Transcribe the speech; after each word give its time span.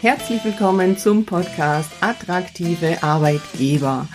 Herzlich 0.00 0.44
willkommen 0.44 0.96
zum 0.96 1.26
Podcast 1.26 1.90
Attraktive 2.00 3.02
Arbeitgeber. 3.02 4.06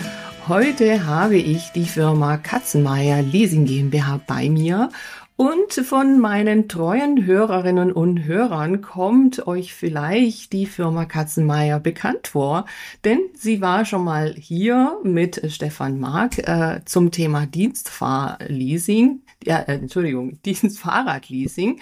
Heute 0.47 1.05
habe 1.05 1.35
ich 1.35 1.73
die 1.73 1.83
Firma 1.83 2.37
Katzenmeier 2.37 3.21
Leasing 3.21 3.65
GmbH 3.65 4.21
bei 4.25 4.49
mir 4.49 4.91
und 5.35 5.73
von 5.73 6.19
meinen 6.19 6.69
treuen 6.69 7.25
Hörerinnen 7.25 7.91
und 7.91 8.23
Hörern 8.23 8.81
kommt 8.81 9.45
euch 9.45 9.73
vielleicht 9.73 10.53
die 10.53 10.67
Firma 10.67 11.03
Katzenmeier 11.03 11.81
bekannt 11.81 12.29
vor, 12.29 12.63
denn 13.03 13.19
sie 13.33 13.59
war 13.59 13.83
schon 13.83 14.05
mal 14.05 14.33
hier 14.37 14.99
mit 15.03 15.51
Stefan 15.51 15.99
Mark 15.99 16.37
äh, 16.47 16.79
zum 16.85 17.11
Thema 17.11 17.45
Dienstfahrleasing, 17.45 19.19
äh, 19.45 19.63
Entschuldigung, 19.67 20.39
Dienstfahrradleasing. 20.45 21.81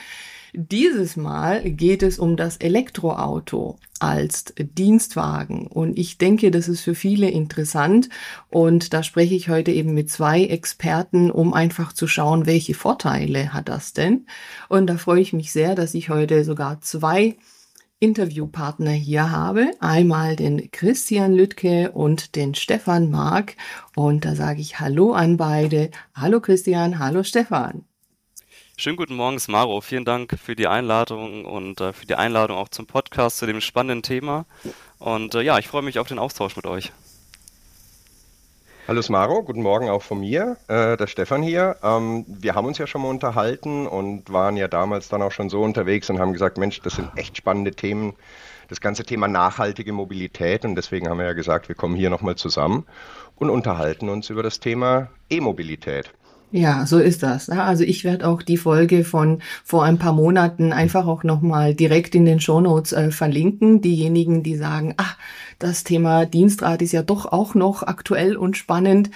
Dieses 0.54 1.15
Mal 1.15 1.61
geht 1.71 2.04
es 2.04 2.20
um 2.20 2.36
das 2.36 2.57
Elektroauto 2.57 3.77
als 3.99 4.54
Dienstwagen. 4.57 5.67
Und 5.67 5.98
ich 5.98 6.17
denke, 6.17 6.52
das 6.52 6.67
ist 6.67 6.81
für 6.81 6.95
viele 6.95 7.30
interessant. 7.30 8.09
Und 8.49 8.94
da 8.94 9.02
spreche 9.02 9.34
ich 9.34 9.48
heute 9.48 9.72
eben 9.72 9.94
mit 9.94 10.09
zwei 10.09 10.44
Experten, 10.44 11.31
um 11.31 11.53
einfach 11.53 11.94
zu 11.94 12.05
schauen, 12.05 12.45
welche 12.48 12.73
Vorteile 12.73 13.53
hat 13.53 13.70
das 13.70 13.94
denn. 13.94 14.25
Und 14.67 14.88
da 14.88 14.98
freue 14.98 15.22
ich 15.22 15.31
mich 15.31 15.53
sehr, 15.53 15.73
dass 15.73 15.94
ich 15.94 16.09
heute 16.09 16.44
sogar 16.44 16.81
zwei 16.81 17.38
Interviewpartner 18.02 18.91
hier 18.91 19.31
habe. 19.31 19.72
Einmal 19.80 20.36
den 20.36 20.70
Christian 20.72 21.33
Lüttke 21.33 21.91
und 21.91 22.36
den 22.36 22.55
Stefan 22.55 23.09
Mark. 23.09 23.55
Und 23.95 24.25
da 24.25 24.36
sage 24.36 24.59
ich 24.59 24.81
Hallo 24.81 25.13
an 25.13 25.38
beide. 25.38 25.91
Hallo 26.13 26.41
Christian, 26.41 26.99
hallo 26.99 27.23
Stefan. 27.23 27.86
Schönen 28.81 28.98
guten 28.98 29.13
Morgen, 29.13 29.40
Maro. 29.48 29.80
Vielen 29.81 30.05
Dank 30.05 30.40
für 30.44 30.55
die 30.55 30.66
Einladung 30.66 31.45
und 31.45 31.80
äh, 31.80 31.94
für 31.94 32.08
die 32.08 32.16
Einladung 32.16 32.58
auch 32.58 32.67
zum 32.67 32.88
Podcast 32.88 33.38
zu 33.38 33.45
dem 33.45 33.62
spannenden 33.62 34.02
Thema. 34.02 34.48
Und 34.98 35.35
äh, 35.35 35.41
ja, 35.41 35.59
ich 35.59 35.67
freue 35.67 35.84
mich 35.84 35.99
auf 35.99 36.08
den 36.08 36.17
Austausch 36.17 36.55
mit 36.55 36.66
euch. 36.66 36.92
Hallo 38.88 39.03
Smaro, 39.03 39.44
guten 39.44 39.61
Morgen 39.61 39.88
auch 39.88 40.02
von 40.02 40.20
mir, 40.20 40.58
äh, 40.67 40.97
der 40.97 41.05
Stefan 41.05 41.44
hier. 41.44 41.75
Ähm, 41.83 42.25
wir 42.28 42.55
haben 42.55 42.66
uns 42.66 42.80
ja 42.80 42.88
schon 42.88 43.03
mal 43.03 43.09
unterhalten 43.09 43.86
und 43.86 44.33
waren 44.33 44.58
ja 44.58 44.67
damals 44.67 45.09
dann 45.09 45.22
auch 45.22 45.31
schon 45.31 45.52
so 45.52 45.61
unterwegs 45.61 46.09
und 46.09 46.17
haben 46.17 46.33
gesagt, 46.33 46.58
Mensch, 46.58 46.81
das 46.81 46.95
sind 46.95 47.11
echt 47.16 47.38
spannende 47.38 47.73
Themen, 47.73 48.16
das 48.67 48.81
ganze 48.81 49.03
Thema 49.03 49.27
nachhaltige 49.27 49.94
Mobilität 49.94 50.66
und 50.66 50.73
deswegen 50.73 51.08
haben 51.08 51.20
wir 51.20 51.25
ja 51.25 51.33
gesagt, 51.33 51.67
wir 51.70 51.75
kommen 51.75 51.95
hier 51.95 52.09
nochmal 52.09 52.36
zusammen 52.36 52.88
und 53.36 53.52
unterhalten 53.52 54.09
uns 54.09 54.31
über 54.31 54.42
das 54.42 54.59
Thema 54.59 55.09
E-Mobilität. 55.30 56.11
Ja, 56.53 56.85
so 56.85 56.99
ist 56.99 57.23
das. 57.23 57.49
Also 57.49 57.85
ich 57.85 58.03
werde 58.03 58.27
auch 58.27 58.41
die 58.41 58.57
Folge 58.57 59.05
von 59.05 59.41
vor 59.63 59.85
ein 59.85 59.97
paar 59.97 60.11
Monaten 60.11 60.73
einfach 60.73 61.08
auch 61.08 61.23
nochmal 61.23 61.73
direkt 61.73 62.13
in 62.13 62.25
den 62.25 62.41
Shownotes 62.41 62.91
äh, 62.91 63.11
verlinken. 63.11 63.80
Diejenigen, 63.80 64.43
die 64.43 64.58
sagen, 64.58 64.93
ach, 64.97 65.17
das 65.59 65.85
Thema 65.85 66.25
Dienstrat 66.25 66.81
ist 66.81 66.91
ja 66.91 67.03
doch 67.03 67.25
auch 67.25 67.55
noch 67.55 67.83
aktuell 67.83 68.35
und 68.35 68.58
spannend. 68.58 69.11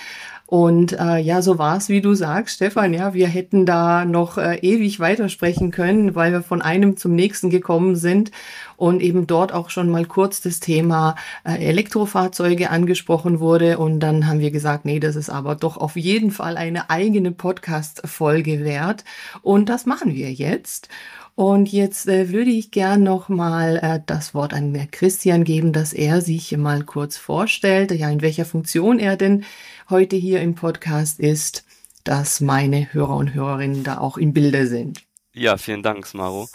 Und 0.47 0.93
äh, 0.93 1.17
ja, 1.17 1.41
so 1.41 1.57
war 1.57 1.77
es, 1.77 1.89
wie 1.89 2.01
du 2.01 2.13
sagst, 2.13 2.55
Stefan. 2.55 2.93
Ja, 2.93 3.15
wir 3.15 3.27
hätten 3.27 3.65
da 3.65 4.05
noch 4.05 4.37
äh, 4.37 4.57
ewig 4.59 4.99
weitersprechen 4.99 5.71
können, 5.71 6.13
weil 6.13 6.31
wir 6.31 6.43
von 6.43 6.61
einem 6.61 6.97
zum 6.97 7.15
nächsten 7.15 7.49
gekommen 7.49 7.95
sind 7.95 8.31
und 8.77 9.01
eben 9.01 9.25
dort 9.25 9.51
auch 9.51 9.71
schon 9.71 9.89
mal 9.89 10.05
kurz 10.05 10.41
das 10.41 10.59
Thema 10.59 11.15
äh, 11.45 11.65
Elektrofahrzeuge 11.65 12.69
angesprochen 12.69 13.39
wurde. 13.39 13.79
Und 13.79 13.99
dann 14.01 14.27
haben 14.27 14.39
wir 14.39 14.51
gesagt, 14.51 14.85
nee, 14.85 14.99
das 14.99 15.15
ist 15.15 15.31
aber 15.31 15.55
doch 15.55 15.77
auf 15.77 15.95
jeden 15.95 16.29
Fall 16.29 16.57
eine 16.57 16.91
eigene 16.91 17.31
Podcast-Folge 17.31 18.63
wert. 18.63 19.03
Und 19.41 19.69
das 19.69 19.87
machen 19.87 20.13
wir 20.13 20.31
jetzt. 20.31 20.89
Und 21.35 21.69
jetzt 21.69 22.07
äh, 22.07 22.31
würde 22.31 22.49
ich 22.49 22.71
gern 22.71 23.03
noch 23.03 23.27
mal 23.27 23.77
äh, 23.77 23.99
das 24.05 24.33
Wort 24.33 24.53
an 24.53 24.89
Christian 24.89 25.43
geben, 25.43 25.73
dass 25.73 25.91
er 25.91 26.21
sich 26.21 26.55
mal 26.55 26.83
kurz 26.83 27.17
vorstellt, 27.17 27.91
ja, 27.91 28.09
in 28.09 28.21
welcher 28.21 28.45
Funktion 28.45 28.99
er 28.99 29.17
denn 29.17 29.43
heute 29.89 30.15
hier 30.15 30.39
im 30.41 30.55
Podcast 30.55 31.19
ist, 31.19 31.65
dass 32.05 32.39
meine 32.39 32.93
Hörer 32.93 33.17
und 33.17 33.33
Hörerinnen 33.33 33.83
da 33.83 33.97
auch 33.97 34.17
im 34.17 34.31
Bilde 34.31 34.67
sind. 34.67 35.01
Ja, 35.33 35.57
vielen 35.57 35.83
Dank, 35.83 36.07
Smaro. 36.07 36.47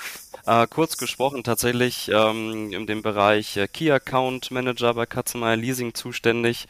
Äh, 0.46 0.66
kurz 0.68 0.96
gesprochen, 0.96 1.44
tatsächlich 1.44 2.10
ähm, 2.10 2.72
in 2.72 2.86
dem 2.86 3.02
Bereich 3.02 3.58
äh, 3.58 3.68
Key 3.68 3.90
Account 3.90 4.50
Manager 4.50 4.94
bei 4.94 5.04
Katzenmeier 5.04 5.56
Leasing 5.56 5.92
zuständig, 5.92 6.66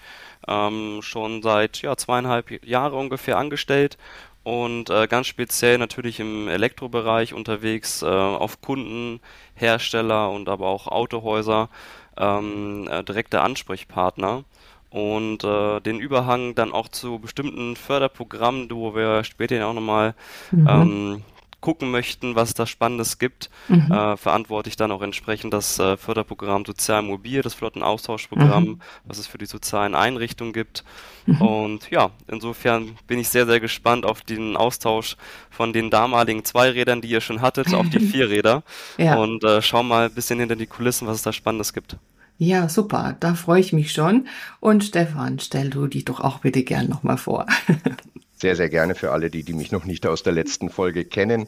ähm, 0.49 0.99
schon 1.03 1.43
seit 1.43 1.83
ja, 1.83 1.97
zweieinhalb 1.97 2.65
Jahre 2.67 2.97
ungefähr 2.97 3.39
angestellt 3.39 3.97
und 4.43 4.91
äh, 4.91 5.07
ganz 5.07 5.27
speziell 5.27 5.79
natürlich 5.79 6.21
im 6.21 6.49
Elektrobereich 6.49 7.35
unterwegs, 7.35 8.03
äh, 8.03 8.07
auf 8.07 8.61
Kunden, 8.61 9.21
Hersteller 9.55 10.31
und 10.31 10.49
aber 10.49 10.67
auch 10.67 10.87
Autohäuser, 10.87 11.69
ähm, 12.17 12.89
äh, 12.91 13.03
direkte 13.05 13.43
Ansprechpartner 13.43 14.45
und 14.91 15.45
äh, 15.45 15.81
den 15.81 16.01
Überhang 16.01 16.55
dann 16.55 16.73
auch 16.73 16.89
zu 16.89 17.19
bestimmten 17.19 17.77
Förderprogrammen, 17.77 18.71
wo 18.71 18.95
wir 18.95 19.25
später 19.25 19.67
auch 19.67 19.75
nochmal 19.75 20.15
mhm. 20.51 20.69
ähm, 20.69 21.23
gucken 21.61 21.91
möchten, 21.91 22.35
was 22.35 22.51
es 22.51 22.55
da 22.55 22.67
Spannendes 22.67 23.19
gibt, 23.19 23.51
mhm. 23.69 23.91
äh, 23.91 24.17
verantworte 24.17 24.69
ich 24.69 24.77
dann 24.77 24.93
auch 24.93 25.03
entsprechend 25.03 25.53
das 25.53 25.79
äh, 25.79 25.97
Förderprogramm 25.97 26.65
Sozial 26.65 27.03
Mobil, 27.03 27.43
das 27.43 27.55
Flottenaustauschprogramm, 27.55 28.65
mhm. 28.65 28.81
was 29.05 29.19
es 29.19 29.27
für 29.27 29.39
die 29.39 29.47
sozialen 29.47 29.95
Einrichtungen 29.95 30.53
gibt. 30.53 30.85
Mhm. 31.27 31.41
Und 31.43 31.91
ja, 31.91 32.11
insofern 32.29 32.97
bin 33.07 33.19
ich 33.19 33.29
sehr, 33.29 33.47
sehr 33.47 33.61
gespannt 33.61 34.07
auf 34.07 34.23
den 34.23 34.57
Austausch 34.57 35.17
von 35.51 35.73
den 35.73 35.91
damaligen 35.91 36.45
Zweirädern, 36.45 37.01
die 37.01 37.09
ihr 37.09 37.21
schon 37.21 37.43
hattet, 37.43 37.75
auf 37.75 37.89
die 37.91 38.01
Vierräder 38.01 38.63
ja. 38.97 39.17
und 39.17 39.45
äh, 39.45 39.61
schau 39.63 39.83
mal 39.83 40.07
ein 40.07 40.15
bisschen 40.15 40.41
hinter 40.41 40.57
die 40.57 40.67
Kulissen, 40.67 41.07
was 41.07 41.17
es 41.17 41.23
da 41.23 41.33
Spannendes 41.33 41.73
gibt. 41.73 41.97
Ja, 42.39 42.71
super, 42.71 43.17
da 43.21 43.35
freue 43.35 43.61
ich 43.61 43.75
mich 43.75 43.93
schon. 43.93 44.27
Und 44.61 44.83
Stefan, 44.83 45.39
stell 45.41 45.69
du 45.69 45.87
dich 45.87 46.07
doch 46.07 46.21
auch 46.21 46.39
bitte 46.39 46.65
gern 46.65 46.89
nochmal 46.89 47.19
vor. 47.19 47.45
sehr, 48.41 48.57
sehr 48.57 48.69
gerne 48.69 48.95
für 48.95 49.13
alle, 49.13 49.31
die, 49.31 49.43
die 49.45 49.53
mich 49.53 49.71
noch 49.71 49.85
nicht 49.85 50.07
aus 50.07 50.23
der 50.23 50.33
letzten 50.33 50.71
Folge 50.71 51.05
kennen. 51.05 51.47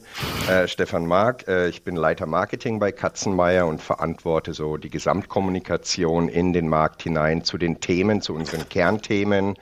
Äh, 0.49 0.67
Stefan 0.67 1.07
Mark, 1.07 1.47
äh, 1.47 1.67
ich 1.67 1.83
bin 1.83 1.95
Leiter 1.95 2.27
Marketing 2.27 2.79
bei 2.79 2.91
Katzenmeier 2.91 3.65
und 3.65 3.81
verantworte 3.81 4.53
so 4.53 4.77
die 4.77 4.89
Gesamtkommunikation 4.89 6.29
in 6.29 6.53
den 6.53 6.69
Markt 6.69 7.01
hinein 7.01 7.43
zu 7.43 7.57
den 7.57 7.79
Themen, 7.79 8.21
zu 8.21 8.33
unseren 8.35 8.69
Kernthemen. 8.69 9.55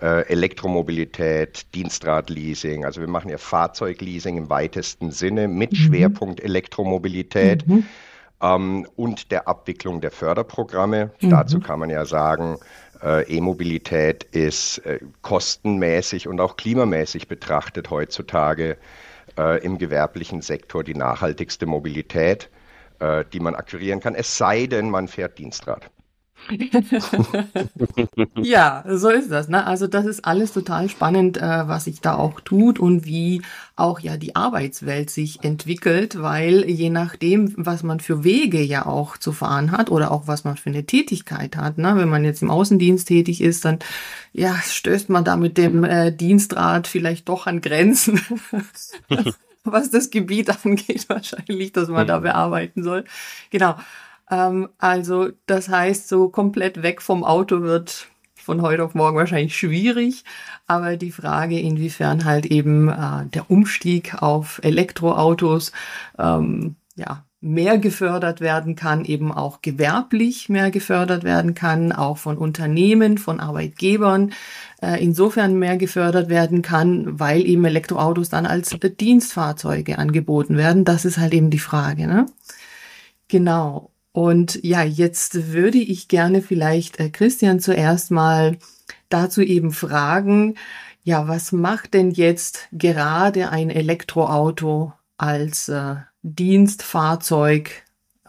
Äh, 0.00 0.28
Elektromobilität, 0.28 1.74
Dienstradleasing. 1.74 2.84
Also 2.84 3.00
wir 3.00 3.08
machen 3.08 3.30
ja 3.30 3.38
Fahrzeugleasing 3.38 4.36
im 4.36 4.48
weitesten 4.48 5.10
Sinne 5.10 5.48
mit 5.48 5.72
mhm. 5.72 5.76
Schwerpunkt 5.76 6.40
Elektromobilität. 6.40 7.66
Mhm. 7.66 7.84
Ähm, 8.40 8.86
und 8.94 9.32
der 9.32 9.48
Abwicklung 9.48 10.00
der 10.00 10.12
Förderprogramme. 10.12 11.10
Mhm. 11.20 11.30
Dazu 11.30 11.58
kann 11.58 11.80
man 11.80 11.90
ja 11.90 12.04
sagen, 12.04 12.58
E-Mobilität 13.02 14.24
ist 14.24 14.78
äh, 14.78 14.98
kostenmäßig 15.22 16.28
und 16.28 16.40
auch 16.40 16.56
klimamäßig 16.56 17.28
betrachtet 17.28 17.90
heutzutage 17.90 18.76
äh, 19.38 19.64
im 19.64 19.78
gewerblichen 19.78 20.42
Sektor 20.42 20.82
die 20.84 20.94
nachhaltigste 20.94 21.66
Mobilität, 21.66 22.50
äh, 22.98 23.24
die 23.32 23.40
man 23.40 23.54
akquirieren 23.54 24.00
kann, 24.00 24.14
es 24.14 24.36
sei 24.36 24.66
denn, 24.66 24.90
man 24.90 25.08
fährt 25.08 25.38
Dienstrad. 25.38 25.90
ja, 28.42 28.84
so 28.88 29.08
ist 29.10 29.30
das. 29.30 29.48
Ne? 29.48 29.66
Also 29.66 29.86
das 29.86 30.06
ist 30.06 30.24
alles 30.24 30.52
total 30.52 30.88
spannend, 30.88 31.36
äh, 31.36 31.68
was 31.68 31.84
sich 31.84 32.00
da 32.00 32.14
auch 32.14 32.40
tut 32.40 32.78
und 32.78 33.04
wie 33.04 33.42
auch 33.76 34.00
ja 34.00 34.16
die 34.16 34.34
Arbeitswelt 34.34 35.10
sich 35.10 35.44
entwickelt, 35.44 36.20
weil 36.20 36.64
je 36.68 36.90
nachdem, 36.90 37.52
was 37.56 37.82
man 37.82 38.00
für 38.00 38.24
Wege 38.24 38.62
ja 38.62 38.86
auch 38.86 39.16
zu 39.16 39.32
fahren 39.32 39.72
hat 39.72 39.90
oder 39.90 40.10
auch 40.10 40.26
was 40.26 40.44
man 40.44 40.56
für 40.56 40.70
eine 40.70 40.84
Tätigkeit 40.84 41.56
hat, 41.56 41.78
ne? 41.78 41.94
wenn 41.96 42.08
man 42.08 42.24
jetzt 42.24 42.42
im 42.42 42.50
Außendienst 42.50 43.08
tätig 43.08 43.40
ist, 43.40 43.64
dann 43.64 43.78
ja 44.32 44.54
stößt 44.54 45.10
man 45.10 45.24
da 45.24 45.36
mit 45.36 45.58
dem 45.58 45.84
äh, 45.84 46.12
Dienstrat 46.12 46.86
vielleicht 46.86 47.28
doch 47.28 47.46
an 47.46 47.60
Grenzen. 47.60 48.20
was 49.72 49.90
das 49.90 50.10
Gebiet 50.10 50.50
angeht, 50.64 51.08
wahrscheinlich, 51.08 51.72
dass 51.72 51.88
man 51.88 52.06
da 52.06 52.18
mhm. 52.18 52.24
bearbeiten 52.24 52.82
soll. 52.82 53.04
Genau. 53.50 53.76
Ähm, 54.30 54.68
also 54.78 55.30
das 55.46 55.68
heißt, 55.68 56.08
so 56.08 56.28
komplett 56.28 56.82
weg 56.82 57.02
vom 57.02 57.24
Auto 57.24 57.62
wird 57.62 58.08
von 58.48 58.62
heute 58.62 58.82
auf 58.82 58.94
morgen 58.94 59.16
wahrscheinlich 59.16 59.56
schwierig. 59.56 60.24
Aber 60.66 60.96
die 60.96 61.12
Frage, 61.12 61.58
inwiefern 61.60 62.24
halt 62.24 62.46
eben 62.46 62.88
äh, 62.88 63.26
der 63.26 63.50
Umstieg 63.50 64.22
auf 64.22 64.60
Elektroautos 64.62 65.72
ähm, 66.18 66.76
ja, 66.96 67.24
mehr 67.40 67.78
gefördert 67.78 68.40
werden 68.40 68.74
kann, 68.74 69.04
eben 69.04 69.32
auch 69.32 69.62
gewerblich 69.62 70.48
mehr 70.48 70.70
gefördert 70.70 71.22
werden 71.24 71.54
kann, 71.54 71.92
auch 71.92 72.18
von 72.18 72.36
Unternehmen, 72.36 73.18
von 73.18 73.38
Arbeitgebern 73.38 74.32
äh, 74.82 75.02
insofern 75.02 75.58
mehr 75.58 75.76
gefördert 75.76 76.28
werden 76.28 76.62
kann, 76.62 77.20
weil 77.20 77.46
eben 77.46 77.64
Elektroautos 77.64 78.28
dann 78.28 78.46
als 78.46 78.70
Dienstfahrzeuge 78.80 79.98
angeboten 79.98 80.56
werden. 80.56 80.84
Das 80.84 81.04
ist 81.04 81.18
halt 81.18 81.34
eben 81.34 81.50
die 81.50 81.58
Frage. 81.60 82.06
Ne? 82.06 82.26
Genau. 83.28 83.90
Und 84.12 84.62
ja, 84.64 84.82
jetzt 84.82 85.52
würde 85.52 85.78
ich 85.78 86.08
gerne 86.08 86.42
vielleicht 86.42 86.98
äh, 86.98 87.10
Christian 87.10 87.60
zuerst 87.60 88.10
mal 88.10 88.58
dazu 89.08 89.42
eben 89.42 89.70
fragen, 89.72 90.56
ja, 91.02 91.28
was 91.28 91.52
macht 91.52 91.94
denn 91.94 92.10
jetzt 92.10 92.68
gerade 92.72 93.50
ein 93.50 93.70
Elektroauto 93.70 94.92
als 95.16 95.68
äh, 95.68 95.96
Dienstfahrzeug 96.22 97.70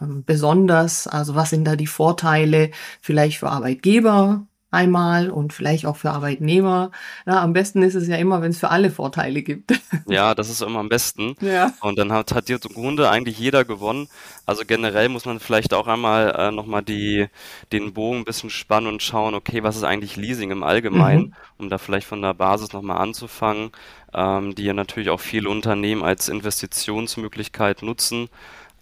ähm, 0.00 0.24
besonders? 0.24 1.06
Also 1.06 1.34
was 1.34 1.50
sind 1.50 1.64
da 1.64 1.76
die 1.76 1.86
Vorteile 1.86 2.70
vielleicht 3.00 3.38
für 3.38 3.50
Arbeitgeber 3.50 4.46
einmal 4.70 5.30
und 5.30 5.52
vielleicht 5.52 5.86
auch 5.86 5.96
für 5.96 6.10
Arbeitnehmer. 6.10 6.90
Ja, 7.26 7.42
am 7.42 7.52
besten 7.52 7.82
ist 7.82 7.94
es 7.94 8.06
ja 8.08 8.16
immer, 8.16 8.40
wenn 8.42 8.50
es 8.50 8.58
für 8.58 8.70
alle 8.70 8.90
Vorteile 8.90 9.42
gibt. 9.42 9.72
Ja, 10.06 10.34
das 10.34 10.48
ist 10.48 10.62
immer 10.62 10.80
am 10.80 10.88
besten. 10.88 11.36
Ja. 11.40 11.72
Und 11.80 11.98
dann 11.98 12.12
hat, 12.12 12.32
hat 12.34 12.46
hier 12.46 12.58
im 12.64 12.74
Grunde 12.74 13.10
eigentlich 13.10 13.38
jeder 13.38 13.64
gewonnen. 13.64 14.08
Also 14.44 14.64
generell 14.66 15.08
muss 15.08 15.24
man 15.24 15.38
vielleicht 15.38 15.72
auch 15.72 15.86
einmal 15.86 16.34
äh, 16.36 16.50
nochmal 16.50 16.82
die, 16.82 17.26
den 17.70 17.92
Bogen 17.92 18.18
ein 18.18 18.24
bisschen 18.24 18.50
spannen 18.50 18.88
und 18.88 19.02
schauen, 19.02 19.34
okay, 19.34 19.62
was 19.62 19.76
ist 19.76 19.84
eigentlich 19.84 20.16
Leasing 20.16 20.50
im 20.50 20.62
Allgemeinen, 20.62 21.22
mhm. 21.22 21.34
um 21.58 21.70
da 21.70 21.78
vielleicht 21.78 22.06
von 22.06 22.22
der 22.22 22.34
Basis 22.34 22.72
nochmal 22.72 22.98
anzufangen, 22.98 23.70
ähm, 24.14 24.54
die 24.54 24.64
ja 24.64 24.72
natürlich 24.72 25.10
auch 25.10 25.20
viele 25.20 25.48
Unternehmen 25.48 26.02
als 26.02 26.28
Investitionsmöglichkeit 26.28 27.82
nutzen. 27.82 28.28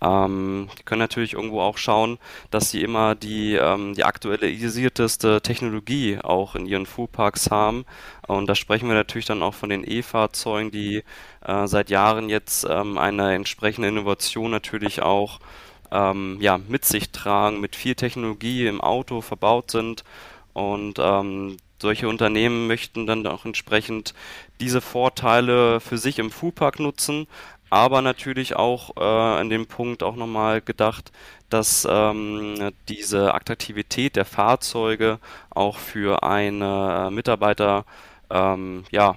Ähm, 0.01 0.69
die 0.79 0.83
können 0.85 1.01
natürlich 1.01 1.35
irgendwo 1.35 1.61
auch 1.61 1.77
schauen, 1.77 2.19
dass 2.51 2.71
sie 2.71 2.83
immer 2.83 3.15
die, 3.15 3.55
ähm, 3.55 3.95
die 3.95 4.05
aktualisierteste 4.05 5.41
Technologie 5.43 6.19
auch 6.23 6.55
in 6.55 6.67
ihren 6.67 6.87
Fuhrparks 6.87 7.51
haben. 7.51 7.85
Und 8.27 8.47
da 8.47 8.55
sprechen 8.55 8.89
wir 8.89 8.95
natürlich 8.95 9.27
dann 9.27 9.43
auch 9.43 9.55
von 9.55 9.71
den 9.71 9.85
E-Fahrzeugen, 9.85 10.71
die 10.71 11.03
äh, 11.45 11.67
seit 11.67 11.91
Jahren 11.91 12.29
jetzt 12.29 12.67
ähm, 12.69 12.99
eine 12.99 13.35
entsprechende 13.35 13.89
Innovation 13.89 14.51
natürlich 14.51 15.03
auch 15.03 15.41
ähm, 15.91 16.39
ja, 16.41 16.59
mit 16.59 16.85
sich 16.85 17.11
tragen, 17.11 17.61
mit 17.61 17.75
viel 17.75 17.95
Technologie 17.95 18.67
im 18.67 18.81
Auto 18.81 19.21
verbaut 19.21 19.71
sind. 19.71 20.05
Und 20.53 20.99
ähm, 20.99 21.57
solche 21.81 22.09
Unternehmen 22.09 22.67
möchten 22.67 23.07
dann 23.07 23.27
auch 23.27 23.45
entsprechend 23.45 24.15
diese 24.61 24.81
Vorteile 24.81 25.81
für 25.81 25.99
sich 25.99 26.19
im 26.19 26.31
Fuhrpark 26.31 26.81
nutzen, 26.81 27.27
aber 27.71 28.03
natürlich 28.03 28.57
auch 28.57 28.97
äh, 28.97 29.41
in 29.41 29.51
dem 29.51 29.67
Punkt 29.67 30.03
auch 30.03 30.17
nochmal 30.17 30.61
gedacht, 30.61 31.13
dass 31.51 31.87
ähm, 31.91 32.73
diese 32.89 33.35
Attraktivität 33.35 34.17
der 34.17 34.25
Fahrzeuge 34.25 35.19
auch 35.51 35.79
für 35.79 36.23
eine 36.23 37.11
Mitarbeiter 37.11 37.85
ähm, 38.31 38.85
ja, 38.91 39.17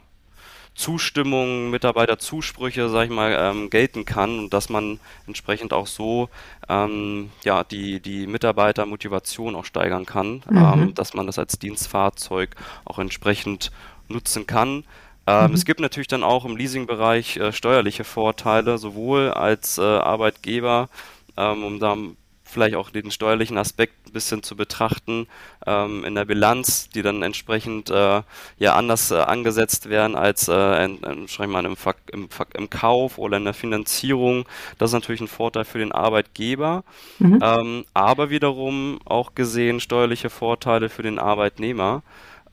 Zustimmung, 0.73 1.69
Mitarbeiterzusprüche, 1.69 2.89
sag 2.89 3.05
ich 3.05 3.11
mal, 3.11 3.35
ähm, 3.37 3.69
gelten 3.69 4.05
kann 4.05 4.39
und 4.39 4.53
dass 4.53 4.69
man 4.69 4.99
entsprechend 5.27 5.73
auch 5.73 5.87
so 5.87 6.29
ähm, 6.69 7.29
ja 7.43 7.63
die 7.63 7.99
die 7.99 8.25
Mitarbeitermotivation 8.25 9.55
auch 9.55 9.65
steigern 9.65 10.05
kann, 10.05 10.43
mhm. 10.49 10.57
ähm, 10.57 10.95
dass 10.95 11.13
man 11.13 11.27
das 11.27 11.37
als 11.37 11.59
Dienstfahrzeug 11.59 12.55
auch 12.85 12.99
entsprechend 12.99 13.71
nutzen 14.07 14.47
kann. 14.47 14.83
Ähm, 15.31 15.49
mhm. 15.49 15.55
Es 15.55 15.65
gibt 15.65 15.79
natürlich 15.79 16.07
dann 16.07 16.23
auch 16.23 16.45
im 16.45 16.57
Leasingbereich 16.57 17.37
äh, 17.37 17.51
steuerliche 17.51 18.03
Vorteile, 18.03 18.77
sowohl 18.77 19.29
als 19.29 19.77
äh, 19.77 19.81
Arbeitgeber, 19.81 20.89
ähm, 21.37 21.63
um 21.63 21.79
da 21.79 21.95
vielleicht 22.43 22.75
auch 22.75 22.89
den 22.89 23.11
steuerlichen 23.11 23.57
Aspekt 23.57 23.93
ein 24.07 24.11
bisschen 24.11 24.43
zu 24.43 24.57
betrachten 24.57 25.27
ähm, 25.65 26.03
in 26.03 26.15
der 26.15 26.25
Bilanz, 26.25 26.89
die 26.89 27.01
dann 27.01 27.23
entsprechend 27.23 27.89
äh, 27.89 28.23
ja 28.57 28.75
anders 28.75 29.11
äh, 29.11 29.19
angesetzt 29.19 29.89
werden 29.89 30.17
als 30.17 30.49
äh, 30.49 30.83
in, 30.83 30.97
in, 30.97 31.49
mal, 31.49 31.63
im, 31.63 31.77
im, 32.11 32.27
im, 32.53 32.69
Kauf 32.69 33.17
oder 33.17 33.37
in 33.37 33.45
der 33.45 33.53
Finanzierung. 33.53 34.45
Das 34.77 34.89
ist 34.89 34.93
natürlich 34.93 35.21
ein 35.21 35.29
Vorteil 35.29 35.63
für 35.63 35.79
den 35.79 35.93
Arbeitgeber, 35.93 36.83
mhm. 37.19 37.39
ähm, 37.41 37.85
aber 37.93 38.29
wiederum 38.29 38.99
auch 39.05 39.33
gesehen 39.33 39.79
steuerliche 39.79 40.29
Vorteile 40.29 40.89
für 40.89 41.03
den 41.03 41.19
Arbeitnehmer. 41.19 42.03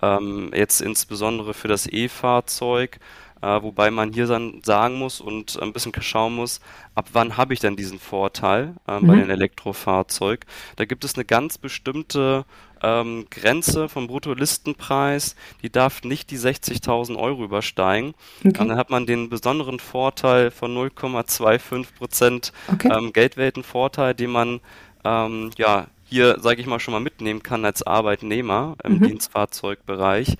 Ähm, 0.00 0.50
jetzt 0.54 0.80
insbesondere 0.80 1.54
für 1.54 1.68
das 1.68 1.86
E-Fahrzeug, 1.86 3.00
äh, 3.40 3.62
wobei 3.62 3.90
man 3.90 4.12
hier 4.12 4.26
dann 4.26 4.62
sagen 4.64 4.96
muss 4.96 5.20
und 5.20 5.60
ein 5.60 5.72
bisschen 5.72 5.92
schauen 6.00 6.34
muss, 6.34 6.60
ab 6.94 7.08
wann 7.12 7.36
habe 7.36 7.54
ich 7.54 7.60
denn 7.60 7.76
diesen 7.76 7.98
Vorteil 7.98 8.74
äh, 8.86 9.00
bei 9.00 9.14
mhm. 9.14 9.20
dem 9.20 9.30
Elektrofahrzeug. 9.30 10.44
Da 10.76 10.84
gibt 10.84 11.04
es 11.04 11.14
eine 11.14 11.24
ganz 11.24 11.58
bestimmte 11.58 12.44
ähm, 12.82 13.26
Grenze 13.30 13.88
vom 13.88 14.06
Bruttolistenpreis, 14.06 15.36
die 15.62 15.70
darf 15.70 16.02
nicht 16.02 16.30
die 16.30 16.38
60.000 16.38 17.16
Euro 17.16 17.44
übersteigen. 17.44 18.14
Okay. 18.44 18.60
Und 18.60 18.68
dann 18.68 18.76
hat 18.76 18.90
man 18.90 19.06
den 19.06 19.28
besonderen 19.28 19.78
Vorteil 19.78 20.50
von 20.50 20.76
0,25 20.76 21.86
Prozent 21.96 22.52
okay. 22.72 22.90
ähm, 22.92 23.12
Geldweltenvorteil, 23.12 24.14
den 24.14 24.30
man 24.30 24.60
ähm, 25.04 25.50
ja 25.56 25.86
hier, 26.08 26.38
sage 26.40 26.60
ich 26.60 26.66
mal, 26.66 26.80
schon 26.80 26.92
mal 26.92 27.00
mitnehmen 27.00 27.42
kann 27.42 27.64
als 27.64 27.86
Arbeitnehmer 27.86 28.76
im 28.82 28.94
mhm. 28.94 29.08
Dienstfahrzeugbereich. 29.08 30.36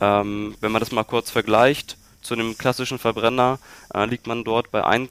Ähm, 0.00 0.54
wenn 0.60 0.72
man 0.72 0.80
das 0.80 0.92
mal 0.92 1.04
kurz 1.04 1.30
vergleicht 1.30 1.96
zu 2.20 2.34
einem 2.34 2.58
klassischen 2.58 2.98
Verbrenner, 2.98 3.58
äh, 3.94 4.04
liegt 4.04 4.26
man 4.26 4.44
dort 4.44 4.70
bei 4.70 4.84
1% 4.84 5.08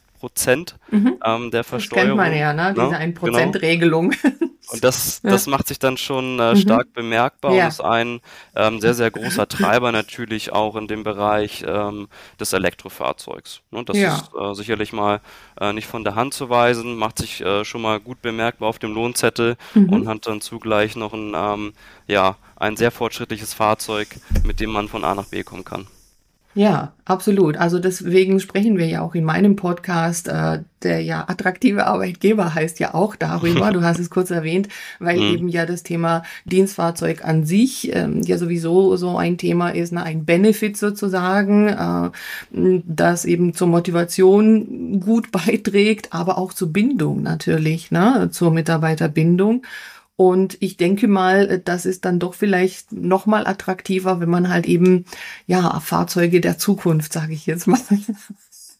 mhm. 0.92 1.18
ähm, 1.24 1.52
der 1.52 1.64
Versteuerung. 1.64 2.18
Das 2.18 2.28
kennt 2.28 2.32
man 2.32 2.38
ja, 2.38 2.54
ne? 2.54 2.74
diese 2.74 2.98
1%-Regelung. 2.98 4.12
Genau. 4.12 4.45
Und 4.76 4.84
das, 4.84 5.22
ja. 5.24 5.32
das 5.32 5.48
macht 5.48 5.68
sich 5.68 5.80
dann 5.80 5.98
schon 5.98 6.40
äh, 6.40 6.54
mhm. 6.54 6.58
stark 6.58 6.94
bemerkbar 6.94 7.54
ja. 7.54 7.64
und 7.64 7.70
ist 7.70 7.82
ein 7.82 8.22
ähm, 8.56 8.80
sehr, 8.80 8.94
sehr 8.94 9.10
großer 9.12 9.48
Treiber 9.48 9.92
natürlich 9.92 10.52
auch 10.52 10.76
in 10.76 10.88
dem 10.88 11.04
Bereich 11.04 11.64
ähm, 11.68 12.08
des 12.40 12.54
Elektrofahrzeugs. 12.54 13.62
Und 13.72 13.80
ne, 13.80 13.86
das 13.86 13.98
ja. 13.98 14.16
ist 14.16 14.32
äh, 14.40 14.54
sicherlich 14.54 14.94
mal 14.94 15.22
äh, 15.60 15.74
nicht 15.74 15.88
von 15.88 16.04
der 16.04 16.16
Hand 16.16 16.34
zu 16.34 16.50
weisen, 16.50 16.96
macht 16.96 17.20
sich 17.20 17.42
äh, 17.42 17.66
schon 17.66 17.82
mal 17.82 18.00
gut 18.00 18.22
bemerkbar 18.22 18.70
auf 18.70 18.80
dem 18.80 18.94
Lohnzettel 18.94 19.58
mhm. 19.74 19.90
und 19.90 20.08
hat 20.08 20.28
dann 20.28 20.42
zugleich 20.42 20.96
noch 20.96 21.14
ein, 21.14 21.34
ähm, 21.36 21.74
ja, 22.08 22.36
ein 22.56 22.78
sehr 22.78 22.92
fortschrittliches 22.92 23.54
Fahrzeug, 23.54 24.08
mit 24.44 24.60
dem 24.60 24.72
man 24.72 24.88
von 24.88 25.04
A 25.04 25.16
nach 25.16 25.26
B 25.26 25.44
kommen 25.44 25.66
kann. 25.66 25.88
Ja, 26.58 26.94
absolut. 27.04 27.58
Also 27.58 27.80
deswegen 27.80 28.40
sprechen 28.40 28.78
wir 28.78 28.88
ja 28.88 29.02
auch 29.02 29.14
in 29.14 29.26
meinem 29.26 29.58
Podcast, 29.58 30.30
äh, 30.30 30.60
der 30.84 31.02
ja 31.02 31.26
attraktive 31.28 31.86
Arbeitgeber 31.86 32.56
heißt 32.56 32.80
ja 32.80 32.94
auch 32.94 33.18
darüber. 33.18 33.72
Du 33.76 33.84
hast 33.84 34.00
es 34.00 34.10
kurz 34.10 34.32
erwähnt, 34.32 34.70
weil 35.00 35.18
mhm. 35.18 35.34
eben 35.34 35.50
ja 35.50 35.66
das 35.66 35.84
Thema 35.84 36.24
Dienstfahrzeug 36.46 37.26
an 37.26 37.44
sich 37.44 37.94
ähm, 37.94 38.22
ja 38.22 38.38
sowieso 38.38 38.96
so 38.96 39.18
ein 39.18 39.38
Thema 39.38 39.72
ist, 39.72 39.92
ne, 39.92 40.02
ein 40.04 40.24
Benefit 40.24 40.78
sozusagen, 40.78 41.68
äh, 41.68 42.82
das 42.86 43.26
eben 43.26 43.54
zur 43.54 43.68
Motivation 43.68 45.02
gut 45.02 45.32
beiträgt, 45.32 46.14
aber 46.14 46.38
auch 46.38 46.54
zur 46.54 46.72
Bindung 46.72 47.22
natürlich, 47.22 47.92
ne, 47.92 48.30
zur 48.32 48.52
Mitarbeiterbindung. 48.52 49.64
Und 50.18 50.58
ich 50.62 50.78
denke 50.78 51.08
mal, 51.08 51.60
das 51.60 51.86
ist 51.86 52.06
dann 52.06 52.20
doch 52.20 52.34
vielleicht 52.34 52.94
noch 52.94 53.26
mal 53.26 53.46
attraktiver, 53.46 54.20
wenn 54.20 54.30
man 54.30 54.50
halt 54.50 54.66
eben 54.66 55.06
ja 55.46 55.80
Fahrzeuge 55.82 56.40
der 56.40 56.58
Zukunft, 56.58 57.12
sage 57.12 57.34
ich 57.34 57.46
jetzt 57.46 57.68
mal, 57.68 57.80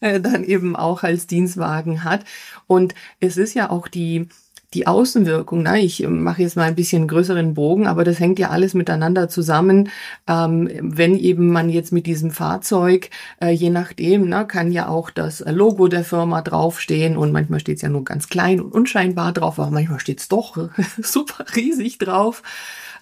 dann 0.00 0.44
eben 0.44 0.76
auch 0.76 1.02
als 1.02 1.26
Dienstwagen 1.26 2.04
hat. 2.04 2.24
Und 2.66 2.94
es 3.20 3.36
ist 3.36 3.54
ja 3.54 3.70
auch 3.70 3.88
die 3.88 4.28
die 4.74 4.86
Außenwirkung, 4.86 5.62
ne? 5.62 5.80
ich 5.80 6.02
ähm, 6.02 6.22
mache 6.22 6.42
jetzt 6.42 6.56
mal 6.56 6.64
ein 6.64 6.74
bisschen 6.74 7.08
größeren 7.08 7.54
Bogen, 7.54 7.86
aber 7.86 8.04
das 8.04 8.20
hängt 8.20 8.38
ja 8.38 8.50
alles 8.50 8.74
miteinander 8.74 9.28
zusammen. 9.28 9.90
Ähm, 10.26 10.68
wenn 10.80 11.16
eben 11.18 11.50
man 11.50 11.68
jetzt 11.68 11.92
mit 11.92 12.06
diesem 12.06 12.30
Fahrzeug, 12.30 13.10
äh, 13.40 13.50
je 13.50 13.70
nachdem, 13.70 14.28
ne, 14.28 14.46
kann 14.46 14.72
ja 14.72 14.88
auch 14.88 15.10
das 15.10 15.40
Logo 15.46 15.88
der 15.88 16.04
Firma 16.04 16.42
draufstehen 16.42 17.16
und 17.16 17.32
manchmal 17.32 17.60
steht 17.60 17.76
es 17.76 17.82
ja 17.82 17.88
nur 17.88 18.04
ganz 18.04 18.28
klein 18.28 18.60
und 18.60 18.72
unscheinbar 18.72 19.32
drauf, 19.32 19.58
aber 19.58 19.70
manchmal 19.70 20.00
steht 20.00 20.20
es 20.20 20.28
doch 20.28 20.68
super 21.02 21.44
riesig 21.54 21.98
drauf 21.98 22.42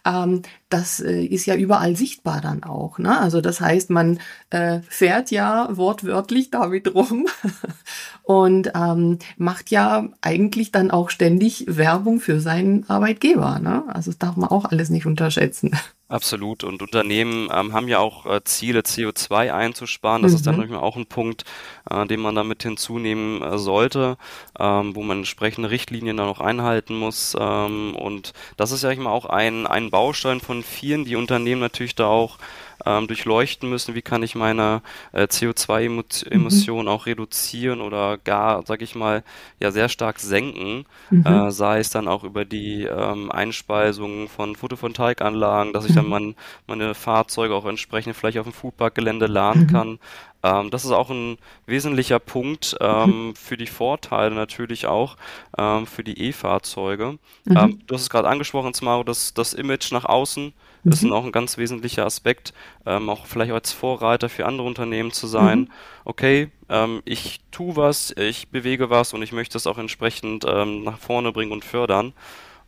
ähm, 0.05 0.43
das 0.69 1.01
äh, 1.01 1.25
ist 1.25 1.47
ja 1.47 1.55
überall 1.55 1.97
sichtbar 1.97 2.41
dann 2.41 2.65
auch. 2.65 2.99
Ne? 2.99 3.19
Also 3.19 3.41
das 3.41 3.61
heißt, 3.61 3.91
man 3.91 4.19
äh, 4.51 4.81
fährt 4.89 5.31
ja 5.31 5.69
wortwörtlich 5.71 6.51
damit 6.51 6.95
rum 6.95 7.27
und 8.23 8.73
ähm, 8.75 9.19
macht 9.37 9.71
ja 9.71 10.09
eigentlich 10.21 10.73
dann 10.73 10.91
auch 10.91 11.11
ständig 11.11 11.65
Werbung 11.69 12.21
für 12.21 12.41
seinen 12.41 12.89
Arbeitgeber. 12.89 13.59
Ne? 13.59 13.85
Also 13.89 14.11
das 14.11 14.19
darf 14.19 14.37
man 14.37 14.51
auch 14.51 14.65
alles 14.67 14.91
nicht 14.91 15.07
unterschätzen. 15.07 15.77
Absolut. 16.07 16.65
Und 16.65 16.83
Unternehmen 16.83 17.49
ähm, 17.51 17.73
haben 17.73 17.89
ja 17.89 17.99
auch 17.99 18.27
äh, 18.27 18.45
Ziele, 18.45 18.81
CO2 18.81 19.53
einzusparen. 19.55 20.23
Das 20.23 20.33
mhm. 20.33 20.37
ist 20.37 20.47
dann 20.47 20.57
mhm. 20.57 20.75
auch 20.75 20.97
ein 20.97 21.07
Punkt, 21.07 21.45
äh, 21.91 22.07
den 22.07 22.21
man 22.21 22.35
damit 22.35 22.63
hinzunehmen 22.63 23.43
äh, 23.43 23.57
sollte, 23.57 24.19
ähm, 24.59 24.95
wo 24.95 25.03
man 25.03 25.19
entsprechende 25.19 25.71
Richtlinien 25.71 26.19
dann 26.19 26.29
auch 26.29 26.41
einhalten 26.41 26.95
muss. 26.95 27.35
Ähm, 27.41 27.97
und 27.97 28.35
das 28.59 28.71
ist 28.71 28.85
ja 28.85 28.91
immer 28.91 29.13
auch 29.13 29.25
ein, 29.25 29.67
ein 29.67 29.91
Baustein 29.91 30.41
von 30.41 30.63
vielen, 30.63 31.07
die 31.07 31.17
Unternehmen 31.17 31.63
natürlich 31.63 31.95
da 31.95 32.07
auch 32.07 32.39
ähm, 32.85 33.07
durchleuchten 33.07 33.69
müssen, 33.69 33.95
wie 33.95 34.03
kann 34.03 34.23
ich 34.23 34.35
meine 34.35 34.83
äh, 35.13 35.25
CO2-Emissionen 35.25 36.87
mhm. 36.87 36.89
auch 36.89 37.07
reduzieren 37.07 37.81
oder 37.81 38.19
gar, 38.19 38.65
sag 38.67 38.83
ich 38.83 38.95
mal, 38.95 39.23
ja 39.61 39.71
sehr 39.71 39.89
stark 39.89 40.19
senken, 40.21 40.87
mhm. 41.11 41.27
äh, 41.27 41.51
sei 41.51 41.79
es 41.79 41.91
dann 41.91 42.09
auch 42.09 42.25
über 42.25 42.45
die 42.45 42.85
ähm, 42.85 43.31
Einspeisung 43.31 44.29
von 44.29 44.57
Photovoltaikanlagen, 44.57 45.73
dass 45.73 45.87
ich 45.87 45.95
dann 45.95 46.05
mhm. 46.05 46.11
mein, 46.11 46.35
meine 46.67 46.95
Fahrzeuge 46.95 47.55
auch 47.55 47.67
entsprechend 47.67 48.17
vielleicht 48.17 48.39
auf 48.39 48.47
dem 48.47 48.53
Foodparkgelände 48.53 49.27
laden 49.27 49.63
mhm. 49.63 49.67
kann, 49.69 49.99
Ähm, 50.45 50.71
das 50.71 50.85
ist 50.85 50.91
auch 50.91 51.09
ein 51.09 51.39
wesentlicher 51.65 52.19
Punkt 52.19 52.77
ähm, 52.81 53.29
mhm. 53.29 53.35
für 53.35 53.57
die 53.57 53.67
Vorteile 53.67 54.35
natürlich 54.35 54.87
auch 54.87 55.17
ähm, 55.57 55.87
für 55.87 56.05
die 56.05 56.21
E-Fahrzeuge. 56.29 57.19
Mhm. 57.45 57.57
Ähm, 57.57 57.79
du 57.87 57.95
hast 57.95 58.03
es 58.03 58.11
gerade 58.11 58.29
angesprochen, 58.29 58.75
Smaro, 58.75 59.05
das, 59.05 59.33
das 59.33 59.55
Image 59.55 59.91
nach 59.91 60.05
außen 60.05 60.53
mhm. 60.85 60.93
ist 60.93 61.13
auch 61.13 61.25
ein 61.25 61.33
ganz 61.33 61.59
wesentlicher 61.59 62.07
Aspekt, 62.07 62.53
ähm, 62.87 63.09
auch 63.09 63.27
vielleicht 63.27 63.53
als 63.53 63.73
Vorreiter 63.73 64.29
für 64.29 64.47
andere 64.47 64.67
Unternehmen 64.67 65.13
zu 65.13 65.27
sein. 65.27 65.61
Mhm. 65.61 65.69
Okay, 66.05 66.49
ähm, 66.69 67.03
ich 67.05 67.41
tue 67.51 67.77
was, 67.77 68.15
ich 68.17 68.49
bewege 68.49 68.91
was 68.91 69.13
und 69.13 69.23
ich 69.23 69.33
möchte 69.33 69.59
es 69.59 69.67
auch 69.67 69.79
entsprechend 69.79 70.45
nach 70.45 70.99
vorne 70.99 71.33
bringen 71.33 71.53
und 71.53 71.65
fördern. 71.65 72.13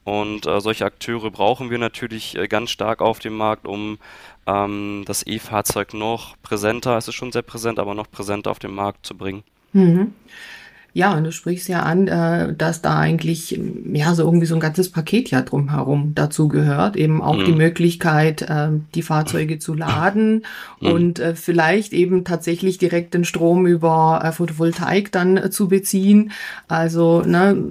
Und 0.06 0.46
äh, 0.46 0.61
solche 0.61 0.85
Akteure 0.85 1.32
brauchen 1.32 1.68
wir 1.68 1.78
natürlich 1.78 2.37
äh, 2.37 2.46
ganz 2.46 2.70
stark 2.70 3.00
auf 3.00 3.18
dem 3.18 3.37
Markt, 3.37 3.66
um 3.66 3.99
ähm, 4.46 5.02
das 5.04 5.26
E-Fahrzeug 5.26 5.94
noch 5.94 6.37
präsenter, 6.42 6.96
es 6.96 7.08
ist 7.08 7.16
schon 7.16 7.32
sehr 7.32 7.42
präsent, 7.42 7.80
aber 7.80 7.92
noch 7.96 8.08
präsenter 8.08 8.52
auf 8.52 8.61
den 8.61 8.73
Markt 8.73 9.04
zu 9.04 9.16
bringen. 9.16 9.42
Mhm. 9.73 10.14
Ja, 10.97 11.12
und 11.12 11.25
du 11.25 11.31
sprichst 11.31 11.69
ja 11.69 11.83
an, 11.83 12.09
äh, 12.09 12.55
dass 12.55 12.81
da 12.81 12.99
eigentlich 12.99 13.61
ja 13.93 14.15
so 14.15 14.23
irgendwie 14.25 14.47
so 14.47 14.55
ein 14.55 14.62
ganzes 14.62 14.91
Paket 14.91 15.31
ja 15.31 15.43
drumherum 15.43 16.12
dazu 16.15 16.49
gehört, 16.49 16.97
eben 16.97 17.21
auch 17.21 17.37
mhm. 17.37 17.45
die 17.45 17.53
Möglichkeit, 17.53 18.41
äh, 18.41 18.69
die 18.95 19.03
Fahrzeuge 19.03 19.59
zu 19.59 19.75
laden 19.75 20.47
mhm. 20.81 20.91
und 20.91 21.19
äh, 21.19 21.35
vielleicht 21.35 21.93
eben 21.93 22.25
tatsächlich 22.25 22.79
direkt 22.79 23.12
den 23.12 23.26
Strom 23.26 23.67
über 23.67 24.23
äh, 24.25 24.33
Photovoltaik 24.33 25.12
dann 25.12 25.37
äh, 25.37 25.50
zu 25.50 25.69
beziehen. 25.69 26.33
Also 26.67 27.21
ne, 27.21 27.62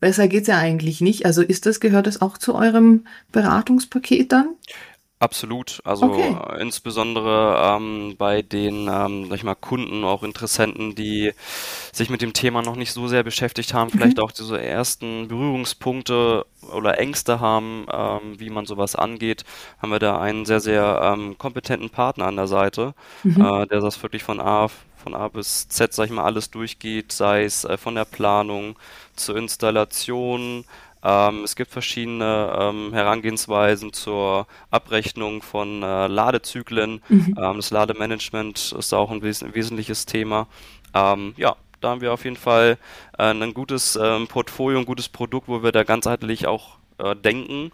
besser 0.00 0.26
geht's 0.26 0.48
ja 0.48 0.56
eigentlich 0.56 1.02
nicht. 1.02 1.26
Also 1.26 1.42
ist 1.42 1.66
das 1.66 1.78
gehört 1.78 2.06
das 2.06 2.22
auch 2.22 2.38
zu 2.38 2.54
eurem 2.54 3.02
Beratungspaket 3.32 4.32
dann? 4.32 4.46
Absolut. 5.18 5.80
Also 5.84 6.06
okay. 6.06 6.36
äh, 6.56 6.60
insbesondere 6.60 7.76
ähm, 7.76 8.16
bei 8.18 8.42
den, 8.42 8.88
ähm, 8.92 9.26
sag 9.28 9.36
ich 9.36 9.44
mal, 9.44 9.54
Kunden, 9.54 10.04
auch 10.04 10.22
Interessenten, 10.22 10.94
die 10.94 11.32
sich 11.90 12.10
mit 12.10 12.20
dem 12.20 12.34
Thema 12.34 12.60
noch 12.60 12.76
nicht 12.76 12.92
so 12.92 13.08
sehr 13.08 13.22
beschäftigt 13.22 13.72
haben, 13.72 13.90
mhm. 13.92 13.98
vielleicht 13.98 14.20
auch 14.20 14.30
diese 14.30 14.60
ersten 14.60 15.28
Berührungspunkte 15.28 16.44
oder 16.70 16.98
Ängste 16.98 17.40
haben, 17.40 17.86
ähm, 17.90 18.38
wie 18.38 18.50
man 18.50 18.66
sowas 18.66 18.94
angeht, 18.94 19.44
haben 19.80 19.90
wir 19.90 20.00
da 20.00 20.20
einen 20.20 20.44
sehr, 20.44 20.60
sehr 20.60 21.00
ähm, 21.02 21.38
kompetenten 21.38 21.88
Partner 21.88 22.26
an 22.26 22.36
der 22.36 22.46
Seite, 22.46 22.94
mhm. 23.22 23.40
äh, 23.40 23.66
der 23.68 23.80
das 23.80 24.02
wirklich 24.02 24.22
von 24.22 24.38
A, 24.38 24.68
von 25.02 25.14
A 25.14 25.28
bis 25.28 25.66
Z, 25.68 25.94
sag 25.94 26.06
ich 26.06 26.12
mal, 26.12 26.24
alles 26.24 26.50
durchgeht, 26.50 27.12
sei 27.12 27.44
es 27.44 27.64
äh, 27.64 27.78
von 27.78 27.94
der 27.94 28.04
Planung 28.04 28.76
zur 29.14 29.36
Installation, 29.36 30.66
ähm, 31.06 31.44
es 31.44 31.54
gibt 31.54 31.70
verschiedene 31.70 32.52
ähm, 32.58 32.92
Herangehensweisen 32.92 33.92
zur 33.92 34.48
Abrechnung 34.70 35.40
von 35.40 35.82
äh, 35.84 36.08
Ladezyklen. 36.08 37.00
Mhm. 37.08 37.36
Ähm, 37.40 37.56
das 37.56 37.70
Lademanagement 37.70 38.74
ist 38.76 38.92
auch 38.92 39.12
ein, 39.12 39.22
wes 39.22 39.44
wesentliches 39.54 40.06
Thema. 40.06 40.48
Ähm, 40.94 41.34
ja, 41.36 41.54
da 41.80 41.90
haben 41.90 42.00
wir 42.00 42.12
auf 42.12 42.24
jeden 42.24 42.36
Fall 42.36 42.76
äh, 43.18 43.22
ein 43.22 43.54
gutes 43.54 43.94
ähm, 43.94 44.26
Portfolio, 44.26 44.80
ein 44.80 44.86
gutes 44.86 45.08
Produkt, 45.08 45.46
wo 45.46 45.62
wir 45.62 45.70
da 45.70 45.84
ganzheitlich 45.84 46.48
auch 46.48 46.78
äh, 46.98 47.14
denken 47.14 47.70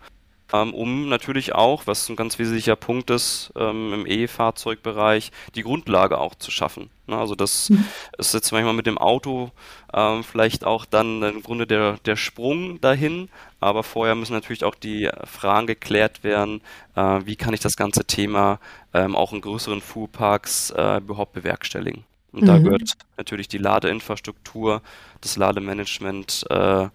um 0.52 1.08
natürlich 1.08 1.54
auch, 1.54 1.86
was 1.86 2.08
ein 2.08 2.16
ganz 2.16 2.38
wesentlicher 2.38 2.76
Punkt 2.76 3.10
ist, 3.10 3.52
ähm, 3.56 3.92
im 3.92 4.06
E-Fahrzeugbereich, 4.06 5.32
die 5.54 5.62
Grundlage 5.62 6.18
auch 6.18 6.34
zu 6.34 6.50
schaffen. 6.50 6.90
Ne? 7.06 7.16
Also 7.16 7.34
das 7.34 7.70
mhm. 7.70 7.84
ist 8.18 8.34
jetzt 8.34 8.52
manchmal 8.52 8.74
mit 8.74 8.86
dem 8.86 8.98
Auto 8.98 9.50
ähm, 9.94 10.22
vielleicht 10.24 10.64
auch 10.64 10.84
dann 10.84 11.22
im 11.22 11.42
Grunde 11.42 11.66
der, 11.66 11.98
der 12.04 12.16
Sprung 12.16 12.80
dahin, 12.80 13.28
aber 13.60 13.82
vorher 13.82 14.14
müssen 14.14 14.34
natürlich 14.34 14.64
auch 14.64 14.74
die 14.74 15.08
Fragen 15.24 15.66
geklärt 15.66 16.22
werden, 16.22 16.60
äh, 16.96 17.20
wie 17.24 17.36
kann 17.36 17.54
ich 17.54 17.60
das 17.60 17.76
ganze 17.76 18.04
Thema 18.04 18.60
ähm, 18.92 19.16
auch 19.16 19.32
in 19.32 19.40
größeren 19.40 19.80
Fuhrparks 19.80 20.70
äh, 20.70 20.98
überhaupt 20.98 21.32
bewerkstelligen. 21.32 22.04
Und 22.32 22.42
mhm. 22.42 22.46
da 22.46 22.58
gehört 22.58 22.92
natürlich 23.16 23.48
die 23.48 23.58
Ladeinfrastruktur, 23.58 24.82
das 25.20 25.36
Lademanagement, 25.36 26.44
äh, 26.50 26.88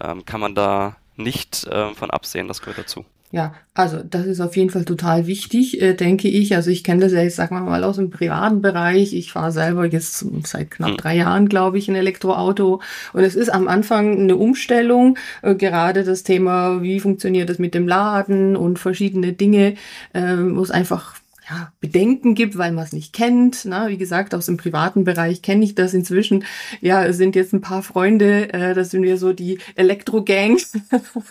ähm, 0.00 0.24
kann 0.24 0.40
man 0.40 0.54
da 0.54 0.96
nicht 1.16 1.66
äh, 1.66 1.94
von 1.94 2.10
absehen, 2.10 2.48
das 2.48 2.60
gehört 2.60 2.78
dazu. 2.78 3.04
Ja, 3.32 3.54
also 3.74 4.02
das 4.04 4.24
ist 4.24 4.40
auf 4.40 4.56
jeden 4.56 4.70
Fall 4.70 4.84
total 4.84 5.26
wichtig, 5.26 5.82
äh, 5.82 5.94
denke 5.94 6.28
ich. 6.28 6.54
Also 6.54 6.70
ich 6.70 6.84
kenne 6.84 7.00
das 7.02 7.12
ja, 7.12 7.22
ich 7.24 7.34
sag 7.34 7.50
mal 7.50 7.60
mal 7.60 7.82
aus 7.82 7.96
dem 7.96 8.08
privaten 8.10 8.62
Bereich. 8.62 9.12
Ich 9.14 9.32
fahre 9.32 9.50
selber 9.50 9.84
jetzt 9.84 10.24
seit 10.44 10.70
knapp 10.70 10.90
hm. 10.90 10.96
drei 10.96 11.16
Jahren, 11.16 11.48
glaube 11.48 11.76
ich, 11.76 11.88
ein 11.88 11.96
Elektroauto. 11.96 12.80
Und 13.12 13.24
es 13.24 13.34
ist 13.34 13.48
am 13.48 13.66
Anfang 13.66 14.16
eine 14.20 14.36
Umstellung. 14.36 15.18
Äh, 15.42 15.56
gerade 15.56 16.04
das 16.04 16.22
Thema, 16.22 16.82
wie 16.82 17.00
funktioniert 17.00 17.50
das 17.50 17.58
mit 17.58 17.74
dem 17.74 17.88
Laden 17.88 18.56
und 18.56 18.78
verschiedene 18.78 19.32
Dinge, 19.32 19.74
äh, 20.14 20.36
muss 20.36 20.70
einfach 20.70 21.16
ja, 21.48 21.72
Bedenken 21.80 22.34
gibt, 22.34 22.58
weil 22.58 22.72
man 22.72 22.84
es 22.84 22.92
nicht 22.92 23.12
kennt. 23.12 23.64
Na, 23.64 23.88
wie 23.88 23.98
gesagt, 23.98 24.34
aus 24.34 24.46
dem 24.46 24.56
privaten 24.56 25.04
Bereich 25.04 25.42
kenne 25.42 25.64
ich 25.64 25.76
das 25.76 25.94
inzwischen. 25.94 26.44
Ja, 26.80 27.04
es 27.04 27.18
sind 27.18 27.36
jetzt 27.36 27.52
ein 27.52 27.60
paar 27.60 27.82
Freunde, 27.82 28.52
äh, 28.52 28.74
das 28.74 28.90
sind 28.90 29.02
wir 29.02 29.16
so 29.16 29.32
die 29.32 29.58
Elektro-Gang 29.76 30.60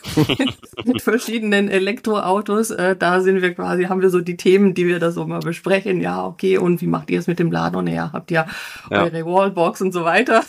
mit 0.86 1.02
verschiedenen 1.02 1.68
Elektroautos. 1.68 2.72
Äh, 2.72 2.96
da 2.96 3.20
sind 3.20 3.42
wir 3.42 3.54
quasi, 3.54 3.86
haben 3.86 4.02
wir 4.02 4.10
so 4.10 4.22
die 4.22 4.38
Themen, 4.38 4.74
die 4.74 4.88
wir 4.88 5.00
da 5.00 5.12
so 5.12 5.26
mal 5.28 5.42
besprechen. 5.42 6.00
Ja, 6.00 6.26
okay, 6.26 6.58
und 6.58 6.82
wie 6.82 6.88
macht 6.88 7.12
ihr 7.12 7.20
es 7.20 7.28
mit 7.28 7.40
dem 7.40 7.52
Laden? 7.52 7.84
Naja, 7.84 8.12
habt 8.14 8.32
ihr 8.32 8.46
ja. 8.90 9.04
eure 9.04 9.26
Wallbox 9.26 9.82
und 9.82 9.92
so 9.92 10.06
weiter. 10.06 10.44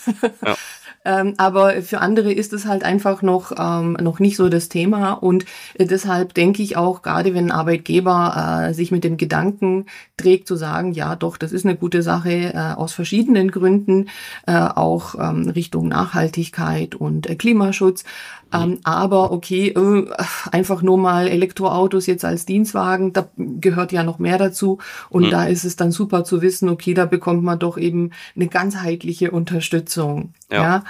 ja. 0.45 0.57
Ähm, 1.07 1.35
aber 1.37 1.83
für 1.83 2.01
andere 2.01 2.33
ist 2.33 2.53
es 2.53 2.67
halt 2.67 2.83
einfach 2.83 3.23
noch, 3.23 3.53
ähm, 3.57 3.97
noch 4.01 4.19
nicht 4.19 4.37
so 4.37 4.49
das 4.49 4.69
Thema. 4.69 5.13
Und 5.13 5.45
äh, 5.75 5.87
deshalb 5.87 6.35
denke 6.35 6.63
ich 6.63 6.77
auch, 6.77 7.03
gerade 7.03 7.33
wenn 7.33 7.47
ein 7.47 7.53
Arbeitgeber 7.53 8.67
äh, 8.69 8.75
sich 8.75 8.91
mit 8.91 9.05
dem 9.05 9.17
Gedanken 9.17 9.87
trägt, 10.17 10.49
zu 10.49 10.57
sagen, 10.57 10.93
ja 10.93 11.15
doch, 11.15 11.37
das 11.37 11.53
ist 11.53 11.65
eine 11.65 11.77
gute 11.77 12.03
Sache 12.03 12.53
äh, 12.53 12.75
aus 12.75 12.93
verschiedenen 12.93 13.53
Gründen, 13.53 14.09
äh, 14.49 14.57
auch 14.57 15.15
ähm, 15.15 15.49
Richtung 15.49 15.87
Nachhaltigkeit 15.87 16.97
und 16.97 17.31
äh, 17.31 17.37
Klimaschutz, 17.37 18.05
ähm, 18.53 18.79
aber 18.85 19.33
okay, 19.33 19.69
äh, 19.69 20.07
einfach 20.53 20.83
nur 20.83 20.99
mal 20.99 21.29
Elektroautos 21.29 22.07
jetzt 22.07 22.25
als 22.25 22.47
Dienstwagen, 22.47 23.13
da 23.13 23.29
gehört 23.37 23.93
ja 23.93 24.03
noch 24.03 24.19
mehr 24.19 24.39
dazu. 24.39 24.79
Und 25.09 25.27
mhm. 25.27 25.31
da 25.31 25.47
ist 25.47 25.65
es 25.65 25.77
dann 25.77 25.93
super 25.93 26.25
zu 26.25 26.43
wissen, 26.43 26.69
okay, 26.69 26.95
da 26.95 27.07
bekommt 27.07 27.43
man 27.43 27.59
doch 27.59 27.77
eben 27.77 28.13
eine 28.35 28.49
ganzheitliche 28.49 29.31
Unterstützung. 29.31 30.35
ja? 30.51 30.63
ja? 30.63 30.85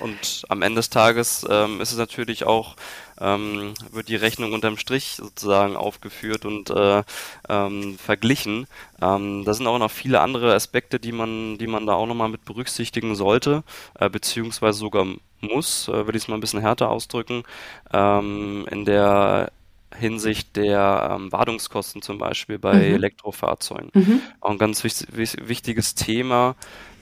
Und 0.00 0.44
am 0.48 0.62
Ende 0.62 0.76
des 0.76 0.90
Tages 0.90 1.46
ähm, 1.48 1.80
ist 1.80 1.92
es 1.92 1.98
natürlich 1.98 2.44
auch, 2.44 2.76
ähm, 3.20 3.74
wird 3.90 4.08
die 4.08 4.16
Rechnung 4.16 4.52
unterm 4.52 4.76
Strich 4.76 5.16
sozusagen 5.16 5.76
aufgeführt 5.76 6.44
und 6.44 6.70
äh, 6.70 7.02
ähm, 7.48 7.98
verglichen. 7.98 8.66
Ähm, 9.02 9.44
da 9.44 9.54
sind 9.54 9.66
auch 9.66 9.78
noch 9.78 9.90
viele 9.90 10.20
andere 10.20 10.54
Aspekte, 10.54 11.00
die 11.00 11.12
man, 11.12 11.58
die 11.58 11.66
man 11.66 11.86
da 11.86 11.94
auch 11.94 12.06
nochmal 12.06 12.28
mit 12.28 12.44
berücksichtigen 12.44 13.16
sollte, 13.16 13.64
äh, 13.98 14.08
beziehungsweise 14.08 14.78
sogar 14.78 15.06
muss, 15.40 15.88
äh, 15.88 15.92
würde 15.92 16.16
ich 16.16 16.24
es 16.24 16.28
mal 16.28 16.36
ein 16.36 16.40
bisschen 16.40 16.60
härter 16.60 16.90
ausdrücken, 16.90 17.44
ähm, 17.92 18.66
in 18.70 18.84
der 18.84 19.50
Hinsicht 19.94 20.56
der 20.56 21.10
ähm, 21.12 21.32
Wartungskosten 21.32 22.02
zum 22.02 22.18
Beispiel 22.18 22.58
bei 22.58 22.74
mhm. 22.74 22.94
Elektrofahrzeugen. 22.94 23.90
Mhm. 23.94 24.20
Auch 24.40 24.50
ein 24.50 24.58
ganz 24.58 24.84
wichtig, 24.84 25.08
wichtiges 25.48 25.94
Thema. 25.94 26.56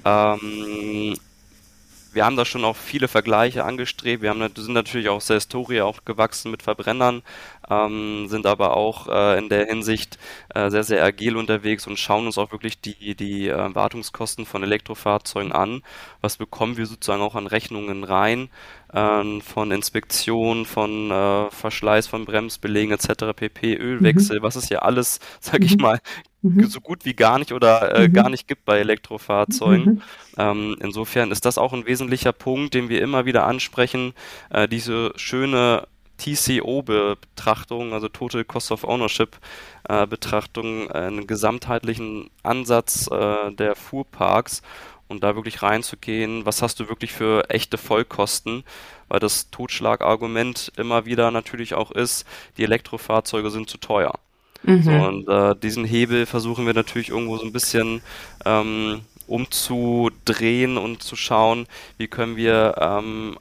Ähm, 0.04 1.16
wir 2.16 2.24
haben 2.24 2.36
da 2.36 2.46
schon 2.46 2.64
auch 2.64 2.76
viele 2.76 3.08
Vergleiche 3.08 3.64
angestrebt. 3.64 4.22
Wir 4.22 4.30
haben, 4.30 4.40
sind 4.56 4.72
natürlich 4.72 5.08
auch 5.10 5.16
aus 5.16 5.26
der 5.26 5.36
Historie 5.36 5.82
auch 5.82 6.04
gewachsen 6.06 6.50
mit 6.50 6.62
Verbrennern, 6.62 7.22
ähm, 7.68 8.26
sind 8.28 8.46
aber 8.46 8.76
auch 8.76 9.08
äh, 9.08 9.38
in 9.38 9.48
der 9.48 9.66
Hinsicht 9.66 10.18
äh, 10.54 10.70
sehr, 10.70 10.84
sehr 10.84 11.04
agil 11.04 11.36
unterwegs 11.36 11.86
und 11.86 11.98
schauen 11.98 12.26
uns 12.26 12.38
auch 12.38 12.52
wirklich 12.52 12.80
die, 12.80 13.14
die 13.14 13.48
äh, 13.48 13.74
Wartungskosten 13.74 14.46
von 14.46 14.62
Elektrofahrzeugen 14.62 15.52
an. 15.52 15.82
Was 16.20 16.36
bekommen 16.36 16.76
wir 16.76 16.86
sozusagen 16.86 17.22
auch 17.22 17.34
an 17.34 17.46
Rechnungen 17.46 18.04
rein 18.04 18.48
äh, 18.92 19.40
von 19.40 19.70
Inspektion, 19.70 20.64
von 20.64 21.10
äh, 21.10 21.50
Verschleiß 21.50 22.06
von 22.06 22.24
Bremsbelegen 22.24 22.92
etc., 22.92 23.34
pp, 23.34 23.76
Ölwechsel, 23.76 24.38
mhm. 24.38 24.42
was 24.42 24.56
es 24.56 24.68
ja 24.68 24.80
alles, 24.80 25.20
sag 25.40 25.62
ich 25.62 25.76
mhm. 25.76 25.82
mal, 25.82 25.98
mhm. 26.42 26.64
so 26.66 26.80
gut 26.80 27.04
wie 27.04 27.14
gar 27.14 27.38
nicht 27.38 27.52
oder 27.52 27.94
äh, 27.94 28.08
mhm. 28.08 28.12
gar 28.12 28.30
nicht 28.30 28.48
gibt 28.48 28.64
bei 28.64 28.78
Elektrofahrzeugen. 28.78 29.94
Mhm. 29.94 30.02
Ähm, 30.38 30.76
insofern 30.80 31.30
ist 31.30 31.44
das 31.44 31.58
auch 31.58 31.72
ein 31.72 31.86
wesentlicher 31.86 32.32
Punkt, 32.32 32.74
den 32.74 32.88
wir 32.88 33.02
immer 33.02 33.24
wieder 33.24 33.46
ansprechen, 33.46 34.12
äh, 34.50 34.68
diese 34.68 35.12
schöne 35.16 35.86
TCO-Betrachtung, 36.18 37.92
also 37.92 38.08
Total 38.08 38.44
Cost 38.44 38.72
of 38.72 38.84
Ownership 38.84 39.36
äh, 39.88 40.06
äh, 40.06 40.88
einen 40.92 41.26
gesamtheitlichen 41.26 42.30
Ansatz 42.42 43.08
äh, 43.10 43.52
der 43.52 43.76
Fuhrparks 43.76 44.62
und 45.08 45.22
da 45.22 45.36
wirklich 45.36 45.62
reinzugehen, 45.62 46.44
was 46.46 46.62
hast 46.62 46.80
du 46.80 46.88
wirklich 46.88 47.12
für 47.12 47.48
echte 47.50 47.78
Vollkosten, 47.78 48.64
weil 49.08 49.20
das 49.20 49.50
Totschlagargument 49.50 50.72
immer 50.76 51.06
wieder 51.06 51.30
natürlich 51.30 51.74
auch 51.74 51.92
ist, 51.92 52.26
die 52.56 52.64
Elektrofahrzeuge 52.64 53.50
sind 53.50 53.70
zu 53.70 53.78
teuer. 53.78 54.14
Mhm. 54.62 54.82
So, 54.82 54.90
und 54.90 55.28
äh, 55.28 55.54
diesen 55.56 55.84
Hebel 55.84 56.26
versuchen 56.26 56.66
wir 56.66 56.74
natürlich 56.74 57.10
irgendwo 57.10 57.36
so 57.36 57.44
ein 57.44 57.52
bisschen 57.52 58.02
ähm, 58.44 59.02
umzudrehen 59.28 60.76
und 60.76 61.02
zu 61.02 61.16
schauen, 61.16 61.66
wie 61.98 62.08
können 62.08 62.36
wir 62.36 62.74
ähm, 62.80 63.38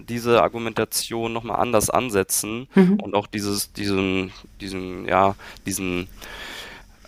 diese 0.00 0.42
Argumentation 0.42 1.32
nochmal 1.32 1.60
anders 1.60 1.90
ansetzen 1.90 2.68
mhm. 2.74 3.00
und 3.00 3.14
auch 3.14 3.26
dieses, 3.26 3.72
diesen, 3.72 4.32
diesen, 4.60 5.06
ja, 5.06 5.34
diesen 5.66 6.08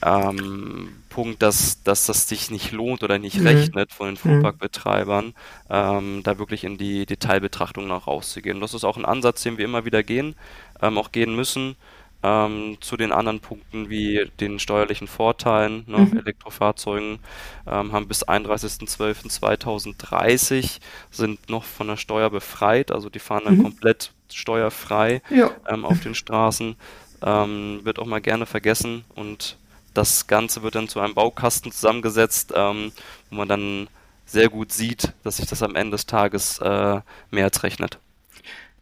ähm, 0.03 1.03
Punkt, 1.09 1.43
dass, 1.43 1.83
dass 1.83 2.07
das 2.07 2.29
sich 2.29 2.51
nicht 2.51 2.73
lohnt 2.73 3.03
oder 3.03 3.19
nicht 3.19 3.41
mhm. 3.41 3.47
rechnet 3.47 3.93
von 3.93 4.07
den 4.07 4.15
mhm. 4.15 4.19
Fuhrparkbetreibern, 4.19 5.35
ähm, 5.71 6.21
da 6.23 6.39
wirklich 6.39 6.65
in 6.65 6.79
die 6.79 7.07
Detailbetrachtung 7.07 7.87
noch 7.89 8.07
rauszugehen. 8.07 8.61
Das 8.61 8.75
ist 8.75 8.85
auch 8.85 8.97
ein 8.97 9.05
Ansatz, 9.05 9.43
den 9.43 9.59
wir 9.59 9.65
immer 9.65 9.85
wieder 9.85 10.03
gehen, 10.03 10.35
ähm, 10.81 10.99
auch 10.99 11.13
gehen 11.13 11.35
müssen. 11.35 11.77
Ähm, 12.21 12.79
zu 12.81 12.97
den 12.97 13.13
anderen 13.13 13.39
Punkten 13.39 13.91
wie 13.91 14.29
den 14.41 14.59
steuerlichen 14.59 15.07
Vorteilen. 15.07 15.85
Ne? 15.87 15.99
Mhm. 15.99 16.19
Elektrofahrzeugen 16.19 17.21
ähm, 17.65 17.93
haben 17.93 18.09
bis 18.09 18.27
31.12.2030 18.27 20.81
sind 21.13 21.49
noch 21.49 21.63
von 21.63 21.87
der 21.87 21.97
Steuer 21.97 22.29
befreit, 22.31 22.91
also 22.91 23.09
die 23.09 23.21
fahren 23.21 23.45
dann 23.45 23.59
mhm. 23.59 23.63
komplett 23.63 24.11
steuerfrei 24.33 25.23
ähm, 25.69 25.85
auf 25.85 26.01
den 26.01 26.17
Straßen. 26.17 26.75
Ähm, 27.23 27.83
wird 27.85 28.01
auch 28.01 28.07
mal 28.07 28.21
gerne 28.21 28.47
vergessen 28.47 29.05
und 29.15 29.57
das 29.95 30.27
Ganze 30.27 30.63
wird 30.63 30.77
dann 30.77 30.89
zu 30.89 31.01
einem 31.01 31.15
Baukasten 31.15 31.73
zusammengesetzt, 31.73 32.53
ähm, 32.55 32.93
wo 33.31 33.37
man 33.37 33.49
dann 33.49 33.89
sehr 34.27 34.49
gut 34.49 34.73
sieht, 34.73 35.13
dass 35.25 35.39
sich 35.39 35.47
das 35.47 35.63
am 35.63 35.75
Ende 35.75 35.93
des 35.93 36.07
Tages 36.07 36.59
äh, 36.59 37.01
mehr 37.31 37.45
als 37.45 37.63
rechnet. 37.63 37.99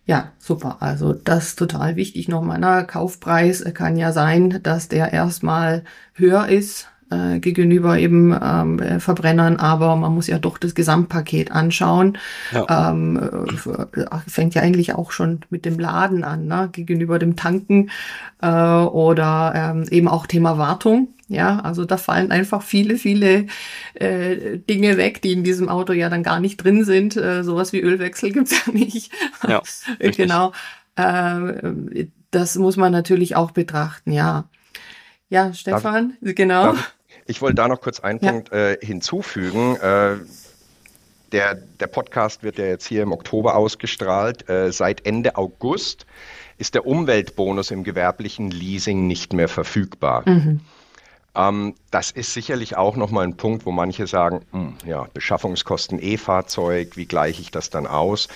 Ja, 0.06 0.32
super. 0.38 0.76
Also 0.80 1.12
das 1.12 1.48
ist 1.48 1.58
total 1.58 1.96
wichtig. 1.96 2.28
Nochmal, 2.28 2.58
na, 2.60 2.84
Kaufpreis 2.84 3.64
kann 3.75 3.96
ja 3.96 4.12
sein, 4.12 4.60
dass 4.62 4.88
der 4.88 5.12
erstmal 5.12 5.82
höher 6.14 6.46
ist 6.48 6.88
äh, 7.10 7.38
gegenüber 7.38 7.98
eben 7.98 8.36
ähm, 8.40 8.78
äh, 8.78 9.00
Verbrennern, 9.00 9.56
aber 9.56 9.96
man 9.96 10.14
muss 10.14 10.26
ja 10.26 10.38
doch 10.38 10.58
das 10.58 10.75
Gesamtpaket 10.75 11.52
anschauen. 11.52 12.18
Ja. 12.52 12.90
Ähm, 12.90 13.16
äh, 13.16 14.18
fängt 14.26 14.54
ja 14.54 14.62
eigentlich 14.62 14.94
auch 14.94 15.12
schon 15.12 15.40
mit 15.50 15.64
dem 15.64 15.78
Laden 15.78 16.25
an, 16.25 16.46
ne? 16.46 16.68
gegenüber 16.72 17.18
dem 17.18 17.36
Tanken 17.36 17.90
äh, 18.42 18.48
oder 18.48 19.52
ähm, 19.54 19.84
eben 19.90 20.08
auch 20.08 20.26
Thema 20.26 20.58
Wartung. 20.58 21.08
Ja, 21.28 21.58
also 21.60 21.84
da 21.84 21.96
fallen 21.96 22.30
einfach 22.30 22.62
viele, 22.62 22.98
viele 22.98 23.46
äh, 23.94 24.58
Dinge 24.58 24.96
weg, 24.96 25.22
die 25.22 25.32
in 25.32 25.42
diesem 25.42 25.68
Auto 25.68 25.92
ja 25.92 26.08
dann 26.08 26.22
gar 26.22 26.38
nicht 26.38 26.58
drin 26.58 26.84
sind. 26.84 27.16
Äh, 27.16 27.42
sowas 27.42 27.72
wie 27.72 27.80
Ölwechsel 27.80 28.32
gibt's 28.32 28.54
ja 28.66 28.72
nicht. 28.72 29.12
Ja, 29.46 29.62
genau. 29.98 30.52
Äh, 30.94 32.06
das 32.30 32.56
muss 32.56 32.76
man 32.76 32.92
natürlich 32.92 33.34
auch 33.34 33.50
betrachten, 33.50 34.12
ja. 34.12 34.48
Ja, 35.28 35.52
Stefan, 35.52 36.16
darf, 36.21 36.35
genau. 36.35 36.73
Darf, 36.73 36.95
ich 37.26 37.42
wollte 37.42 37.56
da 37.56 37.68
noch 37.68 37.80
kurz 37.80 38.00
einen 38.00 38.21
ja. 38.21 38.30
Punkt 38.30 38.52
äh, 38.52 38.78
hinzufügen. 38.80 39.76
Äh, 39.76 40.16
der, 41.33 41.56
der 41.56 41.87
Podcast 41.88 42.42
wird 42.42 42.59
ja 42.59 42.66
jetzt 42.66 42.87
hier 42.87 43.02
im 43.02 43.12
Oktober 43.12 43.56
ausgestrahlt. 43.56 44.49
Äh, 44.49 44.71
seit 44.73 45.04
Ende 45.04 45.37
August 45.37 46.06
ist 46.59 46.75
der 46.75 46.87
Umweltbonus 46.87 47.71
im 47.73 47.83
gewerblichen 47.83 48.50
Leasing 48.50 49.06
nicht 49.06 49.33
mehr 49.33 49.49
verfügbar. 49.49 50.23
Mhm. 50.26 50.61
Ähm, 51.35 51.75
das 51.90 52.12
ist 52.12 52.33
sicherlich 52.33 52.76
auch 52.76 52.97
nochmal 52.97 53.25
ein 53.25 53.37
Punkt, 53.37 53.66
wo 53.66 53.73
manche 53.73 54.06
sagen, 54.06 54.42
hm, 54.52 54.75
ja, 54.87 55.09
Beschaffungskosten 55.12 55.99
E-Fahrzeug, 56.00 56.97
wie 56.97 57.06
gleiche 57.06 57.42
ich 57.42 57.50
das 57.50 57.68
dann 57.68 57.88
aus? 57.88 58.28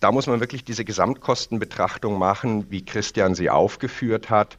Da 0.00 0.12
muss 0.12 0.28
man 0.28 0.40
wirklich 0.40 0.64
diese 0.64 0.84
Gesamtkostenbetrachtung 0.84 2.18
machen, 2.18 2.70
wie 2.70 2.84
Christian 2.84 3.34
sie 3.34 3.50
aufgeführt 3.50 4.30
hat 4.30 4.56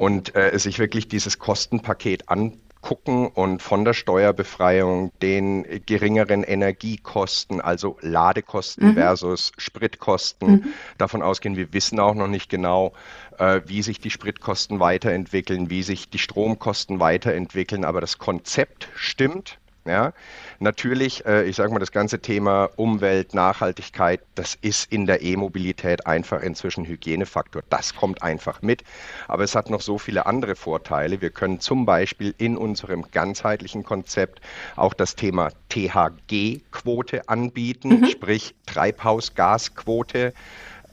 und 0.00 0.34
äh, 0.34 0.58
sich 0.58 0.78
wirklich 0.78 1.08
dieses 1.08 1.38
Kostenpaket 1.38 2.30
anschauen 2.30 2.58
gucken 2.80 3.28
und 3.28 3.60
von 3.60 3.84
der 3.84 3.92
Steuerbefreiung 3.92 5.12
den 5.20 5.66
geringeren 5.84 6.42
Energiekosten, 6.44 7.60
also 7.60 7.98
Ladekosten 8.00 8.88
mhm. 8.88 8.94
versus 8.94 9.52
Spritkosten, 9.58 10.50
mhm. 10.50 10.64
davon 10.96 11.20
ausgehen, 11.20 11.56
wir 11.58 11.74
wissen 11.74 12.00
auch 12.00 12.14
noch 12.14 12.26
nicht 12.26 12.48
genau, 12.48 12.94
äh, 13.36 13.60
wie 13.66 13.82
sich 13.82 14.00
die 14.00 14.08
Spritkosten 14.08 14.80
weiterentwickeln, 14.80 15.68
wie 15.68 15.82
sich 15.82 16.08
die 16.08 16.18
Stromkosten 16.18 17.00
weiterentwickeln, 17.00 17.84
aber 17.84 18.00
das 18.00 18.16
Konzept 18.16 18.88
stimmt. 18.94 19.58
Ja, 19.86 20.12
natürlich, 20.58 21.24
äh, 21.24 21.44
ich 21.44 21.56
sage 21.56 21.72
mal, 21.72 21.78
das 21.78 21.90
ganze 21.90 22.20
Thema 22.20 22.68
Umwelt, 22.76 23.32
Nachhaltigkeit, 23.32 24.20
das 24.34 24.54
ist 24.60 24.92
in 24.92 25.06
der 25.06 25.22
E-Mobilität 25.22 26.06
einfach 26.06 26.42
inzwischen 26.42 26.84
Hygienefaktor. 26.84 27.62
Das 27.70 27.94
kommt 27.94 28.22
einfach 28.22 28.60
mit. 28.60 28.84
Aber 29.26 29.42
es 29.42 29.54
hat 29.54 29.70
noch 29.70 29.80
so 29.80 29.96
viele 29.96 30.26
andere 30.26 30.54
Vorteile. 30.54 31.22
Wir 31.22 31.30
können 31.30 31.60
zum 31.60 31.86
Beispiel 31.86 32.34
in 32.36 32.58
unserem 32.58 33.10
ganzheitlichen 33.10 33.82
Konzept 33.82 34.42
auch 34.76 34.92
das 34.92 35.16
Thema 35.16 35.50
THG-Quote 35.70 37.26
anbieten, 37.30 38.00
mhm. 38.00 38.06
sprich 38.06 38.54
Treibhausgasquote. 38.66 40.34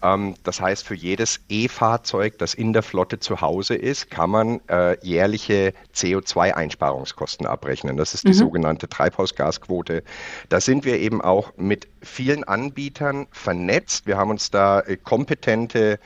Ähm, 0.02 0.36
das 0.44 0.62
heißt, 0.62 0.86
für 0.86 0.96
jedes 0.96 1.40
E-Fahrzeug, 1.50 2.38
das 2.38 2.54
in 2.54 2.74
der 2.74 2.84
Flotte 2.84 3.20
zu 3.20 3.42
Hause 3.42 3.76
ist, 3.76 4.10
kann 4.10 4.30
man 4.30 4.62
äh, 4.68 4.98
jährliche 5.06 5.74
CO2-Einsparungskosten 5.96 7.46
abrechnen. 7.46 7.98
Das 7.98 8.14
ist 8.14 8.24
die 8.24 8.30
mhm. 8.30 8.34
sogenannte 8.34 8.90
Treibhausgasquote. 8.90 10.04
Da 10.50 10.62
sind 10.62 10.86
wir 10.86 11.00
eben 11.00 11.22
auch 11.22 11.54
mit 11.58 11.88
vielen 12.02 12.44
Anbietern 12.44 13.28
vernetzt. 13.32 14.08
Wir 14.08 14.18
haben 14.18 14.32
uns 14.32 14.52
da 14.52 14.80
äh, 14.82 14.98
kompetente 14.98 16.00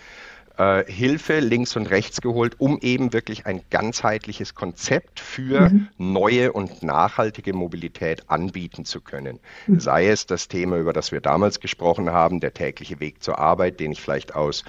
äh, 0.61 0.91
Hilfe 0.91 1.39
links 1.39 1.75
und 1.75 1.87
rechts 1.87 2.21
geholt, 2.21 2.55
um 2.59 2.77
eben 2.81 3.13
wirklich 3.13 3.47
ein 3.47 3.61
ganzheitliches 3.71 4.53
Konzept 4.53 5.19
für 5.19 5.69
mhm. 5.69 5.87
neue 5.97 6.53
und 6.53 6.83
nachhaltige 6.83 7.53
Mobilität 7.53 8.29
anbieten 8.29 8.85
zu 8.85 9.01
können. 9.01 9.39
Mhm. 9.65 9.79
Sei 9.79 10.07
es 10.07 10.27
das 10.27 10.47
Thema, 10.47 10.77
über 10.77 10.93
das 10.93 11.11
wir 11.11 11.19
damals 11.19 11.59
gesprochen 11.59 12.11
haben, 12.11 12.39
der 12.39 12.53
tägliche 12.53 12.99
Weg 12.99 13.23
zur 13.23 13.39
Arbeit, 13.39 13.79
den 13.79 13.91
ich 13.91 14.01
vielleicht 14.01 14.35
aus 14.35 14.63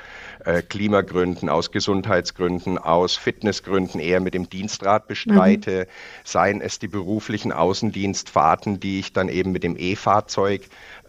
äh, 0.46 0.62
Klimagründen, 0.62 1.50
aus 1.50 1.70
Gesundheitsgründen, 1.70 2.78
aus 2.78 3.16
Fitnessgründen 3.16 4.00
eher 4.00 4.20
mit 4.20 4.33
dem 4.33 4.48
Dienstrad 4.48 5.09
bestreite, 5.09 5.87
mhm. 5.87 6.22
seien 6.24 6.61
es 6.62 6.78
die 6.78 6.88
beruflichen 6.88 7.52
Außendienstfahrten, 7.52 8.81
die 8.81 9.00
ich 9.00 9.12
dann 9.12 9.28
eben 9.28 9.52
mit 9.52 9.62
dem 9.62 9.76
E-Fahrzeug 9.76 10.62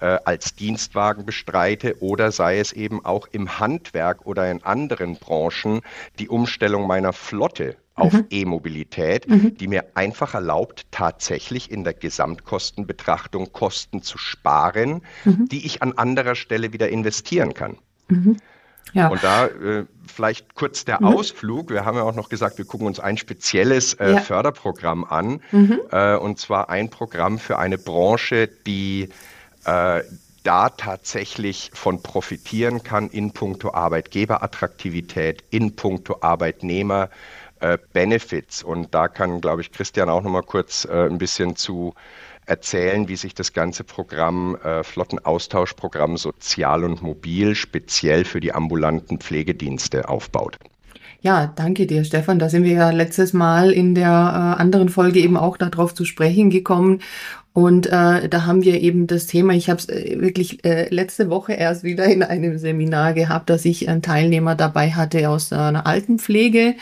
äh, 0.04 0.20
als 0.26 0.54
Dienstwagen 0.54 1.26
bestreite 1.26 1.96
oder 2.02 2.34
sei 2.34 2.60
es 2.60 2.74
eben 2.74 3.06
auch 3.06 3.28
im 3.32 3.60
Handwerk 3.60 4.26
oder 4.26 4.52
in 4.52 4.62
anderen 4.64 5.16
Branchen 5.16 5.80
die 6.20 6.28
Umstellung 6.28 6.88
meiner 6.88 7.14
Flotte 7.14 7.78
auf 7.96 8.12
mhm. 8.12 8.26
E-Mobilität, 8.30 9.30
mhm. 9.30 9.56
die 9.56 9.68
mir 9.68 9.86
einfach 9.94 10.34
erlaubt, 10.34 10.88
tatsächlich 10.92 11.72
in 11.72 11.86
der 11.86 11.94
Gesamtkostenbetrachtung 11.94 13.54
Kosten 13.54 14.02
zu 14.02 14.18
sparen, 14.18 15.04
mhm. 15.24 15.48
die 15.48 15.66
ich 15.66 15.82
an 15.82 15.94
anderer 15.94 16.36
Stelle 16.36 16.74
wieder 16.74 16.90
investieren 16.90 17.54
kann. 17.54 17.78
Mhm. 18.10 18.38
Ja. 18.92 19.08
Und 19.08 19.24
da 19.24 19.46
äh, 19.46 19.86
vielleicht 20.06 20.54
kurz 20.54 20.84
der 20.84 21.00
mhm. 21.00 21.08
Ausflug. 21.08 21.70
Wir 21.70 21.86
haben 21.86 21.96
ja 21.96 22.04
auch 22.04 22.16
noch 22.16 22.28
gesagt, 22.28 22.58
wir 22.58 22.66
gucken 22.66 22.88
uns 22.88 23.00
ein 23.00 23.18
spezielles 23.18 23.94
äh, 23.94 24.14
ja. 24.14 24.20
Förderprogramm 24.20 25.06
an. 25.06 25.42
Mhm. 25.52 25.80
Äh, 25.92 26.18
und 26.18 26.40
zwar 26.40 26.70
ein 26.70 26.90
Programm 26.90 27.40
für 27.40 27.58
eine 27.58 27.78
Branche, 27.78 28.48
die 28.48 29.10
äh, 29.66 30.02
da 30.44 30.70
tatsächlich 30.70 31.72
von 31.74 32.04
profitieren 32.04 32.84
kann 32.84 33.10
in 33.10 33.32
puncto 33.32 33.74
Arbeitgeberattraktivität, 33.74 35.44
in 35.50 35.76
puncto 35.76 36.18
Arbeitnehmer. 36.22 37.10
Äh, 37.64 37.78
Benefits. 37.94 38.62
Und 38.62 38.94
da 38.94 39.08
kann, 39.08 39.40
glaube 39.40 39.62
ich, 39.62 39.72
Christian 39.72 40.10
auch 40.10 40.22
noch 40.22 40.32
mal 40.32 40.42
kurz 40.42 40.84
äh, 40.84 41.06
ein 41.06 41.18
bisschen 41.18 41.56
zu 41.56 41.94
erzählen, 42.46 43.08
wie 43.08 43.16
sich 43.16 43.36
das 43.36 43.54
ganze 43.54 43.86
Programm, 43.86 44.58
äh, 44.58 44.84
Flottenaustauschprogramm 44.84 46.18
Sozial 46.18 46.84
und 46.84 47.02
Mobil, 47.02 47.56
speziell 47.56 48.26
für 48.26 48.42
die 48.42 48.54
ambulanten 48.54 49.20
Pflegedienste 49.20 50.10
aufbaut. 50.10 50.58
Ja, 51.22 51.54
danke 51.56 51.88
dir, 51.88 52.04
Stefan. 52.04 52.38
Da 52.38 52.50
sind 52.50 52.66
wir 52.66 52.74
ja 52.74 52.90
letztes 52.90 53.32
Mal 53.32 53.72
in 53.72 53.96
der 53.96 54.10
äh, 54.10 54.62
anderen 54.62 54.90
Folge 54.90 55.22
eben 55.22 55.38
auch 55.38 55.56
darauf 55.56 55.94
zu 55.94 56.04
sprechen 56.04 56.50
gekommen. 56.50 57.00
Und 57.54 57.86
äh, 57.86 58.28
da 58.30 58.46
haben 58.46 58.64
wir 58.64 58.82
eben 58.82 59.06
das 59.06 59.28
Thema, 59.28 59.54
ich 59.54 59.70
habe 59.70 59.80
es 59.80 59.88
äh, 59.88 60.20
wirklich 60.20 60.66
äh, 60.66 60.90
letzte 60.90 61.30
Woche 61.30 61.54
erst 61.54 61.84
wieder 61.84 62.06
in 62.06 62.24
einem 62.24 62.58
Seminar 62.58 63.14
gehabt, 63.14 63.50
dass 63.52 63.64
ich 63.64 63.88
einen 63.88 64.02
Teilnehmer 64.02 64.56
dabei 64.56 64.92
hatte 64.92 65.30
aus 65.30 65.54
einer 65.54 65.86
Altenpflege. 65.86 66.76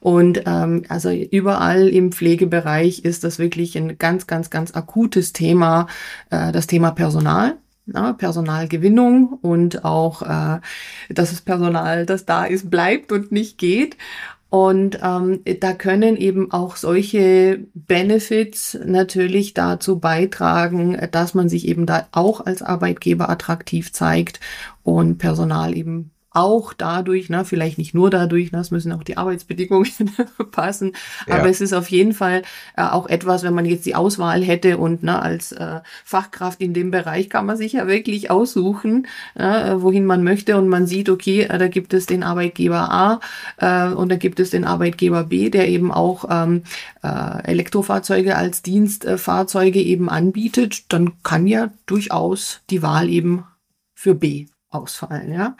Und 0.00 0.42
ähm, 0.46 0.84
also 0.88 1.10
überall 1.10 1.88
im 1.88 2.12
Pflegebereich 2.12 3.04
ist 3.06 3.24
das 3.24 3.38
wirklich 3.38 3.76
ein 3.78 3.96
ganz, 3.96 4.26
ganz, 4.26 4.50
ganz 4.50 4.74
akutes 4.74 5.32
Thema, 5.32 5.86
äh, 6.30 6.52
das 6.52 6.66
Thema 6.66 6.90
Personal 6.90 7.56
na, 7.88 8.12
Personalgewinnung 8.12 9.38
und 9.40 9.84
auch, 9.84 10.22
äh, 10.22 10.60
dass 11.08 11.30
das 11.30 11.40
Personal, 11.40 12.06
das 12.06 12.26
da 12.26 12.44
ist, 12.44 12.70
bleibt 12.70 13.12
und 13.12 13.32
nicht 13.32 13.58
geht. 13.58 13.96
Und 14.50 15.00
ähm, 15.02 15.40
da 15.60 15.74
können 15.74 16.16
eben 16.16 16.50
auch 16.52 16.76
solche 16.76 17.66
Benefits 17.74 18.78
natürlich 18.82 19.52
dazu 19.52 19.98
beitragen, 19.98 20.96
dass 21.10 21.34
man 21.34 21.50
sich 21.50 21.68
eben 21.68 21.84
da 21.84 22.08
auch 22.12 22.44
als 22.46 22.62
Arbeitgeber 22.62 23.28
attraktiv 23.28 23.92
zeigt 23.92 24.40
und 24.82 25.18
Personal 25.18 25.76
eben 25.76 26.12
auch 26.30 26.74
dadurch, 26.74 27.30
na, 27.30 27.44
vielleicht 27.44 27.78
nicht 27.78 27.94
nur 27.94 28.10
dadurch, 28.10 28.52
na, 28.52 28.60
es 28.60 28.70
müssen 28.70 28.92
auch 28.92 29.02
die 29.02 29.16
Arbeitsbedingungen 29.16 29.90
passen, 30.50 30.92
ja. 31.26 31.36
aber 31.36 31.48
es 31.48 31.60
ist 31.60 31.72
auf 31.72 31.88
jeden 31.90 32.12
Fall 32.12 32.42
äh, 32.76 32.82
auch 32.82 33.08
etwas, 33.08 33.42
wenn 33.42 33.54
man 33.54 33.64
jetzt 33.64 33.86
die 33.86 33.94
Auswahl 33.94 34.42
hätte 34.42 34.76
und 34.76 35.02
na, 35.02 35.20
als 35.20 35.52
äh, 35.52 35.80
Fachkraft 36.04 36.60
in 36.60 36.74
dem 36.74 36.90
Bereich 36.90 37.30
kann 37.30 37.46
man 37.46 37.56
sich 37.56 37.72
ja 37.72 37.86
wirklich 37.86 38.30
aussuchen, 38.30 39.06
äh, 39.34 39.74
wohin 39.76 40.04
man 40.04 40.22
möchte 40.22 40.58
und 40.58 40.68
man 40.68 40.86
sieht, 40.86 41.08
okay, 41.08 41.42
äh, 41.42 41.58
da 41.58 41.68
gibt 41.68 41.94
es 41.94 42.04
den 42.06 42.22
Arbeitgeber 42.22 42.92
A 42.92 43.20
äh, 43.56 43.92
und 43.92 44.10
da 44.10 44.16
gibt 44.16 44.38
es 44.38 44.50
den 44.50 44.64
Arbeitgeber 44.64 45.24
B, 45.24 45.48
der 45.48 45.68
eben 45.68 45.90
auch 45.90 46.26
ähm, 46.30 46.62
äh, 47.02 47.42
Elektrofahrzeuge 47.44 48.36
als 48.36 48.60
Dienstfahrzeuge 48.62 49.80
eben 49.80 50.10
anbietet, 50.10 50.92
dann 50.92 51.22
kann 51.22 51.46
ja 51.46 51.70
durchaus 51.86 52.60
die 52.68 52.82
Wahl 52.82 53.08
eben 53.08 53.44
für 53.94 54.14
B 54.14 54.46
ausfallen, 54.70 55.32
ja. 55.32 55.56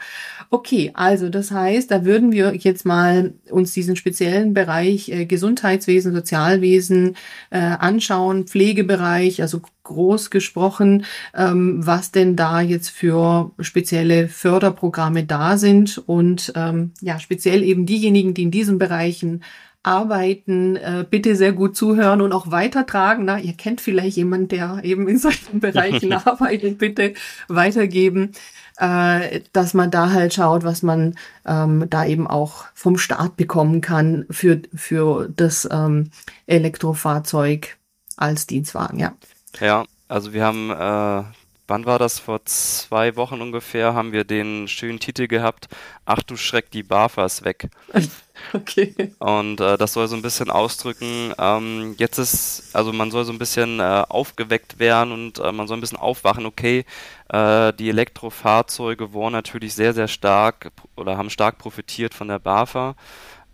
Okay, 0.51 0.91
also 0.93 1.29
das 1.29 1.49
heißt, 1.49 1.89
da 1.89 2.05
würden 2.05 2.31
wir 2.31 2.55
jetzt 2.55 2.85
mal 2.85 3.33
uns 3.49 3.73
diesen 3.73 3.95
speziellen 3.95 4.53
Bereich 4.53 5.09
äh, 5.09 5.25
Gesundheitswesen, 5.25 6.13
Sozialwesen 6.13 7.15
äh, 7.49 7.57
anschauen, 7.59 8.45
Pflegebereich, 8.45 9.41
also 9.41 9.61
groß 9.83 10.29
gesprochen, 10.29 11.05
ähm, 11.33 11.85
was 11.85 12.11
denn 12.11 12.35
da 12.35 12.61
jetzt 12.61 12.89
für 12.89 13.51
spezielle 13.59 14.27
Förderprogramme 14.27 15.23
da 15.23 15.57
sind 15.57 15.97
und 15.97 16.53
ähm, 16.55 16.91
ja, 17.01 17.19
speziell 17.19 17.63
eben 17.63 17.87
diejenigen, 17.87 18.35
die 18.35 18.43
in 18.43 18.51
diesen 18.51 18.77
Bereichen 18.77 19.41
arbeiten, 19.83 20.75
äh, 20.75 21.05
bitte 21.09 21.35
sehr 21.35 21.53
gut 21.53 21.75
zuhören 21.75 22.21
und 22.21 22.33
auch 22.33 22.51
weitertragen. 22.51 23.25
Na, 23.25 23.39
ihr 23.39 23.53
kennt 23.53 23.81
vielleicht 23.81 24.17
jemanden, 24.17 24.49
der 24.49 24.79
eben 24.83 25.07
in 25.07 25.17
solchen 25.17 25.59
Bereichen 25.61 26.13
arbeitet, 26.13 26.77
bitte 26.77 27.13
weitergeben 27.47 28.33
äh, 28.79 29.41
dass 29.51 29.73
man 29.73 29.91
da 29.91 30.09
halt 30.09 30.33
schaut, 30.33 30.63
was 30.63 30.83
man 30.83 31.15
ähm, 31.45 31.85
da 31.89 32.05
eben 32.05 32.27
auch 32.27 32.65
vom 32.73 32.97
Staat 32.97 33.35
bekommen 33.35 33.81
kann 33.81 34.25
für, 34.29 34.61
für 34.73 35.29
das 35.29 35.67
ähm, 35.69 36.11
Elektrofahrzeug 36.47 37.77
als 38.15 38.47
Dienstwagen, 38.47 38.99
ja. 38.99 39.13
Ja, 39.59 39.85
also 40.07 40.33
wir 40.33 40.43
haben, 40.43 40.71
äh, 40.71 41.23
wann 41.67 41.85
war 41.85 41.99
das? 41.99 42.19
Vor 42.19 42.45
zwei 42.45 43.15
Wochen 43.15 43.41
ungefähr 43.41 43.93
haben 43.93 44.11
wir 44.11 44.23
den 44.23 44.67
schönen 44.67 44.99
Titel 44.99 45.27
gehabt, 45.27 45.67
Ach 46.05 46.23
du 46.23 46.37
Schreck, 46.37 46.71
die 46.71 46.83
BAFA 46.83 47.25
ist 47.25 47.43
weg. 47.43 47.69
Okay. 48.53 48.95
Und 49.19 49.59
äh, 49.61 49.77
das 49.77 49.93
soll 49.93 50.07
so 50.07 50.15
ein 50.15 50.21
bisschen 50.21 50.49
ausdrücken, 50.49 51.33
ähm, 51.37 51.95
jetzt 51.97 52.17
ist, 52.17 52.69
also 52.73 52.93
man 52.93 53.11
soll 53.11 53.25
so 53.25 53.31
ein 53.31 53.39
bisschen 53.39 53.79
äh, 53.79 54.03
aufgeweckt 54.07 54.79
werden 54.79 55.11
und 55.11 55.39
äh, 55.39 55.51
man 55.51 55.67
soll 55.67 55.77
ein 55.77 55.81
bisschen 55.81 55.97
aufwachen, 55.97 56.45
okay, 56.45 56.85
äh, 57.29 57.73
die 57.73 57.89
Elektrofahrzeuge 57.89 59.13
wurden 59.13 59.33
natürlich 59.33 59.73
sehr, 59.73 59.93
sehr 59.93 60.07
stark 60.07 60.71
oder 60.95 61.17
haben 61.17 61.29
stark 61.29 61.57
profitiert 61.57 62.13
von 62.13 62.27
der 62.27 62.39
BAFA. 62.39 62.95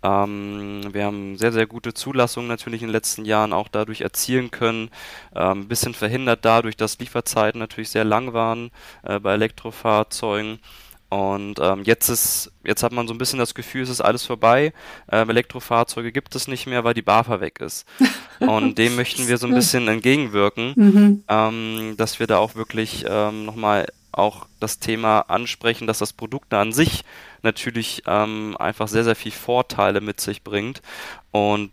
Ähm, 0.02 0.82
wir 0.92 1.04
haben 1.04 1.36
sehr, 1.38 1.52
sehr 1.52 1.66
gute 1.66 1.94
Zulassungen 1.94 2.48
natürlich 2.48 2.82
in 2.82 2.88
den 2.88 2.92
letzten 2.92 3.24
Jahren 3.24 3.52
auch 3.52 3.68
dadurch 3.68 4.02
erzielen 4.02 4.50
können. 4.50 4.90
Ähm, 5.34 5.62
ein 5.62 5.68
bisschen 5.68 5.94
verhindert 5.94 6.44
dadurch, 6.44 6.76
dass 6.76 6.98
Lieferzeiten 6.98 7.58
natürlich 7.58 7.90
sehr 7.90 8.04
lang 8.04 8.32
waren 8.32 8.70
äh, 9.02 9.18
bei 9.20 9.34
Elektrofahrzeugen. 9.34 10.60
Und 11.08 11.58
ähm, 11.60 11.82
jetzt 11.84 12.08
ist, 12.08 12.50
jetzt 12.64 12.82
hat 12.82 12.92
man 12.92 13.06
so 13.06 13.14
ein 13.14 13.18
bisschen 13.18 13.38
das 13.38 13.54
Gefühl, 13.54 13.82
es 13.82 13.90
ist 13.90 14.00
alles 14.00 14.24
vorbei. 14.24 14.72
Ähm, 15.10 15.30
Elektrofahrzeuge 15.30 16.10
gibt 16.10 16.34
es 16.34 16.48
nicht 16.48 16.66
mehr, 16.66 16.82
weil 16.82 16.94
die 16.94 17.02
BAFA 17.02 17.40
weg 17.40 17.60
ist. 17.60 17.86
Und 18.40 18.76
dem 18.78 18.96
möchten 18.96 19.28
wir 19.28 19.38
so 19.38 19.46
ein 19.46 19.54
bisschen 19.54 19.86
entgegenwirken, 19.86 20.72
mhm. 20.74 21.24
ähm, 21.28 21.94
dass 21.96 22.18
wir 22.18 22.26
da 22.26 22.38
auch 22.38 22.56
wirklich 22.56 23.04
ähm, 23.08 23.44
nochmal 23.44 23.86
auch 24.10 24.46
das 24.60 24.78
Thema 24.78 25.20
ansprechen, 25.20 25.86
dass 25.86 25.98
das 25.98 26.12
Produkt 26.12 26.52
an 26.54 26.72
sich 26.72 27.04
natürlich 27.42 28.02
ähm, 28.06 28.56
einfach 28.58 28.88
sehr, 28.88 29.04
sehr 29.04 29.14
viel 29.16 29.32
Vorteile 29.32 30.00
mit 30.00 30.20
sich 30.20 30.42
bringt. 30.42 30.82
Und 31.30 31.70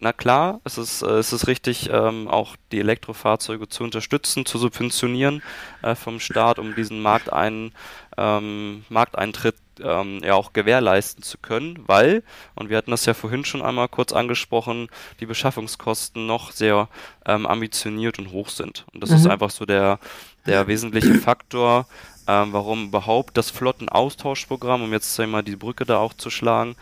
na 0.00 0.14
klar, 0.14 0.60
es 0.64 0.78
ist, 0.78 1.02
äh, 1.02 1.18
es 1.18 1.32
ist 1.32 1.46
richtig, 1.46 1.90
ähm, 1.92 2.26
auch 2.26 2.56
die 2.72 2.80
Elektrofahrzeuge 2.80 3.68
zu 3.68 3.84
unterstützen, 3.84 4.46
zu 4.46 4.58
subventionieren 4.58 5.42
äh, 5.82 5.94
vom 5.94 6.20
Staat, 6.20 6.58
um 6.58 6.74
diesen 6.74 7.02
Marktein, 7.02 7.72
ähm, 8.20 8.84
Markteintritt 8.90 9.56
ähm, 9.82 10.20
ja 10.22 10.34
auch 10.34 10.52
gewährleisten 10.52 11.22
zu 11.22 11.38
können, 11.38 11.78
weil, 11.86 12.22
und 12.54 12.68
wir 12.68 12.76
hatten 12.76 12.90
das 12.90 13.06
ja 13.06 13.14
vorhin 13.14 13.46
schon 13.46 13.62
einmal 13.62 13.88
kurz 13.88 14.12
angesprochen, 14.12 14.88
die 15.20 15.26
Beschaffungskosten 15.26 16.26
noch 16.26 16.52
sehr 16.52 16.88
ähm, 17.24 17.46
ambitioniert 17.46 18.18
und 18.18 18.30
hoch 18.30 18.50
sind. 18.50 18.84
Und 18.92 19.02
das 19.02 19.10
mhm. 19.10 19.16
ist 19.16 19.26
einfach 19.26 19.50
so 19.50 19.64
der, 19.64 19.98
der 20.46 20.66
wesentliche 20.66 21.14
Faktor, 21.14 21.86
ähm, 22.28 22.52
warum 22.52 22.88
überhaupt 22.88 23.38
das 23.38 23.50
Flottenaustauschprogramm, 23.50 24.82
um 24.82 24.92
jetzt 24.92 25.18
einmal 25.18 25.42
die 25.42 25.56
Brücke 25.56 25.86
da 25.86 25.96
auch 25.96 26.12
zu 26.12 26.28
schlagen, 26.28 26.76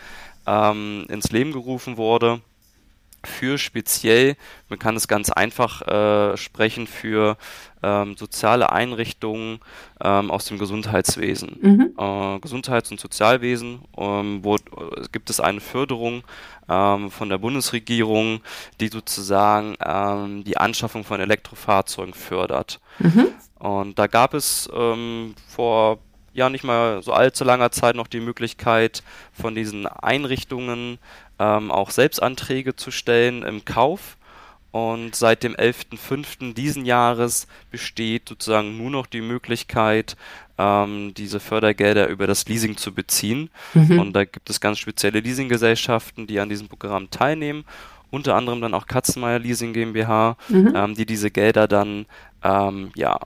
ähm, 0.46 1.06
ins 1.08 1.30
Leben 1.30 1.52
gerufen 1.52 1.96
wurde 1.96 2.40
für 3.24 3.58
speziell, 3.58 4.36
man 4.68 4.78
kann 4.78 4.96
es 4.96 5.08
ganz 5.08 5.30
einfach 5.30 5.82
äh, 5.82 6.36
sprechen, 6.36 6.86
für 6.86 7.36
ähm, 7.82 8.16
soziale 8.16 8.72
Einrichtungen 8.72 9.60
ähm, 10.00 10.30
aus 10.30 10.46
dem 10.46 10.58
Gesundheitswesen. 10.58 11.58
Mhm. 11.60 11.94
Äh, 11.98 12.38
Gesundheits- 12.40 12.90
und 12.90 13.00
Sozialwesen, 13.00 13.82
ähm, 13.96 14.40
wo 14.42 14.56
äh, 14.56 14.58
gibt 15.12 15.30
es 15.30 15.40
eine 15.40 15.60
Förderung 15.60 16.22
ähm, 16.68 17.10
von 17.10 17.28
der 17.28 17.38
Bundesregierung, 17.38 18.40
die 18.80 18.88
sozusagen 18.88 19.76
ähm, 19.84 20.44
die 20.44 20.56
Anschaffung 20.56 21.04
von 21.04 21.20
Elektrofahrzeugen 21.20 22.14
fördert. 22.14 22.80
Mhm. 22.98 23.28
Und 23.58 23.98
da 23.98 24.06
gab 24.06 24.34
es 24.34 24.68
ähm, 24.72 25.34
vor 25.48 25.98
ja 26.32 26.48
nicht 26.48 26.64
mal 26.64 27.02
so 27.02 27.12
allzu 27.12 27.44
langer 27.44 27.70
Zeit 27.70 27.96
noch 27.96 28.06
die 28.06 28.20
Möglichkeit 28.20 29.02
von 29.32 29.54
diesen 29.54 29.86
Einrichtungen 29.86 30.98
ähm, 31.38 31.70
auch 31.70 31.90
Selbstanträge 31.90 32.76
zu 32.76 32.90
stellen 32.90 33.42
im 33.42 33.64
Kauf. 33.64 34.16
Und 34.70 35.14
seit 35.14 35.42
dem 35.42 35.54
11.05. 35.54 36.52
diesen 36.52 36.84
Jahres 36.84 37.46
besteht 37.70 38.28
sozusagen 38.28 38.76
nur 38.76 38.90
noch 38.90 39.06
die 39.06 39.22
Möglichkeit, 39.22 40.16
ähm, 40.58 41.14
diese 41.14 41.40
Fördergelder 41.40 42.08
über 42.08 42.26
das 42.26 42.46
Leasing 42.48 42.76
zu 42.76 42.92
beziehen. 42.92 43.48
Mhm. 43.72 43.98
Und 43.98 44.12
da 44.12 44.24
gibt 44.24 44.50
es 44.50 44.60
ganz 44.60 44.78
spezielle 44.78 45.20
Leasinggesellschaften, 45.20 46.26
die 46.26 46.38
an 46.38 46.50
diesem 46.50 46.68
Programm 46.68 47.08
teilnehmen. 47.10 47.64
Unter 48.10 48.34
anderem 48.34 48.60
dann 48.60 48.74
auch 48.74 48.86
Katzenmeier 48.86 49.38
Leasing 49.38 49.72
GmbH, 49.72 50.36
mhm. 50.48 50.72
ähm, 50.74 50.94
die 50.94 51.06
diese 51.06 51.30
Gelder 51.30 51.66
dann 51.66 52.06
ähm, 52.42 52.90
ja, 52.94 53.18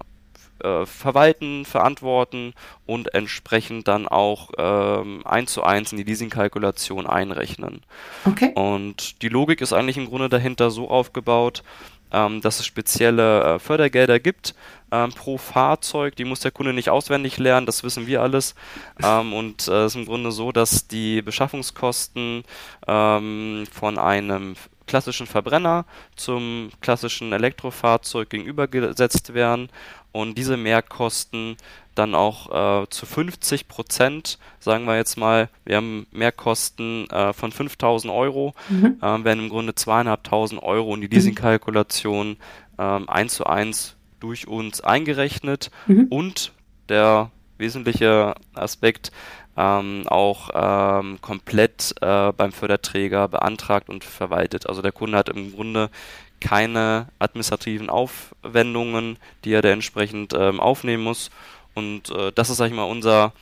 äh, 0.63 0.87
verwalten, 0.87 1.65
verantworten 1.65 2.55
und 2.87 3.15
entsprechend 3.15 3.89
dann 3.89 4.09
auch 4.09 4.51
ähm, 4.59 5.27
eins 5.27 5.53
zu 5.53 5.63
eins 5.63 5.93
in 5.93 5.99
die 5.99 6.05
Leasingkalkulation 6.05 7.07
einrechnen. 7.07 7.83
Okay. 8.25 8.53
Und 8.55 9.23
die 9.23 9.29
Logik 9.29 9.61
ist 9.61 9.73
eigentlich 9.73 9.97
im 9.97 10.07
Grunde 10.07 10.29
dahinter 10.29 10.71
so 10.71 10.91
aufgebaut, 10.91 11.63
ähm, 12.13 12.41
dass 12.41 12.61
es 12.61 12.67
spezielle 12.67 13.43
äh, 13.43 13.59
Fördergelder 13.59 14.21
gibt 14.21 14.55
ähm, 14.91 15.11
pro 15.11 15.39
Fahrzeug. 15.39 16.15
Die 16.17 16.25
muss 16.25 16.41
der 16.41 16.51
Kunde 16.51 16.73
nicht 16.73 16.91
auswendig 16.91 17.39
lernen, 17.39 17.67
das 17.67 17.83
wissen 17.83 18.07
wir 18.07 18.23
alles. 18.23 18.55
Ähm, 19.03 19.33
und 19.33 19.63
es 19.63 19.69
äh, 19.69 19.87
ist 19.87 19.97
im 19.97 20.05
Grunde 20.05 20.31
so, 20.31 20.53
dass 20.53 20.87
die 20.87 21.23
Beschaffungskosten 21.23 22.45
ähm, 22.87 23.65
von 23.73 23.99
einem 23.99 24.55
klassischen 24.87 25.27
Verbrenner 25.27 25.87
zum 26.17 26.71
klassischen 26.81 27.33
Elektrofahrzeug 27.33 28.29
gegenübergesetzt 28.29 29.33
werden 29.33 29.71
und 30.13 30.37
diese 30.37 30.57
Mehrkosten 30.57 31.57
dann 31.95 32.15
auch 32.15 32.83
äh, 32.83 32.89
zu 32.89 33.07
50 33.07 33.69
Prozent, 33.69 34.39
sagen 34.61 34.85
wir 34.87 34.97
jetzt 34.97 35.17
mal, 35.17 35.49
wir 35.65 35.77
haben 35.77 36.07
Mehrkosten 36.11 37.09
äh, 37.11 37.33
von 37.33 37.53
5000 37.53 38.13
Euro, 38.13 38.55
mhm. 38.69 38.99
äh, 39.01 39.25
werden 39.25 39.45
im 39.45 39.49
Grunde 39.49 39.75
zweieinhalbtausend 39.75 40.63
Euro 40.63 40.95
in 40.95 41.01
die 41.03 41.07
Leasingkalkulation 41.09 42.37
ähm, 42.79 43.09
eins 43.09 43.35
zu 43.35 43.45
eins 43.45 43.97
durch 44.21 44.47
uns 44.47 44.81
eingerechnet 44.81 45.71
mhm. 45.87 46.07
und 46.09 46.53
der 46.89 47.31
wesentliche 47.59 48.35
Aspekt 48.55 49.13
ähm, 49.57 50.05
auch 50.07 50.51
ähm, 50.55 51.19
komplett 51.21 51.95
äh, 52.01 52.33
beim 52.33 52.53
Förderträger 52.53 53.29
beantragt 53.29 53.89
und 53.89 54.05
verwaltet. 54.05 54.67
Also 54.67 54.81
der 54.81 54.93
Kunde 54.93 55.19
hat 55.19 55.29
im 55.29 55.53
Grunde 55.53 55.91
keine 56.43 57.07
administrativen 57.19 57.89
Aufwendungen, 57.89 59.17
die 59.45 59.53
er 59.53 59.63
da 59.63 59.71
entsprechend 59.71 60.35
ähm, 60.35 60.61
aufnehmen 60.61 61.05
muss. 61.05 61.31
Und 61.75 62.11
äh, 62.11 62.33
das 62.35 62.51
ist, 62.51 62.57
sag 62.57 62.67
ich 62.67 62.75
mal, 62.75 62.85
unser, 62.85 63.33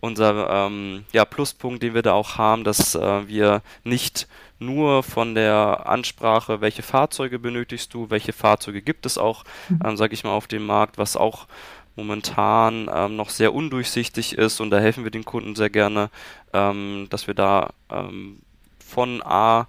unser 0.00 0.66
ähm, 0.66 1.04
ja, 1.12 1.24
Pluspunkt, 1.24 1.82
den 1.82 1.94
wir 1.94 2.02
da 2.02 2.12
auch 2.12 2.36
haben, 2.36 2.64
dass 2.64 2.94
äh, 2.94 3.28
wir 3.28 3.62
nicht 3.84 4.26
nur 4.58 5.02
von 5.02 5.34
der 5.34 5.86
Ansprache, 5.86 6.60
welche 6.60 6.82
Fahrzeuge 6.82 7.38
benötigst 7.38 7.94
du, 7.94 8.10
welche 8.10 8.32
Fahrzeuge 8.32 8.82
gibt 8.82 9.06
es 9.06 9.18
auch, 9.18 9.44
mhm. 9.68 9.80
ähm, 9.84 9.96
sage 9.96 10.14
ich 10.14 10.24
mal, 10.24 10.30
auf 10.30 10.48
dem 10.48 10.66
Markt, 10.66 10.98
was 10.98 11.16
auch 11.16 11.46
momentan 11.94 12.90
ähm, 12.92 13.16
noch 13.16 13.30
sehr 13.30 13.54
undurchsichtig 13.54 14.38
ist 14.38 14.60
und 14.60 14.70
da 14.70 14.78
helfen 14.78 15.04
wir 15.04 15.10
den 15.10 15.24
Kunden 15.24 15.54
sehr 15.54 15.70
gerne, 15.70 16.10
ähm, 16.52 17.06
dass 17.10 17.26
wir 17.26 17.34
da 17.34 17.70
ähm, 17.90 18.40
von 18.78 19.22
A 19.22 19.66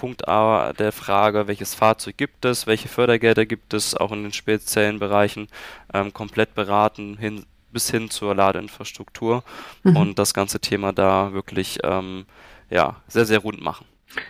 Punkt 0.00 0.28
A 0.28 0.72
der 0.72 0.92
Frage, 0.92 1.46
welches 1.46 1.74
Fahrzeug 1.74 2.16
gibt 2.16 2.46
es, 2.46 2.66
welche 2.66 2.88
Fördergelder 2.88 3.44
gibt 3.44 3.74
es, 3.74 3.94
auch 3.94 4.12
in 4.12 4.22
den 4.22 4.32
speziellen 4.32 4.98
Bereichen, 4.98 5.46
ähm, 5.92 6.14
komplett 6.14 6.54
beraten 6.54 7.18
hin 7.18 7.44
bis 7.70 7.90
hin 7.90 8.08
zur 8.08 8.34
Ladeinfrastruktur 8.34 9.44
mhm. 9.82 9.96
und 9.96 10.18
das 10.18 10.32
ganze 10.32 10.58
Thema 10.58 10.94
da 10.94 11.34
wirklich 11.34 11.80
ähm, 11.84 12.24
ja, 12.70 12.96
sehr, 13.08 13.26
sehr 13.26 13.40
rund 13.40 13.62
machen. 13.62 13.84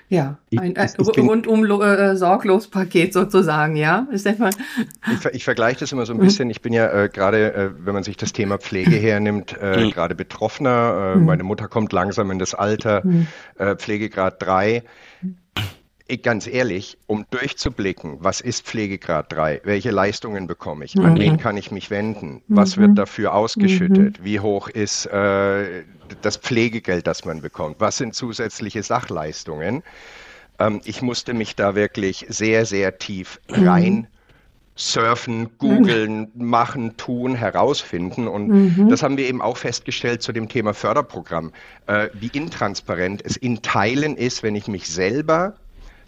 Ja, 0.09 0.39
ein, 0.59 0.77
ein 0.77 0.91
rundum 0.99 1.65
äh, 1.81 2.17
sorglos 2.17 2.67
Paket 2.69 3.13
sozusagen, 3.13 3.77
ja, 3.77 4.09
Stefan? 4.17 4.53
Ich, 5.13 5.25
ich 5.27 5.45
vergleiche 5.45 5.79
das 5.79 5.93
immer 5.93 6.05
so 6.05 6.13
ein 6.13 6.19
bisschen. 6.19 6.51
Ich 6.51 6.63
bin 6.63 6.73
ja 6.73 7.05
äh, 7.05 7.09
gerade, 7.09 7.55
äh, 7.55 7.71
wenn 7.79 7.95
man 7.95 8.03
sich 8.03 8.17
das 8.17 8.33
Thema 8.33 8.59
Pflege 8.59 8.91
hernimmt, 8.97 9.57
äh, 9.59 9.85
mhm. 9.85 9.91
gerade 9.93 10.17
Betroffener. 10.17 11.15
Äh, 11.15 11.19
mhm. 11.19 11.27
Meine 11.27 11.45
Mutter 11.45 11.69
kommt 11.69 11.93
langsam 11.93 12.31
in 12.33 12.41
das 12.41 12.55
Alter, 12.55 13.03
mhm. 13.05 13.29
Äh, 13.57 13.77
Pflegegrad 13.77 14.43
3 14.43 14.83
ganz 16.19 16.47
ehrlich, 16.47 16.99
um 17.07 17.25
durchzublicken, 17.31 18.19
was 18.21 18.41
ist 18.41 18.67
Pflegegrad 18.67 19.33
3, 19.33 19.61
welche 19.65 19.91
Leistungen 19.91 20.47
bekomme 20.47 20.85
ich, 20.85 20.97
mhm. 20.97 21.05
an 21.05 21.19
wen 21.19 21.37
kann 21.39 21.57
ich 21.57 21.71
mich 21.71 21.91
wenden, 21.91 22.43
was 22.49 22.77
mhm. 22.77 22.83
wird 22.83 22.99
dafür 22.99 23.35
ausgeschüttet, 23.35 24.21
mhm. 24.21 24.25
wie 24.25 24.41
hoch 24.41 24.69
ist 24.69 25.07
äh, 25.07 25.85
das 26.23 26.37
Pflegegeld, 26.37 27.07
das 27.07 27.25
man 27.25 27.41
bekommt, 27.41 27.77
was 27.79 27.99
sind 27.99 28.15
zusätzliche 28.15 28.83
Sachleistungen. 28.83 29.83
Ähm, 30.59 30.81
ich 30.85 31.03
musste 31.03 31.35
mich 31.35 31.55
da 31.55 31.75
wirklich 31.75 32.27
sehr, 32.29 32.67
sehr 32.67 32.99
tief 32.99 33.41
mhm. 33.49 33.65
Surfen, 34.81 35.51
googeln, 35.59 36.31
mhm. 36.35 36.47
machen, 36.47 36.97
tun, 36.97 37.35
herausfinden. 37.35 38.27
Und 38.27 38.49
mhm. 38.49 38.89
das 38.89 39.03
haben 39.03 39.17
wir 39.17 39.29
eben 39.29 39.43
auch 39.43 39.57
festgestellt 39.57 40.23
zu 40.23 40.33
dem 40.33 40.49
Thema 40.49 40.73
Förderprogramm, 40.73 41.53
äh, 41.87 42.09
wie 42.15 42.29
intransparent 42.29 43.23
es 43.25 43.37
in 43.37 43.63
Teilen 43.63 44.17
ist, 44.17 44.43
wenn 44.43 44.55
ich 44.55 44.69
mich 44.69 44.89
selber 44.89 45.55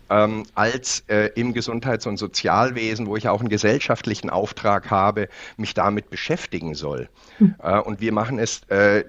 ähm, 0.09 0.45
als 0.55 1.05
äh, 1.09 1.31
im 1.35 1.53
Gesundheits- 1.53 2.07
und 2.07 2.17
Sozialwesen, 2.17 3.07
wo 3.07 3.17
ich 3.17 3.29
auch 3.29 3.41
einen 3.41 3.51
gesellschaftlichen 3.51 4.31
Auftrag 4.31 4.91
habe, 4.91 5.29
mich 5.57 5.75
damit 5.75 6.11
beschäftigen 6.11 6.75
soll. 6.75 7.09
Mhm. 7.39 7.55
Äh, 7.63 7.79
und 7.79 8.01
wir 8.01 8.13
machen 8.13 8.39
es 8.39 8.63
äh, 8.69 9.05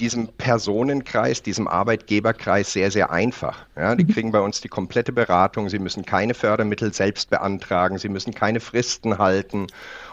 diesem 0.00 0.28
Personenkreis, 0.28 1.42
diesem 1.42 1.68
Arbeitgeberkreis 1.68 2.72
sehr, 2.72 2.90
sehr 2.90 3.10
einfach. 3.10 3.66
Ja, 3.76 3.94
die 3.94 4.04
mhm. 4.04 4.08
kriegen 4.08 4.32
bei 4.32 4.40
uns 4.40 4.60
die 4.60 4.68
komplette 4.68 5.12
Beratung. 5.12 5.68
Sie 5.68 5.78
müssen 5.78 6.04
keine 6.04 6.34
Fördermittel 6.34 6.92
selbst 6.92 7.30
beantragen. 7.30 7.98
Sie 7.98 8.08
müssen 8.08 8.34
keine 8.34 8.60
Fristen 8.60 9.18
halten 9.18 9.66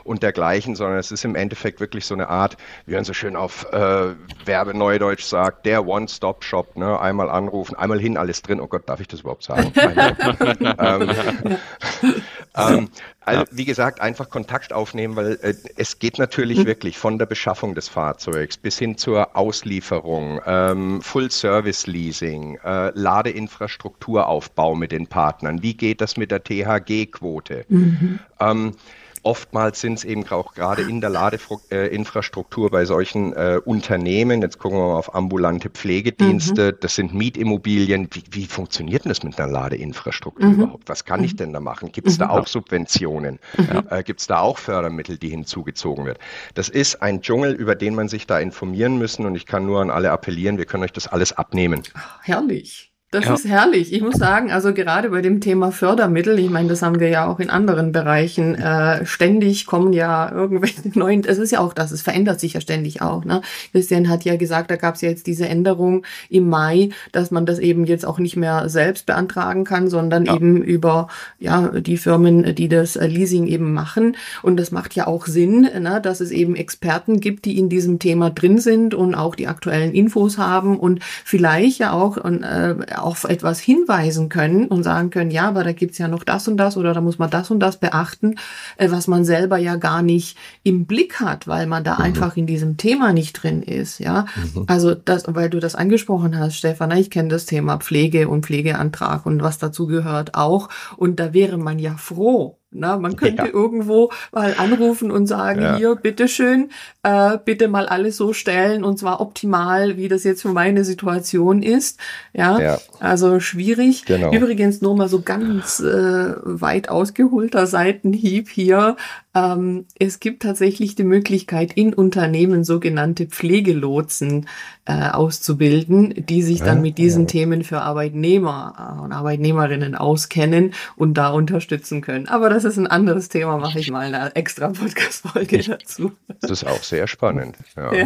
und 0.04 0.24
dergleichen, 0.24 0.76
sondern 0.76 1.00
es 1.00 1.12
ist 1.12 1.26
im 1.26 1.36
Endeffekt 1.36 1.80
wirklich 1.80 2.06
so 2.06 2.14
eine 2.14 2.30
Art, 2.30 2.58
wie 2.86 2.96
man 2.96 3.04
so 3.04 3.14
schön 3.14 3.36
auf 3.36 3.72
äh, 3.72 4.16
Werbeneudeutsch 4.46 5.24
sagt, 5.24 5.66
der 5.66 5.86
One-Stop-Shop. 5.88 6.76
Ne? 6.78 7.00
Einmal 7.00 7.30
anrufen, 7.30 7.76
einmal 7.76 8.00
hin, 8.00 8.18
alles 8.18 8.42
drin. 8.42 8.60
Oh 8.60 8.68
Gott, 8.68 8.88
darf 8.90 9.00
ich 9.00 9.08
das 9.08 9.22
überhaupt 9.22 9.44
sagen? 9.44 9.72
ähm, 10.80 11.58
ähm, 12.58 12.90
also, 13.22 13.46
wie 13.52 13.66
gesagt, 13.66 14.02
einfach 14.02 14.30
Kontakt 14.30 14.74
aufnehmen, 14.74 15.16
weil 15.16 15.40
äh, 15.42 15.54
es 15.76 16.00
geht 16.00 16.18
natürlich 16.18 16.60
mhm. 16.60 16.66
wirklich 16.66 16.98
von 16.98 17.18
der 17.20 17.26
Beschaffung 17.26 17.76
des 17.76 17.88
Fahrzeugs 17.88 18.58
bis 18.58 18.78
hin 18.78 18.98
zur 18.98 19.36
Auslieferung, 19.36 20.42
ähm, 20.46 21.02
Full-Service-Leasing, 21.02 22.60
äh, 22.64 22.92
Ladeinfrastrukturaufbau 22.94 24.76
mit 24.76 24.92
den 24.92 25.08
Partnern. 25.08 25.62
Wie 25.62 25.76
geht 25.76 26.02
das 26.02 26.18
mit 26.18 26.32
der 26.32 26.44
THG-Quote? 26.44 27.66
Mhm. 27.70 28.20
Ähm, 28.40 28.74
Oftmals 29.24 29.82
sind 29.82 29.94
es 29.94 30.04
eben 30.04 30.28
auch 30.30 30.54
gerade 30.54 30.82
in 30.82 31.02
der 31.02 31.10
Ladeinfrastruktur 31.10 32.70
bei 32.70 32.86
solchen 32.86 33.34
äh, 33.34 33.60
Unternehmen, 33.64 34.42
jetzt 34.42 34.60
gucken 34.60 34.78
wir 34.78 34.88
mal 34.88 34.98
auf 34.98 35.16
ambulante 35.16 35.70
Pflegedienste, 35.70 36.72
mhm. 36.72 36.78
das 36.82 36.96
sind 36.96 37.14
Mietimmobilien. 37.14 38.08
Wie, 38.12 38.24
wie, 38.32 38.46
funktioniert 38.46 39.06
denn 39.06 39.10
das 39.10 39.24
mit 39.24 39.40
einer 39.40 39.52
Ladeinfrastruktur 39.52 40.46
mhm. 40.46 40.54
überhaupt? 40.54 40.90
Was 40.90 41.06
kann 41.06 41.24
ich 41.24 41.34
mhm. 41.34 41.38
denn 41.38 41.54
da 41.54 41.60
machen? 41.60 41.92
Gibt 41.92 42.08
es 42.08 42.18
da 42.18 42.26
mhm. 42.26 42.32
auch 42.32 42.48
Subventionen? 42.48 43.40
Mhm. 43.58 43.84
Äh, 43.90 44.04
Gibt 44.04 44.22
es 44.22 44.28
da 44.28 44.40
auch 44.40 44.58
Fördermittel, 44.58 45.18
die 45.18 45.30
hinzugezogen 45.30 46.06
werden? 46.06 46.20
Das 46.54 46.70
ist 46.70 47.02
ein 47.02 47.22
Dschungel, 47.22 47.54
über 47.54 47.76
den 47.76 47.96
man 47.96 48.08
sich 48.08 48.28
da 48.28 48.40
informieren 48.40 48.98
müssen 48.98 49.26
und 49.26 49.36
ich 49.36 49.46
kann 49.46 49.66
nur 49.66 49.82
an 49.82 49.90
alle 49.90 50.12
appellieren, 50.12 50.58
wir 50.58 50.66
können 50.66 50.84
euch 50.84 50.94
das 50.94 51.08
alles 51.08 51.34
abnehmen. 51.34 51.84
Ach, 51.94 52.20
herrlich. 52.24 52.92
Das 53.10 53.24
ja. 53.24 53.36
ist 53.36 53.48
herrlich. 53.48 53.94
Ich 53.94 54.02
muss 54.02 54.16
sagen, 54.16 54.52
also 54.52 54.74
gerade 54.74 55.12
bei 55.12 55.22
dem 55.22 55.40
Thema 55.40 55.72
Fördermittel, 55.72 56.38
ich 56.40 56.50
meine, 56.50 56.68
das 56.68 56.82
haben 56.82 57.00
wir 57.00 57.08
ja 57.08 57.26
auch 57.26 57.40
in 57.40 57.50
anderen 57.50 57.94
Bereichen, 57.94 58.56
äh, 58.56 59.06
ständig 59.06 59.66
kommen 59.66 59.94
ja 59.94 60.30
irgendwelche 60.30 60.82
neuen, 61.00 61.24
es 61.24 61.38
ist 61.38 61.52
ja 61.52 61.62
auch 61.62 61.72
das, 61.72 61.92
es 61.92 62.02
verändert 62.02 62.42
sich 62.42 62.54
ja 62.54 62.60
ständig 62.60 63.02
auch. 63.02 63.24
Ne? 63.24 63.42
Christian 63.72 64.10
hat 64.10 64.26
ja 64.26 64.36
gesagt, 64.36 64.72
da 64.72 64.76
gab 64.76 64.96
es 64.96 65.02
ja 65.02 65.10
jetzt 65.10 65.26
diese 65.26 65.48
Änderung 65.48 66.06
im 66.30 66.50
Mai, 66.50 66.90
dass 67.14 67.32
man 67.32 67.46
das 67.46 67.60
eben 67.60 67.86
jetzt 67.86 68.06
auch 68.06 68.20
nicht 68.20 68.36
mehr 68.36 68.68
selbst 68.68 69.06
beantragen 69.06 69.64
kann, 69.64 69.88
sondern 69.88 70.26
ja. 70.26 70.36
eben 70.36 70.62
über 70.62 71.08
ja 71.40 71.70
die 71.80 71.96
Firmen, 71.96 72.56
die 72.56 72.68
das 72.68 72.98
äh, 72.98 73.08
Leasing 73.08 73.48
eben 73.48 73.72
machen. 73.72 74.18
Und 74.44 74.58
das 74.58 74.72
macht 74.72 74.96
ja 74.96 75.08
auch 75.08 75.28
Sinn, 75.28 75.62
ne, 75.62 76.02
dass 76.04 76.20
es 76.20 76.32
eben 76.32 76.58
Experten 76.58 77.22
gibt, 77.22 77.46
die 77.46 77.58
in 77.58 77.70
diesem 77.70 78.00
Thema 78.00 78.32
drin 78.32 78.58
sind 78.58 78.94
und 78.94 79.16
auch 79.16 79.36
die 79.36 79.48
aktuellen 79.48 79.94
Infos 79.94 80.38
haben 80.38 80.78
und 80.78 81.02
vielleicht 81.24 81.80
ja 81.80 81.94
auch 81.94 82.18
und, 82.18 82.44
äh, 82.44 82.76
auf 83.02 83.24
etwas 83.24 83.60
hinweisen 83.60 84.30
können 84.30 84.68
und 84.68 84.84
sagen 84.84 85.10
können, 85.10 85.32
ja, 85.32 85.48
aber 85.48 85.64
da 85.64 85.72
gibt's 85.72 85.98
ja 85.98 86.08
noch 86.08 86.24
das 86.24 86.48
und 86.48 86.58
das 86.58 86.78
oder 86.78 86.94
da 86.94 87.02
muss 87.02 87.20
man 87.20 87.30
das 87.30 87.52
und 87.52 87.60
das 87.60 87.78
beachten, 87.78 88.36
äh, 88.78 88.90
was 88.92 89.08
man 89.08 89.26
selber 89.26 89.58
ja 89.58 89.76
gar 89.76 90.02
nicht 90.02 90.38
im 90.64 90.86
Blick 90.86 91.20
hat, 91.20 91.48
weil 91.48 91.68
man 91.68 91.84
da 91.84 91.96
mhm. 91.96 92.02
einfach 92.02 92.38
in 92.38 92.48
diesem 92.48 92.78
Thema 92.78 93.14
nicht 93.14 93.34
drin 93.42 93.64
ist. 93.64 94.00
Ja, 94.00 94.26
mhm. 94.36 94.64
also 94.68 94.96
das, 94.96 95.24
weil 95.28 95.50
du 95.50 95.60
das 95.60 95.76
angesprochen 95.76 96.38
hast, 96.38 96.56
Stefan, 96.56 96.92
ich 96.92 97.10
kenne 97.10 97.30
das 97.30 97.46
Thema 97.46 97.78
Pflege 97.78 98.28
und 98.28 98.46
Pflegeantrag 98.46 99.26
und 99.26 99.42
was 99.42 99.58
dazu 99.58 99.88
gehört 99.88 100.36
auch. 100.36 100.70
Und 100.96 101.20
da 101.20 101.34
wäre 101.34 101.58
man 101.58 101.80
ja 101.80 101.96
froh, 101.98 102.58
na, 102.80 102.98
man 102.98 103.16
könnte 103.16 103.44
ja. 103.44 103.54
irgendwo 103.54 104.12
mal 104.32 104.56
anrufen 104.58 105.12
und 105.12 105.28
sagen, 105.28 105.62
ja. 105.62 105.78
hier, 105.78 105.96
bitteschön, 105.96 106.70
äh, 107.04 107.38
bitte 107.44 107.68
mal 107.68 107.88
alles 107.88 108.18
so 108.18 108.34
stellen 108.34 108.84
und 108.84 109.00
zwar 109.00 109.22
optimal, 109.22 109.98
wie 109.98 110.08
das 110.08 110.24
jetzt 110.24 110.42
für 110.42 110.50
meine 110.50 110.84
Situation 110.84 111.62
ist. 111.62 112.00
Ja, 112.34 112.60
ja. 112.60 112.80
also 113.00 113.40
schwierig. 113.40 114.06
Genau. 114.06 114.32
Übrigens 114.32 114.82
nur 114.82 114.96
mal 114.96 115.10
so 115.10 115.22
ganz 115.22 115.80
äh, 115.80 116.34
weit 116.44 116.90
ausgeholter 116.90 117.68
Seitenhieb 117.68 118.50
hier. 118.50 118.96
Ähm, 119.38 119.86
es 120.00 120.20
gibt 120.20 120.42
tatsächlich 120.42 120.96
die 120.96 121.04
Möglichkeit, 121.04 121.74
in 121.74 121.94
Unternehmen 121.94 122.64
sogenannte 122.64 123.28
Pflegelotsen 123.28 124.48
äh, 124.86 125.10
auszubilden, 125.10 126.26
die 126.26 126.42
sich 126.42 126.62
dann 126.62 126.82
mit 126.82 126.98
diesen 126.98 127.28
Themen 127.28 127.64
für 127.64 127.82
Arbeitnehmer 127.82 128.98
äh, 128.98 129.02
und 129.02 129.12
Arbeitnehmerinnen 129.12 129.96
auskennen 129.96 130.74
und 130.96 131.16
da 131.16 131.30
unterstützen 131.30 132.02
können. 132.02 132.28
Aber 132.28 132.50
das 132.50 132.64
ist 132.64 132.78
ein 132.78 132.88
anderes 132.88 133.30
Thema, 133.30 133.58
mache 133.58 133.80
ich 133.80 133.92
mal 133.92 134.14
eine 134.14 134.36
extra 134.36 134.70
Podcast-Folge 134.70 135.60
dazu. 135.60 136.14
Das 136.42 136.50
ist 136.50 136.66
auch 136.66 136.82
sehr 136.82 137.08
spannend. 137.08 137.58
Ja. 137.76 137.94
ja. 137.96 138.06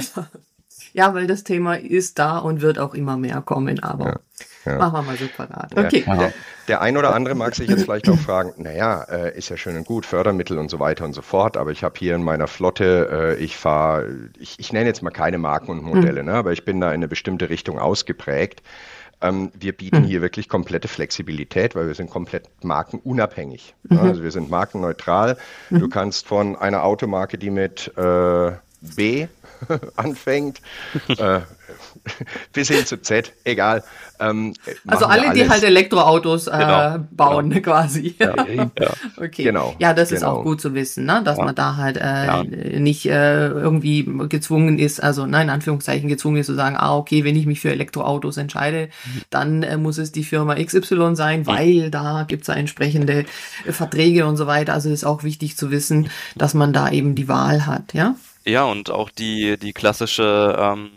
ja. 0.93 1.13
weil 1.13 1.27
das 1.27 1.45
Thema 1.45 1.75
ist 1.75 2.19
da 2.19 2.39
und 2.39 2.61
wird 2.61 2.77
auch 2.77 2.93
immer 2.93 3.15
mehr 3.15 3.41
kommen, 3.41 3.81
aber 3.81 4.05
ja. 4.05 4.19
Ja. 4.65 4.77
Machen 4.77 4.93
wir 4.93 5.01
mal 5.01 5.17
separat. 5.17 5.77
Okay. 5.77 6.03
Ja, 6.05 6.15
der, 6.15 6.33
der, 6.67 6.81
ein 6.81 6.97
oder 6.97 7.15
andere 7.15 7.35
mag 7.35 7.55
sich 7.55 7.69
jetzt 7.69 7.83
vielleicht 7.83 8.07
auch 8.09 8.17
fragen, 8.17 8.53
naja, 8.57 9.03
äh, 9.09 9.37
ist 9.37 9.49
ja 9.49 9.57
schön 9.57 9.75
und 9.75 9.85
gut, 9.85 10.05
Fördermittel 10.05 10.57
und 10.57 10.69
so 10.69 10.79
weiter 10.79 11.05
und 11.05 11.13
so 11.13 11.21
fort, 11.21 11.57
aber 11.57 11.71
ich 11.71 11.83
habe 11.83 11.97
hier 11.97 12.15
in 12.15 12.23
meiner 12.23 12.47
Flotte, 12.47 13.37
äh, 13.39 13.43
ich 13.43 13.57
fahre, 13.57 14.07
ich, 14.39 14.59
ich 14.59 14.71
nenne 14.71 14.87
jetzt 14.87 15.01
mal 15.01 15.11
keine 15.11 15.37
Marken 15.37 15.71
und 15.71 15.83
Modelle, 15.83 16.21
mhm. 16.21 16.29
ne, 16.29 16.35
aber 16.35 16.51
ich 16.51 16.63
bin 16.63 16.79
da 16.79 16.89
in 16.89 16.95
eine 16.95 17.07
bestimmte 17.07 17.49
Richtung 17.49 17.79
ausgeprägt. 17.79 18.61
Ähm, 19.21 19.51
wir 19.53 19.73
bieten 19.73 20.01
mhm. 20.01 20.05
hier 20.05 20.21
wirklich 20.21 20.49
komplette 20.49 20.87
Flexibilität, 20.87 21.75
weil 21.75 21.87
wir 21.87 21.93
sind 21.93 22.09
komplett 22.09 22.49
markenunabhängig. 22.63 23.75
Mhm. 23.83 23.99
Also 23.99 24.23
wir 24.23 24.31
sind 24.31 24.49
markenneutral. 24.49 25.37
Du 25.69 25.85
mhm. 25.85 25.89
kannst 25.89 26.27
von 26.27 26.55
einer 26.55 26.83
Automarke, 26.83 27.37
die 27.37 27.51
mit 27.51 27.91
äh, 27.97 28.51
B 28.81 29.27
anfängt, 29.95 30.61
äh, 31.07 31.41
bis 32.53 32.69
hin 32.69 32.85
zu 32.85 33.01
Z, 33.01 33.33
egal. 33.43 33.83
Ähm, 34.19 34.53
also 34.85 35.05
alle, 35.05 35.33
die 35.33 35.49
halt 35.49 35.63
Elektroautos 35.63 36.47
äh, 36.47 36.51
genau, 36.51 37.05
bauen, 37.11 37.49
genau. 37.49 37.61
quasi. 37.61 38.15
Ja, 38.19 38.35
ja. 38.45 38.69
okay. 39.17 39.43
Genau, 39.43 39.75
ja, 39.79 39.93
das 39.93 40.09
genau. 40.09 40.17
ist 40.17 40.23
auch 40.23 40.33
genau. 40.33 40.43
gut 40.43 40.61
zu 40.61 40.73
wissen, 40.75 41.05
ne? 41.05 41.21
dass 41.25 41.37
ja. 41.37 41.45
man 41.45 41.55
da 41.55 41.75
halt 41.75 41.97
äh, 41.97 42.25
ja. 42.25 42.43
nicht 42.43 43.05
äh, 43.07 43.47
irgendwie 43.47 44.07
gezwungen 44.29 44.77
ist, 44.77 45.01
also 45.01 45.25
nein, 45.25 45.47
in 45.47 45.49
Anführungszeichen 45.49 46.07
gezwungen 46.07 46.37
ist 46.37 46.47
zu 46.47 46.55
sagen, 46.55 46.75
ah, 46.77 46.95
okay, 46.95 47.23
wenn 47.23 47.35
ich 47.35 47.47
mich 47.47 47.61
für 47.61 47.71
Elektroautos 47.71 48.37
entscheide, 48.37 48.89
mhm. 49.05 49.21
dann 49.29 49.63
äh, 49.63 49.77
muss 49.77 49.97
es 49.97 50.11
die 50.11 50.23
Firma 50.23 50.55
XY 50.55 51.15
sein, 51.15 51.47
weil 51.47 51.89
da 51.89 52.25
gibt's 52.27 52.47
da 52.47 52.53
entsprechende 52.53 53.25
äh, 53.65 53.71
Verträge 53.71 54.27
und 54.27 54.37
so 54.37 54.45
weiter. 54.47 54.73
Also 54.73 54.89
ist 54.89 55.03
auch 55.03 55.23
wichtig 55.23 55.57
zu 55.57 55.71
wissen, 55.71 56.09
dass 56.35 56.53
man 56.53 56.73
da 56.73 56.89
eben 56.89 57.15
die 57.15 57.27
Wahl 57.27 57.65
hat, 57.65 57.93
ja. 57.93 58.15
Ja, 58.45 58.63
und 58.65 58.89
auch 58.89 59.09
die, 59.09 59.57
die 59.57 59.73
klassische 59.73 60.57
ähm, 60.59 60.89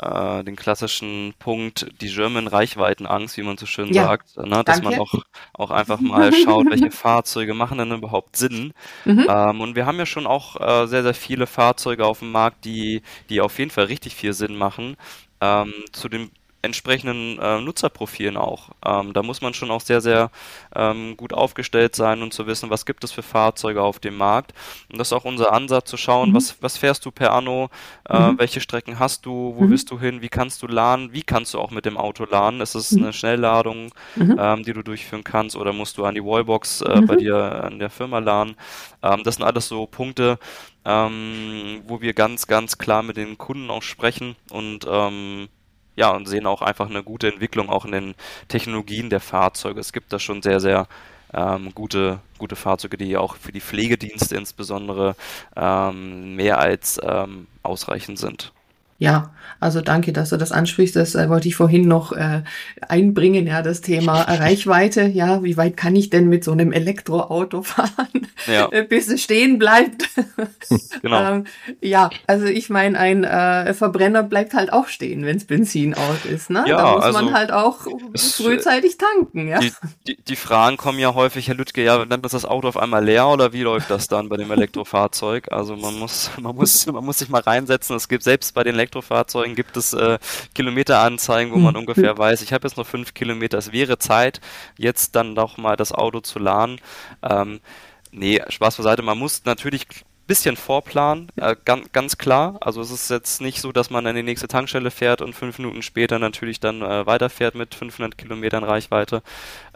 äh, 0.00 0.44
den 0.44 0.56
klassischen 0.56 1.34
Punkt, 1.38 1.86
die 2.00 2.08
German 2.08 2.46
Reichweitenangst, 2.46 3.36
wie 3.36 3.42
man 3.42 3.56
so 3.56 3.66
schön 3.66 3.92
ja, 3.92 4.04
sagt, 4.04 4.36
ne? 4.36 4.62
dass 4.64 4.80
danke. 4.80 4.90
man 4.90 5.00
auch, 5.00 5.14
auch 5.54 5.70
einfach 5.70 6.00
mal 6.00 6.32
schaut, 6.32 6.66
welche 6.70 6.90
Fahrzeuge 6.90 7.54
machen 7.54 7.78
denn 7.78 7.92
überhaupt 7.92 8.36
Sinn. 8.36 8.72
Mhm. 9.04 9.26
Ähm, 9.28 9.60
und 9.60 9.76
wir 9.76 9.86
haben 9.86 9.98
ja 9.98 10.06
schon 10.06 10.26
auch 10.26 10.60
äh, 10.60 10.86
sehr, 10.86 11.02
sehr 11.02 11.14
viele 11.14 11.46
Fahrzeuge 11.46 12.04
auf 12.04 12.20
dem 12.20 12.32
Markt, 12.32 12.64
die, 12.64 13.02
die 13.28 13.40
auf 13.40 13.58
jeden 13.58 13.70
Fall 13.70 13.84
richtig 13.84 14.14
viel 14.14 14.32
Sinn 14.32 14.56
machen. 14.56 14.96
Ähm, 15.40 15.72
zu 15.92 16.08
dem 16.08 16.30
entsprechenden 16.66 17.38
äh, 17.38 17.60
Nutzerprofilen 17.60 18.36
auch. 18.36 18.70
Ähm, 18.84 19.12
da 19.12 19.22
muss 19.22 19.40
man 19.40 19.54
schon 19.54 19.70
auch 19.70 19.80
sehr, 19.80 20.00
sehr 20.00 20.30
ähm, 20.74 21.16
gut 21.16 21.32
aufgestellt 21.32 21.96
sein 21.96 22.22
und 22.22 22.34
zu 22.34 22.46
wissen, 22.46 22.68
was 22.68 22.84
gibt 22.84 23.04
es 23.04 23.12
für 23.12 23.22
Fahrzeuge 23.22 23.82
auf 23.82 23.98
dem 23.98 24.16
Markt. 24.16 24.52
Und 24.90 24.98
das 24.98 25.08
ist 25.08 25.12
auch 25.12 25.24
unser 25.24 25.52
Ansatz 25.52 25.88
zu 25.88 25.96
schauen, 25.96 26.30
mhm. 26.30 26.34
was, 26.34 26.56
was 26.60 26.76
fährst 26.76 27.06
du 27.06 27.10
per 27.10 27.32
Anno, 27.32 27.70
äh, 28.08 28.18
mhm. 28.18 28.38
welche 28.38 28.60
Strecken 28.60 28.98
hast 28.98 29.24
du, 29.24 29.54
wo 29.56 29.64
mhm. 29.64 29.70
bist 29.70 29.90
du 29.90 29.98
hin, 29.98 30.20
wie 30.20 30.28
kannst 30.28 30.62
du 30.62 30.66
laden, 30.66 31.12
wie 31.12 31.22
kannst 31.22 31.54
du 31.54 31.58
auch 31.58 31.70
mit 31.70 31.86
dem 31.86 31.96
Auto 31.96 32.24
laden. 32.24 32.60
Ist 32.60 32.74
es 32.74 32.92
mhm. 32.92 33.04
eine 33.04 33.12
Schnellladung, 33.12 33.92
mhm. 34.16 34.36
ähm, 34.38 34.64
die 34.64 34.72
du 34.72 34.82
durchführen 34.82 35.24
kannst 35.24 35.56
oder 35.56 35.72
musst 35.72 35.96
du 35.96 36.04
an 36.04 36.14
die 36.14 36.24
Wallbox 36.24 36.82
äh, 36.82 37.00
bei 37.06 37.16
dir 37.16 37.64
an 37.64 37.78
der 37.78 37.90
Firma 37.90 38.18
laden. 38.18 38.56
Ähm, 39.02 39.22
das 39.24 39.36
sind 39.36 39.44
alles 39.44 39.68
so 39.68 39.86
Punkte, 39.86 40.38
ähm, 40.84 41.82
wo 41.86 42.00
wir 42.00 42.12
ganz, 42.14 42.46
ganz 42.46 42.78
klar 42.78 43.02
mit 43.02 43.16
den 43.16 43.38
Kunden 43.38 43.70
auch 43.70 43.82
sprechen 43.82 44.36
und 44.50 44.86
ähm, 44.88 45.48
ja, 45.96 46.10
und 46.10 46.26
sehen 46.26 46.46
auch 46.46 46.62
einfach 46.62 46.88
eine 46.88 47.02
gute 47.02 47.28
Entwicklung 47.28 47.70
auch 47.70 47.84
in 47.84 47.92
den 47.92 48.14
Technologien 48.48 49.10
der 49.10 49.20
Fahrzeuge. 49.20 49.80
Es 49.80 49.92
gibt 49.92 50.12
da 50.12 50.18
schon 50.18 50.42
sehr, 50.42 50.60
sehr 50.60 50.86
ähm, 51.34 51.74
gute, 51.74 52.20
gute 52.38 52.56
Fahrzeuge, 52.56 52.96
die 52.96 53.16
auch 53.16 53.36
für 53.36 53.52
die 53.52 53.60
Pflegedienste 53.60 54.36
insbesondere 54.36 55.16
ähm, 55.56 56.36
mehr 56.36 56.58
als 56.58 57.00
ähm, 57.02 57.46
ausreichend 57.62 58.18
sind. 58.18 58.52
Ja, 58.98 59.30
also 59.60 59.80
danke, 59.80 60.12
dass 60.12 60.30
du 60.30 60.36
das 60.36 60.52
ansprichst. 60.52 60.96
Das 60.96 61.14
äh, 61.14 61.28
wollte 61.28 61.48
ich 61.48 61.56
vorhin 61.56 61.86
noch 61.86 62.12
äh, 62.12 62.42
einbringen, 62.88 63.46
ja, 63.46 63.62
das 63.62 63.80
Thema 63.80 64.22
Reichweite. 64.22 65.02
Ja, 65.02 65.42
wie 65.42 65.56
weit 65.56 65.76
kann 65.76 65.96
ich 65.96 66.10
denn 66.10 66.28
mit 66.28 66.44
so 66.44 66.52
einem 66.52 66.72
Elektroauto 66.72 67.62
fahren, 67.62 68.26
ja. 68.46 68.68
bis 68.88 69.08
es 69.08 69.22
stehen 69.22 69.58
bleibt? 69.58 70.08
genau. 71.02 71.30
ähm, 71.30 71.44
ja, 71.80 72.10
also 72.26 72.46
ich 72.46 72.70
meine, 72.70 72.98
ein 72.98 73.24
äh, 73.24 73.74
Verbrenner 73.74 74.22
bleibt 74.22 74.54
halt 74.54 74.72
auch 74.72 74.88
stehen, 74.88 75.24
wenns 75.24 75.44
Benzin 75.44 75.94
aus 75.94 76.24
ist. 76.24 76.50
Ne? 76.50 76.64
Ja, 76.66 76.76
da 76.76 76.92
muss 76.94 77.04
also 77.04 77.22
man 77.22 77.34
halt 77.34 77.52
auch 77.52 77.86
frühzeitig 78.14 78.96
tanken. 78.98 79.48
Ja? 79.48 79.58
Die, 79.58 79.72
die, 80.06 80.16
die, 80.22 80.36
Fragen 80.36 80.76
kommen 80.76 80.98
ja 80.98 81.14
häufig, 81.14 81.48
Herr 81.48 81.54
Lüttke, 81.54 81.82
ja, 81.82 82.04
dann 82.04 82.22
ist 82.22 82.34
das 82.34 82.44
Auto 82.44 82.68
auf 82.68 82.76
einmal 82.76 83.04
leer 83.04 83.28
oder 83.28 83.52
wie 83.52 83.62
läuft 83.62 83.90
das 83.90 84.08
dann 84.08 84.28
bei 84.28 84.36
dem 84.36 84.50
Elektrofahrzeug? 84.50 85.52
Also 85.52 85.76
man 85.76 85.98
muss, 85.98 86.30
man 86.40 86.54
muss, 86.54 86.86
man 86.86 87.04
muss 87.04 87.18
sich 87.18 87.28
mal 87.28 87.40
reinsetzen. 87.40 87.96
Es 87.96 88.08
gibt 88.08 88.22
selbst 88.22 88.54
bei 88.54 88.64
den 88.64 88.74
Elektrofahrzeugen 88.86 89.54
gibt 89.54 89.76
es 89.76 89.92
äh, 89.92 90.18
Kilometeranzeigen, 90.54 91.52
wo 91.52 91.58
man 91.58 91.74
mhm. 91.74 91.80
ungefähr 91.80 92.16
weiß, 92.16 92.42
ich 92.42 92.52
habe 92.52 92.66
jetzt 92.66 92.76
noch 92.76 92.86
fünf 92.86 93.14
Kilometer, 93.14 93.58
es 93.58 93.72
wäre 93.72 93.98
Zeit, 93.98 94.40
jetzt 94.78 95.16
dann 95.16 95.34
doch 95.34 95.56
mal 95.56 95.76
das 95.76 95.92
Auto 95.92 96.20
zu 96.20 96.38
laden. 96.38 96.80
Ähm, 97.22 97.60
nee, 98.12 98.40
Spaß 98.48 98.76
beiseite, 98.76 99.02
man 99.02 99.18
muss 99.18 99.44
natürlich 99.44 99.86
bisschen 100.26 100.56
vorplanen, 100.56 101.30
äh, 101.36 101.54
ganz, 101.64 101.92
ganz 101.92 102.18
klar. 102.18 102.56
Also 102.60 102.80
es 102.80 102.90
ist 102.90 103.10
jetzt 103.10 103.40
nicht 103.40 103.60
so, 103.60 103.72
dass 103.72 103.90
man 103.90 104.06
an 104.06 104.16
die 104.16 104.22
nächste 104.22 104.48
Tankstelle 104.48 104.90
fährt 104.90 105.22
und 105.22 105.34
fünf 105.34 105.58
Minuten 105.58 105.82
später 105.82 106.18
natürlich 106.18 106.58
dann 106.60 106.82
äh, 106.82 107.06
weiterfährt 107.06 107.54
mit 107.54 107.74
500 107.74 108.18
Kilometern 108.18 108.64
Reichweite. 108.64 109.22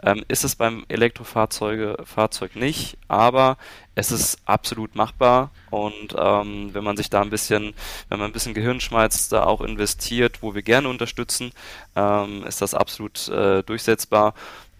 Ähm, 0.03 0.23
ist 0.27 0.43
es 0.43 0.55
beim 0.55 0.85
Elektrofahrzeug 0.89 2.05
Fahrzeug 2.05 2.55
nicht, 2.55 2.97
aber 3.07 3.57
es 3.95 4.11
ist 4.11 4.39
absolut 4.45 4.95
machbar 4.95 5.51
und 5.69 6.15
ähm, 6.17 6.69
wenn 6.73 6.83
man 6.83 6.97
sich 6.97 7.09
da 7.09 7.21
ein 7.21 7.29
bisschen, 7.29 7.73
wenn 8.09 8.19
man 8.19 8.29
ein 8.29 8.33
bisschen 8.33 8.53
Gehirnschmalz 8.53 9.29
da 9.29 9.43
auch 9.43 9.61
investiert, 9.61 10.41
wo 10.41 10.53
wir 10.55 10.61
gerne 10.61 10.89
unterstützen, 10.89 11.51
ähm, 11.95 12.43
ist 12.45 12.61
das 12.61 12.73
absolut 12.73 13.27
äh, 13.29 13.63
durchsetzbar 13.63 14.33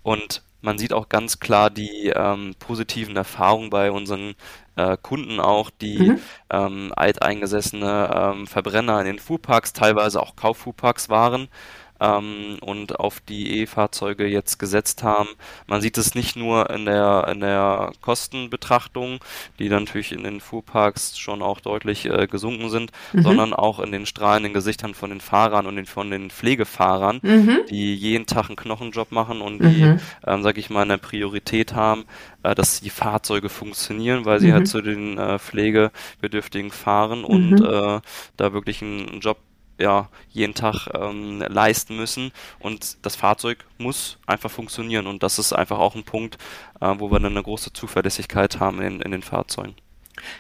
und 0.04 0.42
man 0.62 0.78
sieht 0.78 0.94
auch 0.94 1.10
ganz 1.10 1.40
klar 1.40 1.70
die 1.70 2.12
ähm, 2.16 2.56
positiven 2.60 3.16
Erfahrungen 3.16 3.70
bei 3.70 3.92
unseren 3.92 4.36
äh, 4.76 4.98
Kunden 5.02 5.40
auch, 5.40 5.70
die 5.70 6.00
mhm. 6.00 6.20
ähm, 6.50 6.94
alteingesessene 6.96 8.12
ähm, 8.14 8.48
Verbrenner 8.48 9.00
in 9.00 9.06
den 9.06 9.20
Fuhrparks, 9.20 9.74
teilweise 9.74 10.22
auch 10.22 10.36
Kauffuhrparks 10.36 11.10
waren 11.10 11.50
ähm, 12.02 12.58
und 12.62 13.00
auf 13.00 13.22
die 13.22 13.62
E-Fahrzeuge 13.62 14.26
jetzt 14.26 14.58
gesetzt 14.58 15.04
haben. 15.04 15.30
Man 15.68 15.82
sieht 15.82 15.98
es 15.98 16.16
nicht 16.16 16.36
nur 16.36 16.70
in 16.70 16.86
der, 16.86 17.28
in 17.32 17.40
der 17.40 17.94
Kostenbetrachtung, 18.02 19.20
die 19.60 19.70
dann 19.70 19.84
natürlich 19.84 20.12
in 20.12 20.24
den 20.24 20.42
Fuhrparks 20.42 21.18
schon 21.18 21.42
auch 21.42 21.62
deutlich 21.62 22.06
äh, 22.06 22.28
gesunken 22.28 22.70
sind, 22.70 22.92
mhm. 23.14 23.22
sondern 23.22 23.54
auch 23.54 23.80
in 23.80 23.92
den 23.92 24.06
strahlenden 24.06 24.54
Gesichtern 24.54 24.94
von 24.94 25.12
den 25.12 25.22
Fahrern 25.22 25.68
und 25.68 25.76
den, 25.76 25.86
von 25.86 26.10
den 26.10 26.32
Pflegefahrern, 26.32 27.20
mhm. 27.22 27.60
die 27.70 27.94
jeden 27.94 28.26
Tag 28.26 28.48
einen 28.48 28.56
Knochenjob 28.56 29.12
machen 29.12 29.42
und 29.42 29.60
die, 29.60 29.84
mhm. 29.84 30.00
ähm, 30.26 30.44
sag 30.44 30.58
ich 30.58 30.70
mal, 30.70 30.82
eine 30.82 30.98
Priorität 30.98 31.74
haben, 31.74 32.06
äh, 32.44 32.56
dass 32.56 32.82
die 32.82 32.90
Fahrzeuge 32.90 33.50
funktionieren, 33.50 34.26
weil 34.26 34.40
sie 34.40 34.52
halt 34.52 34.64
mhm. 34.64 34.66
zu 34.66 34.82
den 34.82 35.18
äh, 35.18 35.38
Pflegebedürftigen 35.38 36.72
fahren 36.72 37.24
und 37.24 37.60
mhm. 37.60 37.66
äh, 37.66 38.00
da 38.38 38.54
wirklich 38.54 38.82
einen 38.82 39.20
Job 39.20 39.38
ja, 39.82 40.10
jeden 40.30 40.54
Tag 40.54 40.88
ähm, 40.94 41.44
leisten 41.48 41.98
müssen. 41.98 42.32
Und 42.60 43.06
das 43.06 43.16
Fahrzeug 43.16 43.66
muss 43.78 44.18
einfach 44.26 44.52
funktionieren. 44.52 45.08
Und 45.08 45.24
das 45.24 45.40
ist 45.40 45.54
einfach 45.54 45.80
auch 45.80 45.96
ein 45.96 46.04
Punkt, 46.04 46.38
äh, 46.80 46.96
wo 46.98 47.12
wir 47.12 47.20
dann 47.20 47.34
eine 47.34 47.44
große 47.44 47.74
Zuverlässigkeit 47.74 48.60
haben 48.60 48.82
in, 48.82 49.02
in 49.02 49.12
den 49.12 49.24
Fahrzeugen. 49.24 49.76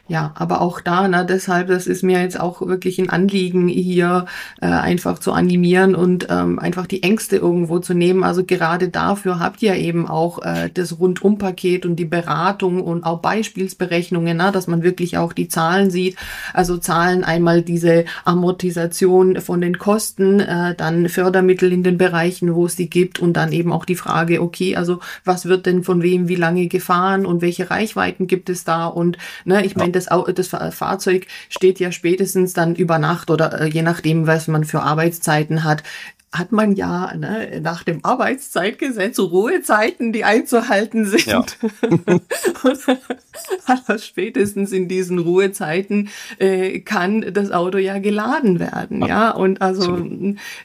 Ja, 0.07 0.33
aber 0.35 0.61
auch 0.61 0.81
da, 0.81 1.07
na, 1.07 1.23
deshalb, 1.23 1.67
das 1.67 1.87
ist 1.87 2.03
mir 2.03 2.21
jetzt 2.21 2.39
auch 2.39 2.61
wirklich 2.67 2.99
ein 2.99 3.09
Anliegen, 3.09 3.67
hier 3.67 4.25
äh, 4.61 4.67
einfach 4.67 5.19
zu 5.19 5.31
animieren 5.31 5.95
und 5.95 6.27
ähm, 6.29 6.59
einfach 6.59 6.85
die 6.85 7.03
Ängste 7.03 7.37
irgendwo 7.37 7.79
zu 7.79 7.93
nehmen. 7.93 8.23
Also 8.23 8.43
gerade 8.43 8.89
dafür 8.89 9.39
habt 9.39 9.61
ihr 9.61 9.75
eben 9.75 10.07
auch 10.07 10.43
äh, 10.43 10.69
das 10.73 10.99
Rundumpaket 10.99 11.85
und 11.85 11.95
die 11.95 12.05
Beratung 12.05 12.81
und 12.81 13.03
auch 13.05 13.19
Beispielsberechnungen, 13.19 14.37
na, 14.37 14.51
dass 14.51 14.67
man 14.67 14.83
wirklich 14.83 15.17
auch 15.17 15.33
die 15.33 15.47
Zahlen 15.47 15.91
sieht. 15.91 16.17
Also 16.53 16.77
Zahlen 16.77 17.23
einmal 17.23 17.61
diese 17.61 18.05
Amortisation 18.25 19.39
von 19.39 19.61
den 19.61 19.77
Kosten, 19.77 20.41
äh, 20.41 20.75
dann 20.75 21.07
Fördermittel 21.09 21.71
in 21.71 21.83
den 21.83 21.97
Bereichen, 21.97 22.53
wo 22.53 22.65
es 22.65 22.75
sie 22.75 22.89
gibt 22.89 23.19
und 23.19 23.33
dann 23.33 23.51
eben 23.53 23.71
auch 23.71 23.85
die 23.85 23.95
Frage, 23.95 24.41
okay, 24.41 24.75
also 24.75 24.99
was 25.23 25.45
wird 25.45 25.65
denn 25.65 25.83
von 25.83 26.01
wem 26.01 26.27
wie 26.27 26.35
lange 26.35 26.67
gefahren 26.67 27.25
und 27.25 27.41
welche 27.41 27.69
Reichweiten 27.69 28.27
gibt 28.27 28.49
es 28.49 28.63
da 28.63 28.87
und 28.87 29.17
ne, 29.45 29.60
ich 29.65 29.75
meine, 29.75 29.91
das, 29.91 30.07
das 30.35 30.47
Fahrzeug 30.47 31.27
steht 31.49 31.79
ja 31.79 31.91
spätestens 31.91 32.53
dann 32.53 32.75
über 32.75 32.99
Nacht 32.99 33.29
oder 33.29 33.61
äh, 33.61 33.67
je 33.67 33.81
nachdem, 33.81 34.27
was 34.27 34.47
man 34.47 34.63
für 34.63 34.81
Arbeitszeiten 34.81 35.63
hat, 35.63 35.83
hat 36.33 36.53
man 36.53 36.75
ja 36.77 37.13
ne, 37.15 37.59
nach 37.61 37.83
dem 37.83 38.05
Arbeitszeitgesetz 38.05 39.19
Ruhezeiten, 39.19 40.13
die 40.13 40.23
einzuhalten 40.23 41.05
sind. 41.05 41.25
Ja. 41.25 41.43
und 42.63 44.01
spätestens 44.01 44.71
in 44.71 44.87
diesen 44.87 45.19
Ruhezeiten 45.19 46.09
äh, 46.39 46.79
kann 46.79 47.33
das 47.33 47.51
Auto 47.51 47.77
ja 47.79 47.97
geladen 47.99 48.61
werden. 48.61 49.05
Ja, 49.05 49.31
und 49.31 49.61
also 49.61 50.07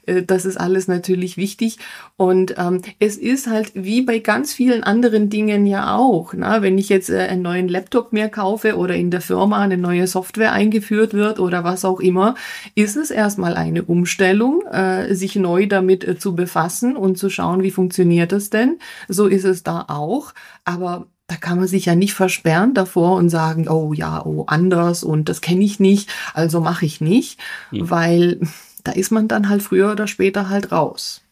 äh, 0.07 0.23
das 0.23 0.45
ist 0.45 0.57
alles 0.57 0.87
natürlich 0.87 1.37
wichtig. 1.37 1.79
Und 2.17 2.55
ähm, 2.59 2.83
es 3.01 3.17
ist 3.17 3.49
halt 3.49 3.73
wie 3.75 4.03
bei 4.03 4.21
ganz 4.21 4.53
vielen 4.53 4.85
anderen 4.85 5.31
Dingen 5.31 5.67
ja 5.67 5.97
auch. 5.97 6.33
Na, 6.33 6.63
wenn 6.63 6.79
ich 6.79 6.89
jetzt 6.89 7.11
äh, 7.11 7.19
einen 7.19 7.43
neuen 7.43 7.69
Laptop 7.69 8.13
mehr 8.13 8.29
kaufe 8.29 8.77
oder 8.77 8.95
in 8.95 9.11
der 9.11 9.21
Firma 9.21 9.61
eine 9.61 9.79
neue 9.79 10.07
Software 10.07 10.53
eingeführt 10.53 11.13
wird 11.13 11.41
oder 11.41 11.65
was 11.65 11.85
auch 11.85 11.99
immer, 11.99 12.37
ist 12.77 12.97
es 12.97 13.11
erstmal 13.11 13.55
eine 13.55 13.83
Umstellung, 13.83 14.65
äh, 14.67 15.13
sich 15.13 15.35
neu 15.35 15.56
neu 15.57 15.67
damit 15.67 16.05
äh, 16.05 16.19
zu 16.19 16.35
befassen 16.35 16.97
und 16.97 17.17
zu 17.19 17.31
schauen, 17.31 17.63
wie 17.63 17.71
funktioniert 17.71 18.33
das 18.33 18.51
denn. 18.51 18.79
So 19.09 19.27
ist 19.27 19.45
es 19.45 19.63
da 19.63 19.85
auch. 19.89 20.33
Aber 20.65 21.07
da 21.27 21.37
kann 21.37 21.59
man 21.59 21.67
sich 21.67 21.87
ja 21.87 21.95
nicht 21.95 22.15
versperren 22.15 22.75
davor 22.75 23.17
und 23.17 23.31
sagen, 23.31 23.69
oh 23.69 23.93
ja, 23.93 24.25
oh 24.25 24.45
anders 24.47 25.03
und 25.03 25.29
das 25.29 25.41
kenne 25.41 25.65
ich 25.65 25.81
nicht, 25.81 26.09
also 26.35 26.61
mache 26.61 26.87
ich 26.87 27.01
nicht, 27.01 27.41
hm. 27.71 27.91
weil 27.91 28.41
da 28.85 28.93
ist 28.93 29.11
man 29.11 29.27
dann 29.27 29.49
halt 29.49 29.63
früher 29.63 29.91
oder 29.91 30.07
später 30.07 30.49
halt 30.49 30.71
raus. 30.71 31.23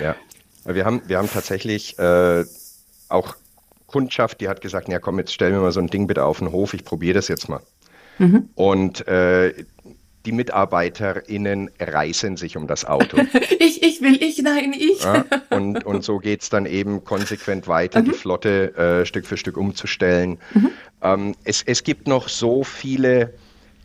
Ja, 0.00 0.16
wir 0.64 0.84
haben, 0.84 1.02
wir 1.06 1.18
haben 1.18 1.30
tatsächlich 1.32 1.96
äh, 2.00 2.44
auch 3.08 3.36
Kundschaft, 3.86 4.40
die 4.40 4.48
hat 4.48 4.60
gesagt, 4.60 4.88
ja 4.88 4.98
komm, 4.98 5.20
jetzt 5.20 5.32
stellen 5.32 5.52
wir 5.52 5.60
mal 5.60 5.70
so 5.70 5.78
ein 5.78 5.86
Ding 5.86 6.08
bitte 6.08 6.24
auf 6.24 6.40
den 6.40 6.50
Hof, 6.50 6.74
ich 6.74 6.84
probiere 6.84 7.14
das 7.14 7.28
jetzt 7.28 7.48
mal. 7.48 7.60
Mhm. 8.18 8.48
Und 8.56 9.06
äh, 9.06 9.54
die 10.26 10.32
MitarbeiterInnen 10.32 11.70
reißen 11.78 12.36
sich 12.36 12.56
um 12.56 12.66
das 12.66 12.84
Auto. 12.84 13.16
ich, 13.58 13.82
ich 13.82 14.02
will, 14.02 14.20
ich, 14.22 14.42
nein, 14.42 14.74
ich. 14.76 15.02
Ja, 15.02 15.24
und, 15.50 15.86
und 15.86 16.02
so 16.04 16.18
geht 16.18 16.42
es 16.42 16.50
dann 16.50 16.66
eben 16.66 17.04
konsequent 17.04 17.68
weiter, 17.68 18.00
mhm. 18.00 18.06
die 18.06 18.12
Flotte 18.12 18.76
äh, 18.76 19.06
Stück 19.06 19.24
für 19.26 19.36
Stück 19.36 19.56
umzustellen. 19.56 20.38
Mhm. 20.52 20.70
Ähm, 21.02 21.34
es, 21.44 21.62
es 21.62 21.84
gibt 21.84 22.08
noch 22.08 22.28
so 22.28 22.64
viele 22.64 23.32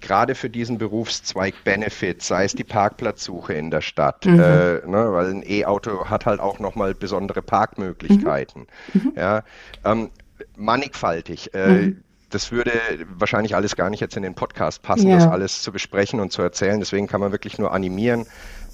gerade 0.01 0.33
für 0.33 0.49
diesen 0.49 0.79
Berufszweig 0.79 1.53
Benefits, 1.63 2.27
sei 2.27 2.45
es 2.45 2.53
die 2.53 2.63
Parkplatzsuche 2.63 3.53
in 3.53 3.69
der 3.69 3.81
Stadt, 3.81 4.25
mhm. 4.25 4.39
äh, 4.39 4.87
ne, 4.87 5.13
weil 5.13 5.27
ein 5.27 5.43
E-Auto 5.47 6.05
hat 6.05 6.25
halt 6.25 6.39
auch 6.39 6.57
nochmal 6.57 6.95
besondere 6.95 7.43
Parkmöglichkeiten. 7.43 8.65
Mhm. 8.93 9.01
mhm. 9.01 9.13
Ja, 9.15 9.43
ähm, 9.85 10.09
mannigfaltig. 10.57 11.53
Äh, 11.53 11.67
mhm 11.67 12.03
das 12.31 12.51
würde 12.51 12.71
wahrscheinlich 13.17 13.55
alles 13.55 13.75
gar 13.75 13.89
nicht 13.89 13.99
jetzt 13.99 14.17
in 14.17 14.23
den 14.23 14.35
Podcast 14.35 14.81
passen, 14.81 15.07
ja. 15.07 15.17
das 15.17 15.27
alles 15.27 15.61
zu 15.61 15.71
besprechen 15.71 16.19
und 16.19 16.31
zu 16.31 16.41
erzählen. 16.41 16.79
Deswegen 16.79 17.07
kann 17.07 17.21
man 17.21 17.31
wirklich 17.31 17.59
nur 17.59 17.71
animieren. 17.71 18.25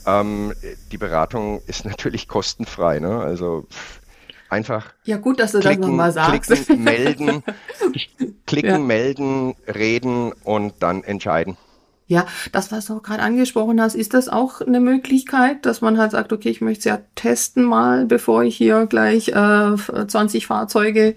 Ähm, 0.06 0.54
die 0.92 0.98
Beratung 0.98 1.62
ist 1.68 1.86
natürlich 1.86 2.28
kostenfrei. 2.28 3.00
Ne? 3.00 3.20
Also 3.20 3.68
einfach. 4.50 4.94
Ja, 5.04 5.18
gut, 5.18 5.40
dass 5.40 5.52
du 5.52 5.60
klicken, 5.60 5.82
das 5.82 5.90
nochmal 5.90 6.12
sagst. 6.12 6.52
Klicken, 6.52 6.84
melden, 6.84 7.44
klicken, 8.46 8.70
ja. 8.70 8.80
melden, 8.80 9.56
reden 9.68 10.32
und 10.44 10.76
dann 10.80 11.04
entscheiden. 11.04 11.58
Ja, 12.10 12.26
das, 12.54 12.72
was 12.72 12.86
du 12.86 12.96
auch 12.96 13.04
gerade 13.04 13.22
angesprochen 13.22 13.82
hast, 13.82 13.94
ist 13.94 14.14
das 14.14 14.30
auch 14.30 14.62
eine 14.62 14.80
Möglichkeit, 14.80 15.66
dass 15.66 15.82
man 15.82 15.98
halt 15.98 16.12
sagt, 16.12 16.32
okay, 16.32 16.50
ich 16.50 16.62
möchte 16.62 16.80
es 16.80 16.86
ja 16.86 17.00
testen 17.16 17.66
mal, 17.66 18.06
bevor 18.06 18.44
ich 18.44 18.56
hier 18.56 18.86
gleich 18.86 19.28
äh, 19.28 19.76
20 19.76 20.48
Fahrzeuge 20.48 21.16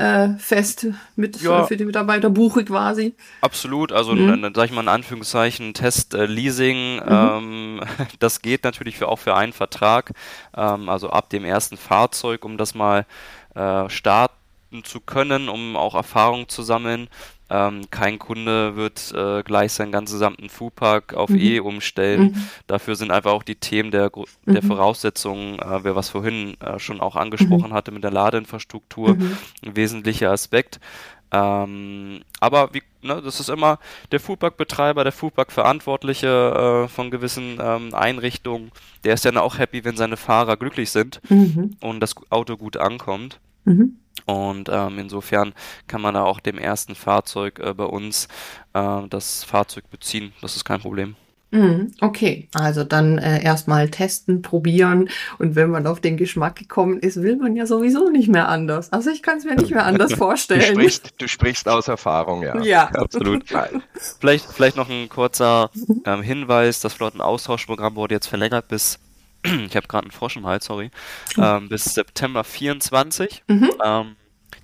äh, 0.00 0.38
fest 0.38 0.86
mit 1.14 1.42
ja. 1.42 1.64
für 1.64 1.76
die 1.76 1.84
Mitarbeiter 1.84 2.30
buche 2.30 2.64
quasi. 2.64 3.14
Absolut, 3.42 3.92
also 3.92 4.14
mhm. 4.14 4.42
dann 4.42 4.54
sage 4.54 4.66
ich 4.66 4.72
mal 4.72 4.80
in 4.80 4.88
Anführungszeichen 4.88 5.74
Test 5.74 6.14
äh, 6.14 6.24
Leasing, 6.24 6.96
mhm. 6.96 7.02
ähm, 7.06 7.80
das 8.18 8.40
geht 8.40 8.64
natürlich 8.64 8.96
für, 8.96 9.08
auch 9.08 9.18
für 9.18 9.36
einen 9.36 9.52
Vertrag, 9.52 10.12
ähm, 10.56 10.88
also 10.88 11.10
ab 11.10 11.28
dem 11.28 11.44
ersten 11.44 11.76
Fahrzeug, 11.76 12.46
um 12.46 12.56
das 12.56 12.74
mal 12.74 13.04
äh, 13.54 13.90
starten 13.90 14.34
zu 14.84 15.00
können, 15.00 15.50
um 15.50 15.76
auch 15.76 15.94
Erfahrung 15.94 16.48
zu 16.48 16.62
sammeln. 16.62 17.08
Ähm, 17.50 17.82
kein 17.90 18.20
Kunde 18.20 18.76
wird 18.76 19.12
äh, 19.12 19.42
gleich 19.42 19.72
seinen 19.72 19.90
ganzen 19.90 20.14
gesamten 20.14 20.48
Fuhrpark 20.48 21.14
auf 21.14 21.30
mhm. 21.30 21.38
E 21.40 21.60
umstellen. 21.60 22.22
Mhm. 22.22 22.48
Dafür 22.68 22.94
sind 22.94 23.10
einfach 23.10 23.32
auch 23.32 23.42
die 23.42 23.56
Themen 23.56 23.90
der, 23.90 24.10
der 24.46 24.62
mhm. 24.62 24.66
Voraussetzungen, 24.66 25.58
äh, 25.58 25.82
wer 25.82 25.96
was 25.96 26.10
vorhin 26.10 26.56
äh, 26.60 26.78
schon 26.78 27.00
auch 27.00 27.16
angesprochen 27.16 27.70
mhm. 27.70 27.74
hatte 27.74 27.90
mit 27.90 28.04
der 28.04 28.12
Ladeinfrastruktur, 28.12 29.16
mhm. 29.16 29.36
ein 29.64 29.74
wesentlicher 29.74 30.30
Aspekt. 30.30 30.78
Ähm, 31.32 32.22
aber 32.40 32.74
wie, 32.74 32.82
ne, 33.02 33.20
das 33.22 33.40
ist 33.40 33.50
immer 33.50 33.78
der 34.10 34.20
Foodpark-Betreiber, 34.20 35.04
der 35.04 35.12
Foodpark-Verantwortliche 35.12 36.84
äh, 36.86 36.88
von 36.88 37.10
gewissen 37.10 37.58
ähm, 37.60 37.94
Einrichtungen, 37.94 38.72
der 39.04 39.14
ist 39.14 39.24
dann 39.24 39.36
auch 39.36 39.58
happy, 39.58 39.84
wenn 39.84 39.96
seine 39.96 40.16
Fahrer 40.16 40.56
glücklich 40.56 40.90
sind 40.90 41.20
mhm. 41.28 41.76
und 41.80 42.00
das 42.00 42.14
Auto 42.30 42.56
gut 42.56 42.76
ankommt. 42.76 43.38
Mhm. 43.64 43.96
Und 44.26 44.68
ähm, 44.70 44.98
insofern 44.98 45.54
kann 45.86 46.00
man 46.00 46.14
da 46.14 46.24
auch 46.24 46.40
dem 46.40 46.58
ersten 46.58 46.94
Fahrzeug 46.94 47.58
äh, 47.58 47.74
bei 47.74 47.84
uns 47.84 48.28
äh, 48.74 49.00
das 49.08 49.44
Fahrzeug 49.44 49.90
beziehen. 49.90 50.32
Das 50.40 50.56
ist 50.56 50.64
kein 50.64 50.80
Problem. 50.80 51.16
Mhm, 51.52 51.92
okay, 52.00 52.48
also 52.54 52.84
dann 52.84 53.18
äh, 53.18 53.42
erstmal 53.42 53.90
testen, 53.90 54.40
probieren 54.40 55.08
und 55.38 55.56
wenn 55.56 55.68
man 55.68 55.84
auf 55.88 55.98
den 55.98 56.16
Geschmack 56.16 56.54
gekommen 56.54 57.00
ist, 57.00 57.20
will 57.22 57.36
man 57.36 57.56
ja 57.56 57.66
sowieso 57.66 58.08
nicht 58.08 58.28
mehr 58.28 58.48
anders. 58.48 58.92
Also 58.92 59.10
ich 59.10 59.20
kann 59.20 59.38
es 59.38 59.44
mir 59.44 59.56
nicht 59.56 59.72
mehr 59.72 59.84
anders 59.84 60.12
vorstellen. 60.14 60.60
Du 60.60 60.80
sprichst, 60.80 61.14
du 61.18 61.26
sprichst 61.26 61.68
aus 61.68 61.88
Erfahrung, 61.88 62.44
ja. 62.44 62.60
Ja, 62.62 62.84
absolut. 62.94 63.46
vielleicht, 64.20 64.46
vielleicht 64.46 64.76
noch 64.76 64.88
ein 64.88 65.08
kurzer 65.08 65.70
ähm, 66.04 66.22
Hinweis: 66.22 66.78
Das 66.78 66.92
Flottenaustauschprogramm 66.92 67.96
wurde 67.96 68.14
jetzt 68.14 68.28
verlängert 68.28 68.68
bis 68.68 69.00
ich 69.44 69.76
habe 69.76 69.86
gerade 69.86 70.04
einen 70.04 70.10
Frosch 70.10 70.36
im 70.36 70.46
Hals, 70.46 70.66
sorry, 70.66 70.90
oh. 71.36 71.42
ähm, 71.42 71.68
bis 71.68 71.84
September 71.84 72.44
24. 72.44 73.44
Mhm. 73.48 73.70
Ähm, 73.84 74.16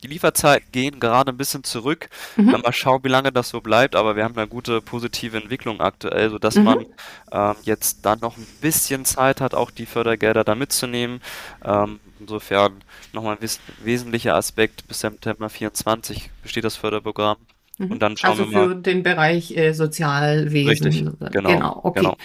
die 0.03 0.09
Lieferzeiten 0.09 0.71
gehen 0.73 1.01
gerade 1.01 1.33
ein 1.33 1.37
bisschen 1.37 1.65
zurück. 1.65 2.09
Mhm. 2.37 2.51
Mal 2.63 2.73
schauen, 2.73 3.03
wie 3.05 3.09
lange 3.09 3.33
das 3.33 3.49
so 3.49 3.61
bleibt, 3.61 3.97
aber 3.97 4.17
wir 4.17 4.25
haben 4.25 4.37
eine 4.37 4.47
gute 4.47 4.81
positive 4.81 5.37
Entwicklung 5.37 5.81
aktuell, 5.81 6.31
sodass 6.31 6.57
mhm. 6.57 6.65
man 6.65 6.87
ähm, 7.33 7.55
jetzt 7.63 8.05
dann 8.05 8.21
noch 8.21 8.37
ein 8.37 8.47
bisschen 8.61 9.05
Zeit 9.05 9.41
hat, 9.41 9.55
auch 9.55 9.71
die 9.71 9.87
Fördergelder 9.87 10.45
da 10.45 10.55
mitzunehmen. 10.55 11.21
Ähm, 11.65 12.01
insofern 12.21 12.83
nochmal 13.13 13.37
ein 13.37 13.43
wes 13.43 13.61
wesentlicher 13.83 14.35
Aspekt, 14.35 14.87
bis 14.89 15.01
September 15.01 15.49
24 15.49 16.31
besteht 16.43 16.65
das 16.65 16.77
Förderprogramm. 16.77 17.39
Mhm. 17.79 17.93
Und 17.93 18.01
dann 18.01 18.17
schauen 18.17 18.31
also 18.33 18.45
wir 18.45 18.53
mal. 18.53 18.63
Also 18.63 18.75
für 18.75 18.81
den 18.83 19.03
Bereich 19.03 19.57
äh, 19.57 19.73
Sozialwesen. 19.73 20.69
Richtig, 20.69 21.05
genau. 21.33 21.49
genau 21.49 21.81
okay. 21.83 22.01
Genau. 22.01 22.17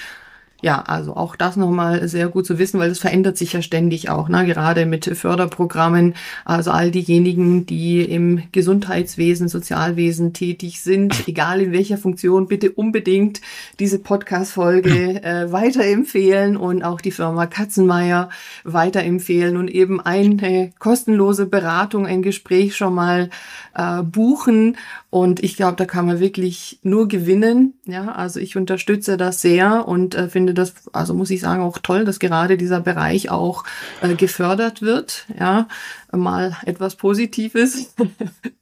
Ja, 0.61 0.81
also 0.81 1.15
auch 1.15 1.35
das 1.35 1.55
nochmal 1.57 2.07
sehr 2.07 2.27
gut 2.27 2.45
zu 2.45 2.59
wissen, 2.59 2.79
weil 2.79 2.91
es 2.91 2.99
verändert 2.99 3.35
sich 3.35 3.53
ja 3.53 3.63
ständig 3.63 4.09
auch, 4.09 4.29
ne? 4.29 4.45
gerade 4.45 4.85
mit 4.85 5.05
Förderprogrammen. 5.05 6.13
Also 6.45 6.69
all 6.69 6.91
diejenigen, 6.91 7.65
die 7.65 8.01
im 8.01 8.43
Gesundheitswesen, 8.51 9.47
Sozialwesen 9.47 10.33
tätig 10.33 10.81
sind, 10.81 11.15
egal 11.27 11.61
in 11.61 11.71
welcher 11.71 11.97
Funktion, 11.97 12.47
bitte 12.47 12.71
unbedingt 12.71 13.41
diese 13.79 13.97
Podcast-Folge 13.97 14.91
äh, 15.23 15.51
weiterempfehlen 15.51 16.57
und 16.57 16.83
auch 16.83 17.01
die 17.01 17.11
Firma 17.11 17.47
Katzenmeier 17.47 18.29
weiterempfehlen 18.63 19.57
und 19.57 19.67
eben 19.67 19.99
eine 19.99 20.71
kostenlose 20.77 21.47
Beratung, 21.47 22.05
ein 22.05 22.21
Gespräch 22.21 22.75
schon 22.75 22.93
mal 22.93 23.29
äh, 23.73 24.03
buchen. 24.03 24.77
Und 25.09 25.43
ich 25.43 25.57
glaube, 25.57 25.75
da 25.75 25.85
kann 25.85 26.05
man 26.05 26.19
wirklich 26.19 26.79
nur 26.83 27.07
gewinnen. 27.07 27.73
Ja, 27.85 28.13
also 28.13 28.39
ich 28.39 28.55
unterstütze 28.55 29.17
das 29.17 29.41
sehr 29.41 29.87
und 29.87 30.15
äh, 30.15 30.29
finde 30.29 30.50
das, 30.53 30.73
also 30.93 31.13
muss 31.13 31.29
ich 31.29 31.41
sagen, 31.41 31.61
auch 31.61 31.77
toll, 31.77 32.05
dass 32.05 32.19
gerade 32.19 32.57
dieser 32.57 32.81
Bereich 32.81 33.29
auch 33.29 33.63
äh, 34.01 34.15
gefördert 34.15 34.81
wird. 34.81 35.25
Ja, 35.39 35.67
mal 36.11 36.57
etwas 36.65 36.95
Positives. 36.95 37.93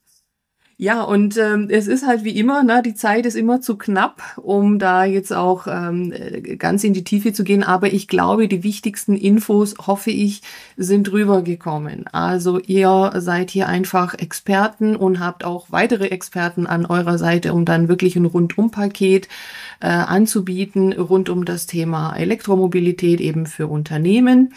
Ja, 0.82 1.02
und 1.04 1.36
ähm, 1.36 1.68
es 1.70 1.88
ist 1.88 2.08
halt 2.08 2.24
wie 2.24 2.38
immer, 2.38 2.64
ne, 2.64 2.82
die 2.82 2.94
Zeit 2.94 3.26
ist 3.26 3.36
immer 3.36 3.60
zu 3.60 3.78
knapp, 3.78 4.22
um 4.38 4.80
da 4.80 5.04
jetzt 5.04 5.34
auch 5.34 5.68
ähm, 5.68 6.14
ganz 6.58 6.86
in 6.86 6.94
die 6.94 7.04
Tiefe 7.04 7.34
zu 7.34 7.44
gehen. 7.44 7.64
Aber 7.64 7.92
ich 7.92 8.08
glaube, 8.08 8.48
die 8.48 8.64
wichtigsten 8.64 9.18
Infos, 9.18 9.76
hoffe 9.78 10.12
ich, 10.12 10.42
sind 10.78 11.12
rübergekommen. 11.12 12.08
Also 12.14 12.60
ihr 12.60 13.12
seid 13.18 13.52
hier 13.52 13.68
einfach 13.68 14.14
Experten 14.14 14.96
und 14.96 15.20
habt 15.20 15.44
auch 15.44 15.70
weitere 15.70 16.08
Experten 16.08 16.66
an 16.66 16.86
eurer 16.86 17.18
Seite, 17.18 17.54
um 17.54 17.66
dann 17.66 17.90
wirklich 17.90 18.16
ein 18.16 18.24
Rundumpaket 18.24 19.28
äh, 19.82 19.88
anzubieten 19.88 20.94
rund 20.94 21.28
um 21.28 21.44
das 21.44 21.66
Thema 21.66 22.16
Elektromobilität 22.16 23.20
eben 23.20 23.48
für 23.48 23.68
Unternehmen. 23.68 24.54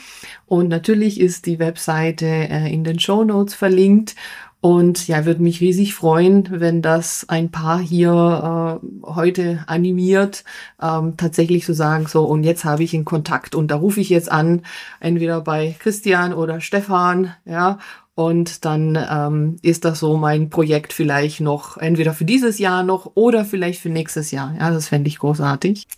Und 0.47 0.68
natürlich 0.68 1.18
ist 1.18 1.47
die 1.47 1.59
Webseite 1.59 2.27
äh, 2.27 2.73
in 2.73 2.85
den 2.85 3.01
Show 3.01 3.25
Notes 3.25 3.55
verlinkt. 3.55 4.14
Und 4.62 5.08
ja, 5.08 5.26
würde 5.26 5.42
mich 5.42 5.60
riesig 5.60 5.92
freuen, 5.92 6.48
wenn 6.52 6.82
das 6.82 7.28
ein 7.28 7.50
Paar 7.50 7.80
hier 7.80 8.80
äh, 8.80 8.86
heute 9.04 9.64
animiert, 9.66 10.44
ähm, 10.80 11.16
tatsächlich 11.16 11.64
zu 11.64 11.74
sagen, 11.74 12.06
so, 12.06 12.22
und 12.22 12.44
jetzt 12.44 12.64
habe 12.64 12.84
ich 12.84 12.94
einen 12.94 13.04
Kontakt 13.04 13.56
und 13.56 13.72
da 13.72 13.74
rufe 13.74 13.98
ich 13.98 14.08
jetzt 14.08 14.30
an, 14.30 14.62
entweder 15.00 15.40
bei 15.40 15.74
Christian 15.80 16.32
oder 16.32 16.60
Stefan, 16.60 17.34
ja, 17.44 17.80
und 18.14 18.64
dann 18.64 18.96
ähm, 19.10 19.56
ist 19.62 19.84
das 19.84 19.98
so 19.98 20.16
mein 20.16 20.48
Projekt 20.48 20.92
vielleicht 20.92 21.40
noch, 21.40 21.76
entweder 21.76 22.12
für 22.12 22.24
dieses 22.24 22.60
Jahr 22.60 22.84
noch 22.84 23.10
oder 23.14 23.44
vielleicht 23.44 23.80
für 23.80 23.88
nächstes 23.88 24.30
Jahr. 24.30 24.54
Ja, 24.56 24.70
das 24.70 24.86
fände 24.86 25.08
ich 25.08 25.18
großartig. 25.18 25.88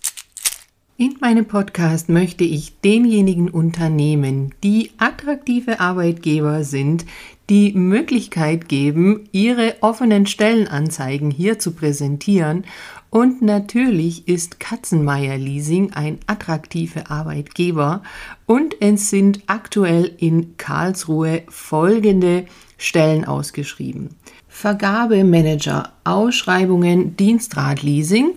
In 0.97 1.17
meinem 1.21 1.47
Podcast 1.47 2.09
möchte 2.09 2.45
ich 2.45 2.79
denjenigen 2.83 3.51
Unternehmen, 3.51 4.55
die 4.63 4.93
attraktive 4.97 5.81
Arbeitgeber 5.81 6.63
sind, 6.63 7.05
die 7.51 7.73
Möglichkeit 7.73 8.69
geben, 8.69 9.29
ihre 9.33 9.75
offenen 9.81 10.27
Stellenanzeigen 10.27 11.33
hier 11.33 11.59
zu 11.59 11.73
präsentieren. 11.73 12.65
Und 13.11 13.43
natürlich 13.43 14.29
ist 14.29 14.61
Katzenmeier 14.61 15.37
Leasing 15.37 15.93
ein 15.95 16.21
attraktiver 16.29 17.11
Arbeitgeber 17.11 18.05
und 18.47 18.81
es 18.81 19.11
sind 19.11 19.41
aktuell 19.49 20.13
in 20.19 20.57
Karlsruhe 20.59 21.43
folgende 21.49 22.47
Stellen 22.79 23.25
ausgeschrieben. 23.25 24.11
Vergabemanager, 24.47 25.93
Ausschreibungen 26.05 27.17
Dienstradleasing, 27.17 28.37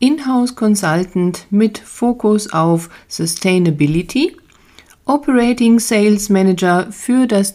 Inhouse 0.00 0.54
Consultant 0.54 1.46
mit 1.50 1.78
Fokus 1.78 2.52
auf 2.52 2.88
Sustainability, 3.08 4.36
Operating 5.06 5.80
Sales 5.80 6.28
Manager 6.28 6.92
für 6.92 7.26
das 7.26 7.54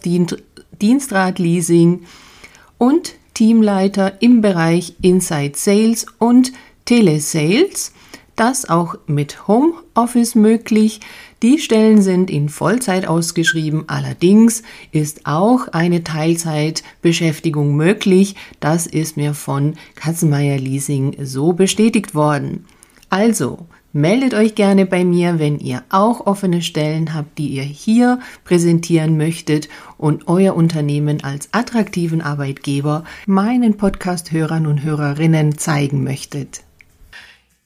Dienstradleasing 0.81 2.03
und 2.77 3.13
Teamleiter 3.33 4.21
im 4.21 4.41
Bereich 4.41 4.95
Inside 5.01 5.53
Sales 5.55 6.05
und 6.19 6.51
Telesales. 6.85 7.93
Das 8.35 8.69
auch 8.69 8.95
mit 9.07 9.47
Homeoffice 9.47 10.35
möglich. 10.35 10.99
Die 11.43 11.59
Stellen 11.59 12.01
sind 12.01 12.31
in 12.31 12.47
Vollzeit 12.47 13.05
ausgeschrieben, 13.05 13.83
allerdings 13.87 14.63
ist 14.93 15.25
auch 15.25 15.67
eine 15.67 16.05
Teilzeitbeschäftigung 16.05 17.75
möglich. 17.75 18.35
Das 18.61 18.87
ist 18.87 19.17
mir 19.17 19.33
von 19.33 19.75
Katzenmeier 19.95 20.57
Leasing 20.57 21.17
so 21.21 21.51
bestätigt 21.51 22.15
worden. 22.15 22.65
Also, 23.09 23.67
Meldet 23.95 24.33
euch 24.33 24.55
gerne 24.55 24.87
bei 24.87 25.05
mir, 25.05 25.37
wenn 25.37 25.59
ihr 25.59 25.83
auch 25.89 26.25
offene 26.25 26.63
Stellen 26.63 27.13
habt, 27.13 27.37
die 27.37 27.49
ihr 27.49 27.61
hier 27.61 28.19
präsentieren 28.43 29.17
möchtet 29.17 29.69
und 29.99 30.27
euer 30.27 30.55
Unternehmen 30.55 31.23
als 31.23 31.49
attraktiven 31.51 32.19
Arbeitgeber 32.23 33.03
meinen 33.27 33.77
Podcast-Hörern 33.77 34.65
und 34.65 34.81
Hörerinnen 34.81 35.59
zeigen 35.59 36.03
möchtet. 36.03 36.63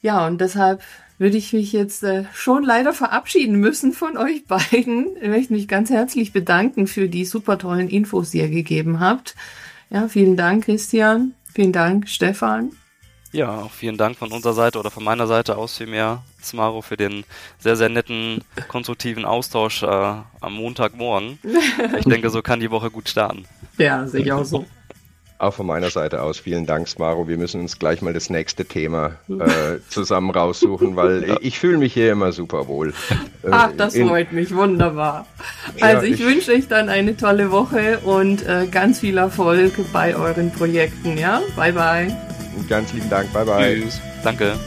Ja, 0.02 0.26
und 0.26 0.42
deshalb 0.42 0.82
würde 1.18 1.36
ich 1.36 1.52
mich 1.52 1.72
jetzt 1.72 2.02
äh, 2.04 2.24
schon 2.32 2.62
leider 2.62 2.92
verabschieden 2.92 3.56
müssen 3.56 3.92
von 3.92 4.16
euch 4.16 4.46
beiden. 4.46 5.16
Ich 5.20 5.28
möchte 5.28 5.52
mich 5.52 5.68
ganz 5.68 5.90
herzlich 5.90 6.32
bedanken 6.32 6.86
für 6.86 7.08
die 7.08 7.24
super 7.24 7.58
tollen 7.58 7.88
Infos, 7.88 8.30
die 8.30 8.38
ihr 8.38 8.48
gegeben 8.48 9.00
habt. 9.00 9.34
Ja, 9.90 10.08
vielen 10.08 10.36
Dank, 10.36 10.64
Christian. 10.64 11.34
Vielen 11.52 11.72
Dank, 11.72 12.08
Stefan. 12.08 12.72
Ja, 13.32 13.62
auch 13.62 13.72
vielen 13.72 13.98
Dank 13.98 14.16
von 14.16 14.32
unserer 14.32 14.54
Seite 14.54 14.78
oder 14.78 14.90
von 14.90 15.04
meiner 15.04 15.26
Seite 15.26 15.58
aus 15.58 15.76
vielmehr, 15.76 16.22
Smaro, 16.42 16.80
für 16.80 16.96
den 16.96 17.24
sehr, 17.58 17.76
sehr 17.76 17.90
netten, 17.90 18.42
konstruktiven 18.68 19.26
Austausch 19.26 19.82
äh, 19.82 19.86
am 19.86 20.54
Montagmorgen. 20.54 21.38
Ich 21.98 22.04
denke, 22.06 22.30
so 22.30 22.40
kann 22.40 22.60
die 22.60 22.70
Woche 22.70 22.90
gut 22.90 23.08
starten. 23.08 23.44
Ja, 23.76 24.06
sehe 24.06 24.22
ich 24.22 24.32
auch 24.32 24.44
so. 24.44 24.64
Auch 25.40 25.54
von 25.54 25.66
meiner 25.66 25.90
Seite 25.90 26.22
aus 26.22 26.40
vielen 26.40 26.66
Dank, 26.66 26.88
Smaro. 26.88 27.28
Wir 27.28 27.38
müssen 27.38 27.60
uns 27.60 27.78
gleich 27.78 28.02
mal 28.02 28.12
das 28.12 28.28
nächste 28.28 28.64
Thema 28.64 29.12
äh, 29.28 29.78
zusammen 29.88 30.30
raussuchen, 30.30 30.96
weil 30.96 31.24
ja. 31.28 31.36
ich 31.40 31.60
fühle 31.60 31.78
mich 31.78 31.94
hier 31.94 32.10
immer 32.10 32.32
super 32.32 32.66
wohl. 32.66 32.88
Äh, 33.44 33.50
Ach, 33.52 33.70
das 33.76 33.94
In, 33.94 34.08
freut 34.08 34.32
mich, 34.32 34.52
wunderbar. 34.52 35.26
Also 35.80 36.06
ja, 36.06 36.12
ich, 36.12 36.20
ich, 36.20 36.26
wünsche 36.26 36.50
euch 36.50 36.66
dann 36.66 36.88
eine 36.88 37.16
tolle 37.16 37.52
Woche 37.52 38.00
und 38.00 38.44
äh, 38.46 38.66
ganz 38.66 38.98
viel 38.98 39.16
Erfolg 39.16 39.74
bei 39.92 40.16
euren 40.16 40.50
Projekten. 40.50 41.16
Ja, 41.16 41.40
bye 41.54 41.72
bye. 41.72 42.14
Ganz 42.68 42.92
lieben 42.92 43.08
Dank, 43.08 43.32
bye 43.32 43.44
bye. 43.44 43.80
Tschüss. 43.80 44.00
Danke. 44.24 44.58